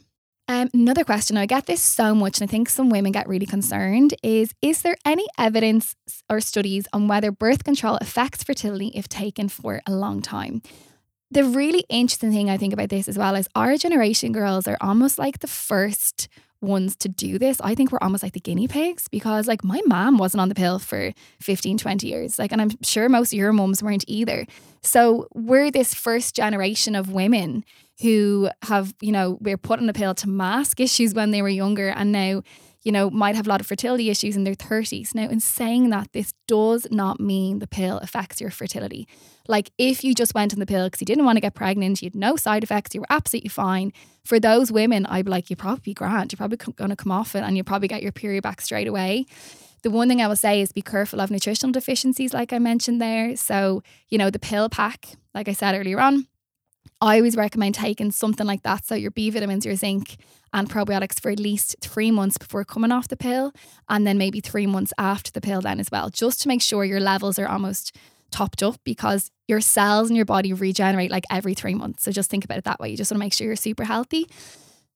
Um, 0.50 0.70
another 0.74 1.04
question, 1.04 1.36
I 1.36 1.46
get 1.46 1.66
this 1.66 1.82
so 1.82 2.16
much, 2.16 2.40
and 2.40 2.50
I 2.50 2.52
think 2.52 2.70
some 2.70 2.90
women 2.90 3.12
get 3.12 3.28
really 3.28 3.46
concerned 3.46 4.14
is 4.24 4.54
Is 4.62 4.82
there 4.82 4.96
any 5.06 5.28
evidence 5.38 5.96
or 6.30 6.40
studies 6.40 6.88
on 6.94 7.08
whether 7.08 7.32
birth 7.32 7.66
control 7.66 7.98
affects 8.00 8.44
fertility 8.44 8.92
if 8.96 9.10
taken 9.10 9.50
for 9.50 9.82
a 9.86 9.92
long 9.92 10.22
time? 10.22 10.62
The 11.32 11.44
really 11.44 11.84
interesting 11.90 12.32
thing 12.32 12.50
I 12.50 12.58
think 12.58 12.72
about 12.72 12.88
this 12.88 13.10
as 13.10 13.18
well 13.18 13.36
is 13.36 13.50
our 13.56 13.76
generation 13.76 14.32
girls 14.32 14.68
are 14.68 14.78
almost 14.80 15.20
like 15.20 15.40
the 15.40 15.48
first 15.48 16.30
ones 16.62 16.96
to 16.98 17.10
do 17.10 17.38
this, 17.38 17.60
I 17.62 17.76
think 17.76 17.92
we're 17.92 18.00
almost 18.02 18.24
like 18.24 18.34
the 18.34 18.40
guinea 18.40 18.68
pigs 18.68 19.08
because 19.08 19.48
like 19.48 19.64
my 19.64 19.82
mom 19.86 20.18
wasn't 20.18 20.42
on 20.42 20.50
the 20.50 20.56
pill 20.56 20.80
for 20.80 21.14
15, 21.42 21.78
20 21.78 22.08
years. 22.08 22.40
Like, 22.40 22.52
and 22.52 22.62
I'm 22.62 22.72
sure 22.84 23.10
most 23.10 23.34
of 23.34 23.38
your 23.38 23.54
moms 23.54 23.84
weren't 23.84 24.06
either. 24.08 24.46
So 24.82 25.28
we're 25.34 25.72
this 25.72 25.94
first 25.94 26.36
generation 26.36 26.96
of 26.96 27.12
women 27.12 27.64
who 28.02 28.50
have, 28.64 28.94
you 29.02 29.12
know, 29.12 29.38
we're 29.42 29.58
put 29.58 29.80
on 29.80 29.88
the 29.88 29.94
pill 29.94 30.14
to 30.16 30.30
mask 30.30 30.80
issues 30.80 31.14
when 31.14 31.32
they 31.32 31.42
were 31.42 31.50
younger 31.50 31.90
and 31.90 32.12
now 32.12 32.44
you 32.84 32.92
know, 32.92 33.10
might 33.10 33.36
have 33.36 33.48
a 33.48 33.50
lot 33.50 33.62
of 33.62 33.68
fertility 33.68 34.10
issues 34.10 34.36
in 34.36 34.44
their 34.44 34.56
30s. 34.56 35.14
Now, 35.14 35.30
in 35.30 35.40
saying 35.40 35.90
that, 35.90 36.12
this 36.14 36.34
does 36.48 36.88
not 36.92 37.20
mean 37.20 37.60
the 37.60 37.68
pill 37.68 37.98
affects 38.00 38.40
your 38.40 38.52
fertility. 38.52 39.08
Like, 39.48 39.72
if 39.78 40.04
you 40.04 40.14
just 40.14 40.34
went 40.34 40.54
on 40.54 40.60
the 40.60 40.66
pill 40.66 40.86
because 40.86 41.02
you 41.02 41.06
didn't 41.06 41.26
want 41.26 41.38
to 41.38 41.42
get 41.42 41.56
pregnant, 41.56 42.02
you 42.02 42.08
had 42.08 42.16
no 42.16 42.36
side 42.36 42.64
effects, 42.64 42.94
you 42.94 43.02
were 43.02 43.08
absolutely 43.10 43.50
fine. 43.50 43.92
For 44.26 44.40
those 44.40 44.72
women, 44.72 45.06
I'd 45.06 45.26
be 45.26 45.32
like, 45.32 45.50
you're 45.50 45.58
probably 45.58 45.94
grand. 45.94 46.32
You're 46.32 46.38
probably 46.38 46.58
going 46.58 46.90
to 46.90 46.96
come 46.96 47.12
off 47.12 47.36
it 47.36 47.44
and 47.44 47.56
you'll 47.56 47.64
probably 47.64 47.88
get 47.88 48.04
your 48.04 48.12
period 48.12 48.44
back 48.44 48.62
straight 48.62 48.88
away. 48.88 49.26
The 49.84 49.92
one 49.92 50.08
thing 50.08 50.22
I 50.22 50.28
will 50.28 50.36
say 50.36 50.62
is 50.62 50.72
be 50.72 50.82
careful 50.82 51.22
of 51.22 51.32
nutritional 51.32 51.72
deficiencies, 51.72 52.34
like 52.34 52.52
I 52.52 52.60
mentioned 52.60 53.02
there. 53.02 53.36
So, 53.36 53.84
you 54.10 54.18
know, 54.18 54.30
the 54.30 54.40
pill 54.40 54.70
pack, 54.70 55.10
like 55.34 55.48
I 55.48 55.54
said 55.54 55.76
earlier 55.76 56.00
on, 56.00 56.28
I 57.02 57.18
always 57.18 57.36
recommend 57.36 57.76
taking 57.76 58.12
something 58.12 58.48
like 58.48 58.64
that. 58.64 58.86
So, 58.86 58.96
your 58.96 59.12
B 59.12 59.30
vitamins, 59.30 59.66
your 59.66 59.76
zinc, 59.76 60.18
and 60.54 60.70
probiotics 60.70 61.20
for 61.20 61.30
at 61.30 61.40
least 61.40 61.76
three 61.82 62.12
months 62.12 62.38
before 62.38 62.64
coming 62.66 62.92
off 62.92 63.08
the 63.08 63.18
pill, 63.18 63.54
and 63.90 64.06
then 64.08 64.18
maybe 64.18 64.40
three 64.40 64.68
months 64.68 64.94
after 64.98 65.32
the 65.32 65.42
pill, 65.42 65.62
then 65.62 65.80
as 65.80 65.92
well, 65.92 66.10
just 66.10 66.42
to 66.42 66.48
make 66.48 66.62
sure 66.62 66.86
your 66.86 67.00
levels 67.00 67.38
are 67.38 67.48
almost 67.48 67.96
topped 68.32 68.62
up 68.62 68.78
because 68.84 69.32
your 69.48 69.62
cells 69.62 70.10
in 70.10 70.16
your 70.16 70.26
body 70.26 70.52
regenerate 70.54 71.12
like 71.12 71.24
every 71.30 71.54
three 71.54 71.76
months. 71.76 72.04
So, 72.04 72.12
just 72.12 72.30
think 72.30 72.46
about 72.46 72.58
it 72.58 72.64
that 72.66 72.80
way. 72.80 72.90
You 72.90 72.98
just 72.98 73.12
want 73.12 73.20
to 73.20 73.26
make 73.26 73.34
sure 73.34 73.48
you're 73.48 73.56
super 73.56 73.84
healthy. 73.84 74.28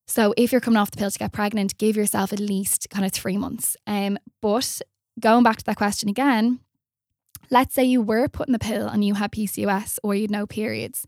So, 0.08 0.34
if 0.38 0.52
you're 0.52 0.62
coming 0.62 0.78
off 0.78 0.92
the 0.92 0.98
pill 0.98 1.12
to 1.12 1.20
get 1.20 1.32
pregnant, 1.32 1.78
give 1.78 1.96
yourself 1.96 2.34
at 2.34 2.40
least 2.40 2.90
kind 2.90 3.06
of 3.06 3.12
three 3.12 3.38
months. 3.38 3.78
Um, 3.86 4.18
but 4.42 4.82
going 5.20 5.44
back 5.44 5.58
to 5.58 5.66
that 5.66 5.78
question 5.78 6.10
again, 6.10 6.60
let's 7.50 7.76
say 7.76 7.84
you 7.84 8.02
were 8.02 8.28
putting 8.28 8.54
the 8.54 8.60
pill 8.60 8.88
and 8.88 9.04
you 9.04 9.14
had 9.16 9.32
PCOS 9.32 10.00
or 10.04 10.16
you 10.16 10.24
had 10.24 10.32
no 10.32 10.48
periods 10.48 11.06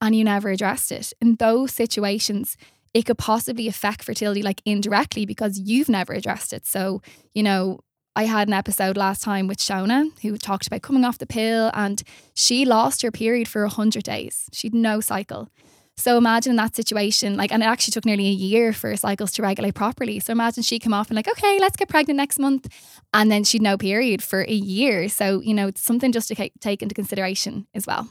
and 0.00 0.14
you 0.14 0.24
never 0.24 0.50
addressed 0.50 0.92
it. 0.92 1.12
In 1.20 1.36
those 1.36 1.72
situations, 1.72 2.56
it 2.94 3.04
could 3.04 3.18
possibly 3.18 3.68
affect 3.68 4.02
fertility 4.02 4.42
like 4.42 4.62
indirectly 4.64 5.26
because 5.26 5.58
you've 5.58 5.88
never 5.88 6.12
addressed 6.12 6.52
it. 6.52 6.66
So, 6.66 7.02
you 7.34 7.42
know, 7.42 7.80
I 8.14 8.24
had 8.24 8.48
an 8.48 8.54
episode 8.54 8.96
last 8.96 9.22
time 9.22 9.46
with 9.46 9.58
Shona 9.58 10.10
who 10.22 10.38
talked 10.38 10.66
about 10.66 10.82
coming 10.82 11.04
off 11.04 11.18
the 11.18 11.26
pill 11.26 11.70
and 11.74 12.02
she 12.34 12.64
lost 12.64 13.02
her 13.02 13.10
period 13.10 13.48
for 13.48 13.62
100 13.62 14.02
days. 14.02 14.48
She'd 14.52 14.74
no 14.74 15.00
cycle. 15.00 15.50
So 15.98 16.18
imagine 16.18 16.50
in 16.50 16.56
that 16.56 16.76
situation, 16.76 17.36
like, 17.36 17.52
and 17.52 17.62
it 17.62 17.66
actually 17.66 17.92
took 17.92 18.04
nearly 18.04 18.26
a 18.26 18.30
year 18.30 18.72
for 18.72 18.94
cycles 18.96 19.32
to 19.32 19.42
regulate 19.42 19.74
properly. 19.74 20.20
So 20.20 20.32
imagine 20.32 20.62
she 20.62 20.78
come 20.78 20.92
off 20.92 21.08
and 21.08 21.16
like, 21.16 21.28
okay, 21.28 21.58
let's 21.58 21.76
get 21.76 21.88
pregnant 21.88 22.18
next 22.18 22.38
month, 22.38 22.68
and 23.14 23.30
then 23.30 23.44
she'd 23.44 23.62
no 23.62 23.78
period 23.78 24.22
for 24.22 24.42
a 24.42 24.52
year. 24.52 25.08
So 25.08 25.40
you 25.40 25.54
know, 25.54 25.68
it's 25.68 25.80
something 25.80 26.12
just 26.12 26.28
to 26.28 26.50
take 26.60 26.82
into 26.82 26.94
consideration 26.94 27.66
as 27.74 27.86
well. 27.86 28.08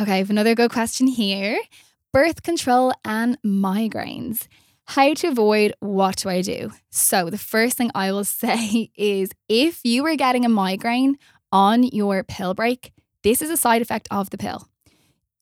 Okay, 0.00 0.14
I 0.14 0.18
have 0.18 0.30
another 0.30 0.54
good 0.54 0.70
question 0.70 1.06
here 1.06 1.60
birth 2.14 2.42
control 2.42 2.94
and 3.04 3.40
migraines. 3.42 4.46
How 4.86 5.12
to 5.14 5.28
avoid 5.28 5.74
what 5.80 6.16
do 6.16 6.30
I 6.30 6.40
do? 6.40 6.72
So, 6.90 7.28
the 7.28 7.38
first 7.38 7.76
thing 7.76 7.90
I 7.94 8.10
will 8.10 8.24
say 8.44 8.90
is 8.96 9.30
if 9.48 9.80
you 9.84 10.06
are 10.06 10.16
getting 10.16 10.46
a 10.46 10.48
migraine 10.48 11.18
on 11.50 11.82
your 11.82 12.24
pill 12.24 12.54
break, 12.54 12.92
this 13.22 13.42
is 13.42 13.50
a 13.50 13.56
side 13.56 13.82
effect 13.82 14.08
of 14.10 14.30
the 14.30 14.38
pill. 14.38 14.66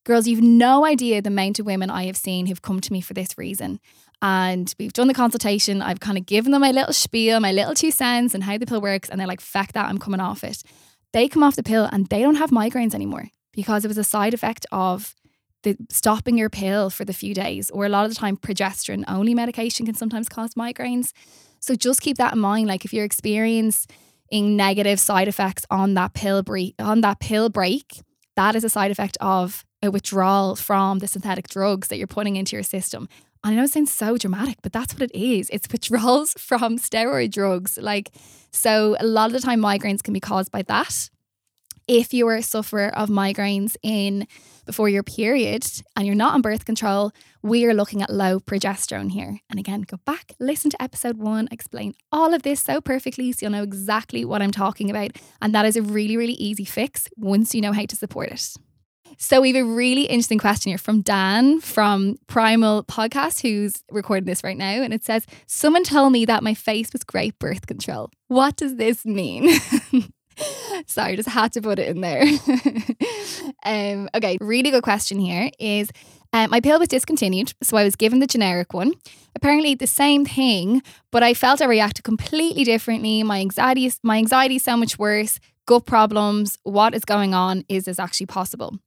Girls, 0.04 0.26
you've 0.26 0.42
no 0.42 0.84
idea 0.84 1.22
the 1.22 1.28
amount 1.28 1.60
of 1.60 1.66
women 1.66 1.88
I 1.88 2.06
have 2.06 2.16
seen 2.16 2.46
who've 2.46 2.62
come 2.62 2.80
to 2.80 2.92
me 2.92 3.00
for 3.00 3.14
this 3.14 3.38
reason. 3.38 3.78
And 4.20 4.74
we've 4.80 4.92
done 4.92 5.08
the 5.08 5.14
consultation. 5.14 5.80
I've 5.80 6.00
kind 6.00 6.18
of 6.18 6.26
given 6.26 6.50
them 6.50 6.62
my 6.62 6.72
little 6.72 6.92
spiel, 6.92 7.38
my 7.38 7.52
little 7.52 7.74
two 7.74 7.92
cents, 7.92 8.34
and 8.34 8.42
how 8.42 8.58
the 8.58 8.66
pill 8.66 8.80
works. 8.80 9.08
And 9.08 9.20
they're 9.20 9.28
like, 9.28 9.40
"Fact 9.40 9.74
that, 9.74 9.88
I'm 9.88 9.98
coming 9.98 10.20
off 10.20 10.42
it. 10.42 10.64
They 11.12 11.28
come 11.28 11.44
off 11.44 11.56
the 11.56 11.62
pill 11.62 11.88
and 11.90 12.06
they 12.08 12.22
don't 12.22 12.34
have 12.36 12.50
migraines 12.50 12.94
anymore 12.94 13.28
because 13.52 13.84
it 13.84 13.88
was 13.88 13.98
a 13.98 14.04
side 14.04 14.34
effect 14.34 14.66
of 14.72 15.14
the 15.62 15.76
stopping 15.90 16.38
your 16.38 16.50
pill 16.50 16.90
for 16.90 17.04
the 17.04 17.12
few 17.12 17.34
days, 17.34 17.70
or 17.70 17.84
a 17.84 17.88
lot 17.88 18.04
of 18.04 18.10
the 18.10 18.14
time, 18.14 18.36
progesterone 18.36 19.04
only 19.08 19.34
medication 19.34 19.86
can 19.86 19.94
sometimes 19.94 20.28
cause 20.28 20.54
migraines. 20.54 21.12
So 21.60 21.74
just 21.74 22.00
keep 22.00 22.16
that 22.16 22.32
in 22.32 22.38
mind. 22.38 22.68
Like 22.68 22.84
if 22.84 22.92
you're 22.92 23.04
experiencing 23.04 23.86
negative 24.32 24.98
side 24.98 25.28
effects 25.28 25.66
on 25.70 25.94
that 25.94 26.14
pill 26.14 26.42
break, 26.42 26.74
on 26.78 27.02
that 27.02 27.20
pill 27.20 27.50
break, 27.50 28.00
that 28.36 28.56
is 28.56 28.64
a 28.64 28.70
side 28.70 28.90
effect 28.90 29.18
of 29.20 29.64
a 29.82 29.90
withdrawal 29.90 30.56
from 30.56 30.98
the 30.98 31.08
synthetic 31.08 31.48
drugs 31.48 31.88
that 31.88 31.98
you're 31.98 32.06
putting 32.06 32.36
into 32.36 32.56
your 32.56 32.62
system. 32.62 33.08
I 33.42 33.54
know 33.54 33.64
it 33.64 33.70
sounds 33.70 33.92
so 33.92 34.18
dramatic, 34.18 34.58
but 34.62 34.72
that's 34.72 34.92
what 34.94 35.02
it 35.02 35.14
is. 35.14 35.48
It's 35.50 35.68
withdrawals 35.72 36.32
from 36.34 36.78
steroid 36.78 37.30
drugs. 37.32 37.78
Like, 37.80 38.10
so 38.50 38.96
a 38.98 39.06
lot 39.06 39.26
of 39.26 39.32
the 39.32 39.40
time, 39.40 39.60
migraines 39.60 40.02
can 40.02 40.14
be 40.14 40.20
caused 40.20 40.50
by 40.50 40.62
that 40.62 41.10
if 41.90 42.14
you 42.14 42.28
are 42.28 42.36
a 42.36 42.42
sufferer 42.42 42.96
of 42.96 43.08
migraines 43.08 43.74
in 43.82 44.28
before 44.64 44.88
your 44.88 45.02
period 45.02 45.66
and 45.96 46.06
you're 46.06 46.14
not 46.14 46.34
on 46.34 46.40
birth 46.40 46.64
control, 46.64 47.10
we 47.42 47.66
are 47.66 47.74
looking 47.74 48.00
at 48.00 48.10
low 48.10 48.38
progesterone 48.38 49.10
here. 49.10 49.40
And 49.50 49.58
again, 49.58 49.80
go 49.80 49.96
back, 50.06 50.32
listen 50.38 50.70
to 50.70 50.80
episode 50.80 51.16
one, 51.16 51.48
explain 51.50 51.94
all 52.12 52.32
of 52.32 52.42
this 52.42 52.60
so 52.60 52.80
perfectly 52.80 53.32
so 53.32 53.38
you'll 53.42 53.50
know 53.50 53.64
exactly 53.64 54.24
what 54.24 54.40
I'm 54.40 54.52
talking 54.52 54.88
about. 54.88 55.16
And 55.42 55.52
that 55.52 55.66
is 55.66 55.74
a 55.74 55.82
really, 55.82 56.16
really 56.16 56.34
easy 56.34 56.64
fix 56.64 57.08
once 57.16 57.56
you 57.56 57.60
know 57.60 57.72
how 57.72 57.86
to 57.86 57.96
support 57.96 58.28
it. 58.28 58.54
So 59.18 59.40
we 59.40 59.52
have 59.52 59.66
a 59.66 59.68
really 59.68 60.04
interesting 60.04 60.38
question 60.38 60.70
here 60.70 60.78
from 60.78 61.00
Dan 61.00 61.60
from 61.60 62.18
Primal 62.28 62.84
Podcast, 62.84 63.42
who's 63.42 63.82
recording 63.90 64.26
this 64.26 64.44
right 64.44 64.56
now. 64.56 64.80
And 64.80 64.94
it 64.94 65.04
says, 65.04 65.26
Someone 65.48 65.82
told 65.82 66.12
me 66.12 66.24
that 66.26 66.44
my 66.44 66.54
face 66.54 66.92
was 66.92 67.02
great 67.02 67.36
birth 67.40 67.66
control. 67.66 68.10
What 68.28 68.54
does 68.54 68.76
this 68.76 69.04
mean? 69.04 69.50
Sorry, 70.86 71.16
just 71.16 71.28
had 71.28 71.52
to 71.54 71.60
put 71.60 71.78
it 71.78 71.88
in 71.88 72.00
there. 72.00 72.22
um, 73.64 74.08
okay, 74.14 74.38
really 74.40 74.70
good 74.70 74.82
question 74.82 75.18
here 75.18 75.50
is 75.58 75.90
um, 76.32 76.50
my 76.50 76.60
pill 76.60 76.78
was 76.78 76.88
discontinued, 76.88 77.54
so 77.62 77.76
I 77.76 77.84
was 77.84 77.96
given 77.96 78.20
the 78.20 78.26
generic 78.26 78.72
one. 78.72 78.94
Apparently, 79.34 79.74
the 79.74 79.86
same 79.86 80.24
thing, 80.24 80.82
but 81.10 81.22
I 81.22 81.34
felt 81.34 81.60
I 81.60 81.66
reacted 81.66 82.04
completely 82.04 82.64
differently. 82.64 83.22
My 83.22 83.40
anxiety, 83.40 83.90
my 84.02 84.18
anxiety 84.18 84.56
is 84.56 84.62
so 84.62 84.76
much 84.76 84.98
worse. 84.98 85.40
Gut 85.66 85.86
problems. 85.86 86.58
What 86.62 86.94
is 86.94 87.04
going 87.04 87.34
on? 87.34 87.64
Is 87.68 87.84
this 87.84 87.98
actually 87.98 88.26
possible? 88.26 88.78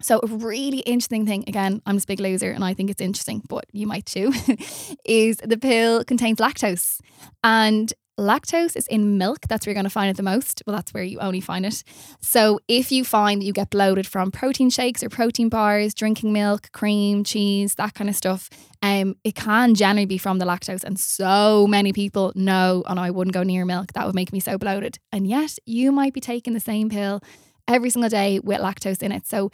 So, 0.00 0.20
a 0.22 0.26
really 0.26 0.80
interesting 0.80 1.26
thing, 1.26 1.44
again, 1.46 1.80
I'm 1.86 1.96
just 1.96 2.04
a 2.04 2.08
big 2.08 2.20
loser 2.20 2.50
and 2.50 2.62
I 2.64 2.74
think 2.74 2.90
it's 2.90 3.00
interesting, 3.00 3.42
but 3.48 3.64
you 3.72 3.86
might 3.86 4.04
too, 4.04 4.32
is 5.04 5.38
the 5.38 5.56
pill 5.56 6.04
contains 6.04 6.38
lactose. 6.38 7.00
And 7.42 7.92
lactose 8.18 8.76
is 8.76 8.86
in 8.86 9.18
milk. 9.18 9.40
That's 9.48 9.66
where 9.66 9.72
you're 9.72 9.82
going 9.82 9.84
to 9.84 9.90
find 9.90 10.10
it 10.10 10.16
the 10.16 10.22
most. 10.22 10.62
Well, 10.66 10.76
that's 10.76 10.92
where 10.94 11.02
you 11.02 11.18
only 11.20 11.40
find 11.40 11.66
it. 11.66 11.82
So 12.20 12.60
if 12.68 12.90
you 12.90 13.04
find 13.04 13.40
that 13.40 13.44
you 13.44 13.52
get 13.52 13.70
bloated 13.70 14.06
from 14.06 14.30
protein 14.30 14.70
shakes 14.70 15.02
or 15.02 15.08
protein 15.08 15.48
bars, 15.48 15.94
drinking 15.94 16.32
milk, 16.32 16.72
cream, 16.72 17.24
cheese, 17.24 17.74
that 17.74 17.94
kind 17.94 18.08
of 18.08 18.16
stuff, 18.16 18.48
um, 18.82 19.16
it 19.24 19.34
can 19.34 19.74
generally 19.74 20.06
be 20.06 20.18
from 20.18 20.38
the 20.38 20.46
lactose. 20.46 20.84
And 20.84 20.98
so 20.98 21.66
many 21.66 21.92
people 21.92 22.32
know, 22.34 22.82
and 22.86 22.98
oh, 22.98 23.02
I 23.02 23.10
wouldn't 23.10 23.34
go 23.34 23.42
near 23.42 23.64
milk. 23.64 23.92
That 23.92 24.06
would 24.06 24.14
make 24.14 24.32
me 24.32 24.40
so 24.40 24.58
bloated. 24.58 24.98
And 25.12 25.26
yet 25.26 25.58
you 25.66 25.92
might 25.92 26.14
be 26.14 26.20
taking 26.20 26.54
the 26.54 26.60
same 26.60 26.88
pill 26.88 27.20
every 27.68 27.90
single 27.90 28.10
day 28.10 28.38
with 28.38 28.60
lactose 28.60 29.02
in 29.02 29.12
it. 29.12 29.26
So 29.26 29.50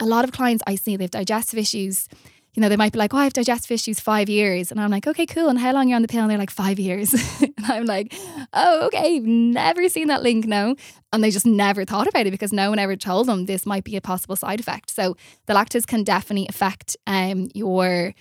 a 0.00 0.06
lot 0.06 0.24
of 0.24 0.32
clients 0.32 0.64
I 0.66 0.76
see, 0.76 0.96
they 0.96 1.04
have 1.04 1.10
digestive 1.10 1.58
issues 1.58 2.08
you 2.54 2.60
know, 2.60 2.68
they 2.68 2.76
might 2.76 2.92
be 2.92 2.98
like, 2.98 3.14
oh, 3.14 3.18
I 3.18 3.24
have 3.24 3.32
digestive 3.32 3.70
issues 3.70 4.00
five 4.00 4.28
years. 4.28 4.70
And 4.70 4.80
I'm 4.80 4.90
like, 4.90 5.06
okay, 5.06 5.26
cool. 5.26 5.48
And 5.48 5.58
how 5.58 5.72
long 5.72 5.86
are 5.86 5.88
you 5.90 5.94
on 5.94 6.02
the 6.02 6.08
pill? 6.08 6.22
And 6.22 6.30
they're 6.30 6.38
like, 6.38 6.50
five 6.50 6.78
years. 6.78 7.12
and 7.40 7.54
I'm 7.66 7.86
like, 7.86 8.12
oh, 8.52 8.86
okay, 8.86 9.20
never 9.20 9.88
seen 9.88 10.08
that 10.08 10.22
link, 10.22 10.46
no. 10.46 10.74
And 11.12 11.22
they 11.22 11.30
just 11.30 11.46
never 11.46 11.84
thought 11.84 12.08
about 12.08 12.26
it 12.26 12.30
because 12.32 12.52
no 12.52 12.70
one 12.70 12.78
ever 12.78 12.96
told 12.96 13.28
them 13.28 13.46
this 13.46 13.66
might 13.66 13.84
be 13.84 13.96
a 13.96 14.00
possible 14.00 14.36
side 14.36 14.60
effect. 14.60 14.90
So 14.90 15.16
the 15.46 15.54
lactose 15.54 15.86
can 15.86 16.02
definitely 16.02 16.46
affect 16.48 16.96
um, 17.06 17.48
your 17.54 18.14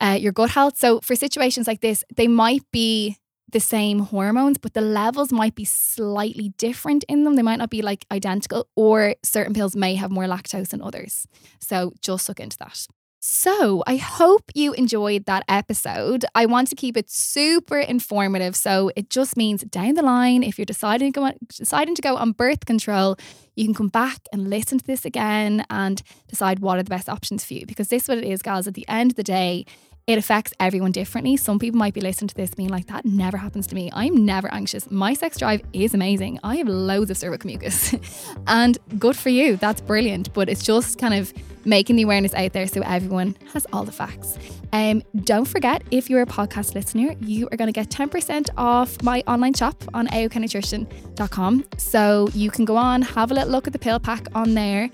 uh, 0.00 0.16
your 0.18 0.32
gut 0.32 0.50
health. 0.50 0.78
So 0.78 1.00
for 1.00 1.14
situations 1.14 1.66
like 1.66 1.82
this, 1.82 2.02
they 2.16 2.26
might 2.26 2.62
be 2.72 3.18
the 3.52 3.60
same 3.60 3.98
hormones, 4.00 4.58
but 4.58 4.74
the 4.74 4.80
levels 4.80 5.32
might 5.32 5.54
be 5.54 5.64
slightly 5.64 6.50
different 6.56 7.04
in 7.08 7.24
them. 7.24 7.34
They 7.34 7.42
might 7.42 7.58
not 7.58 7.68
be 7.68 7.82
like 7.82 8.06
identical, 8.10 8.68
or 8.76 9.16
certain 9.22 9.52
pills 9.54 9.76
may 9.76 9.96
have 9.96 10.10
more 10.10 10.24
lactose 10.24 10.68
than 10.68 10.80
others. 10.80 11.26
So 11.58 11.92
just 12.00 12.28
look 12.28 12.40
into 12.40 12.56
that. 12.58 12.86
So, 13.22 13.84
I 13.86 13.96
hope 13.96 14.50
you 14.54 14.72
enjoyed 14.72 15.26
that 15.26 15.44
episode. 15.46 16.24
I 16.34 16.46
want 16.46 16.68
to 16.68 16.74
keep 16.74 16.96
it 16.96 17.10
super 17.10 17.78
informative. 17.78 18.56
So, 18.56 18.90
it 18.96 19.10
just 19.10 19.36
means 19.36 19.62
down 19.64 19.92
the 19.92 20.02
line, 20.02 20.42
if 20.42 20.58
you're 20.58 20.64
deciding 20.64 21.12
to 21.12 21.20
go 21.20 21.26
on, 21.26 21.34
deciding 21.48 21.94
to 21.96 22.02
go 22.02 22.16
on 22.16 22.32
birth 22.32 22.64
control, 22.64 23.18
you 23.56 23.66
can 23.66 23.74
come 23.74 23.88
back 23.88 24.20
and 24.32 24.48
listen 24.48 24.78
to 24.78 24.86
this 24.86 25.04
again 25.04 25.66
and 25.68 26.00
decide 26.28 26.60
what 26.60 26.78
are 26.78 26.82
the 26.82 26.88
best 26.88 27.10
options 27.10 27.44
for 27.44 27.52
you. 27.52 27.66
Because 27.66 27.88
this 27.88 28.04
is 28.04 28.08
what 28.08 28.16
it 28.16 28.24
is, 28.24 28.40
guys. 28.40 28.66
At 28.66 28.72
the 28.72 28.88
end 28.88 29.12
of 29.12 29.16
the 29.16 29.22
day, 29.22 29.66
it 30.06 30.18
affects 30.18 30.52
everyone 30.58 30.92
differently. 30.92 31.36
Some 31.36 31.58
people 31.58 31.78
might 31.78 31.94
be 31.94 32.00
listening 32.00 32.28
to 32.28 32.34
this 32.34 32.54
being 32.54 32.68
like, 32.68 32.86
that 32.88 33.04
never 33.04 33.36
happens 33.36 33.66
to 33.68 33.74
me. 33.74 33.90
I'm 33.92 34.24
never 34.24 34.52
anxious. 34.52 34.90
My 34.90 35.14
sex 35.14 35.38
drive 35.38 35.62
is 35.72 35.94
amazing. 35.94 36.40
I 36.42 36.56
have 36.56 36.68
loads 36.68 37.10
of 37.10 37.16
cervical 37.16 37.48
mucus. 37.48 37.94
and 38.46 38.78
good 38.98 39.16
for 39.16 39.28
you. 39.28 39.56
That's 39.56 39.80
brilliant. 39.80 40.32
But 40.34 40.48
it's 40.48 40.64
just 40.64 40.98
kind 40.98 41.14
of 41.14 41.32
making 41.64 41.96
the 41.96 42.02
awareness 42.02 42.34
out 42.34 42.52
there 42.52 42.66
so 42.66 42.80
everyone 42.82 43.36
has 43.52 43.66
all 43.72 43.84
the 43.84 43.92
facts. 43.92 44.38
Um, 44.72 45.02
don't 45.24 45.46
forget, 45.46 45.82
if 45.90 46.08
you're 46.08 46.22
a 46.22 46.26
podcast 46.26 46.74
listener, 46.74 47.14
you 47.20 47.48
are 47.50 47.56
going 47.56 47.68
to 47.68 47.72
get 47.72 47.88
10% 47.88 48.48
off 48.56 49.02
my 49.02 49.22
online 49.26 49.54
shop 49.54 49.82
on 49.94 50.06
aoknutrition.com. 50.08 51.64
So 51.76 52.28
you 52.32 52.50
can 52.50 52.64
go 52.64 52.76
on, 52.76 53.02
have 53.02 53.30
a 53.30 53.34
little 53.34 53.50
look 53.50 53.66
at 53.66 53.72
the 53.72 53.78
pill 53.78 53.98
pack 53.98 54.26
on 54.34 54.54
there. 54.54 54.90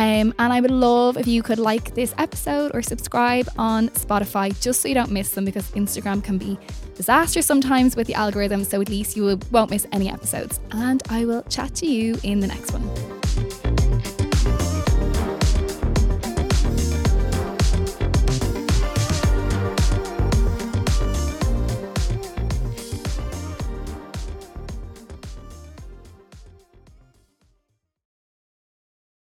Um, 0.00 0.32
and 0.38 0.50
I 0.50 0.62
would 0.62 0.70
love 0.70 1.18
if 1.18 1.26
you 1.26 1.42
could 1.42 1.58
like 1.58 1.94
this 1.94 2.14
episode 2.16 2.70
or 2.72 2.80
subscribe 2.80 3.46
on 3.58 3.90
Spotify 3.90 4.58
just 4.58 4.80
so 4.80 4.88
you 4.88 4.94
don't 4.94 5.10
miss 5.10 5.32
them 5.32 5.44
because 5.44 5.70
Instagram 5.72 6.24
can 6.24 6.38
be 6.38 6.58
disastrous 6.94 7.44
sometimes 7.44 7.96
with 7.96 8.06
the 8.06 8.14
algorithm. 8.14 8.64
So 8.64 8.80
at 8.80 8.88
least 8.88 9.14
you 9.14 9.38
won't 9.50 9.70
miss 9.70 9.86
any 9.92 10.08
episodes. 10.08 10.58
And 10.72 11.02
I 11.10 11.26
will 11.26 11.42
chat 11.50 11.74
to 11.76 11.86
you 11.86 12.18
in 12.22 12.40
the 12.40 12.46
next 12.46 12.72
one. 12.72 13.19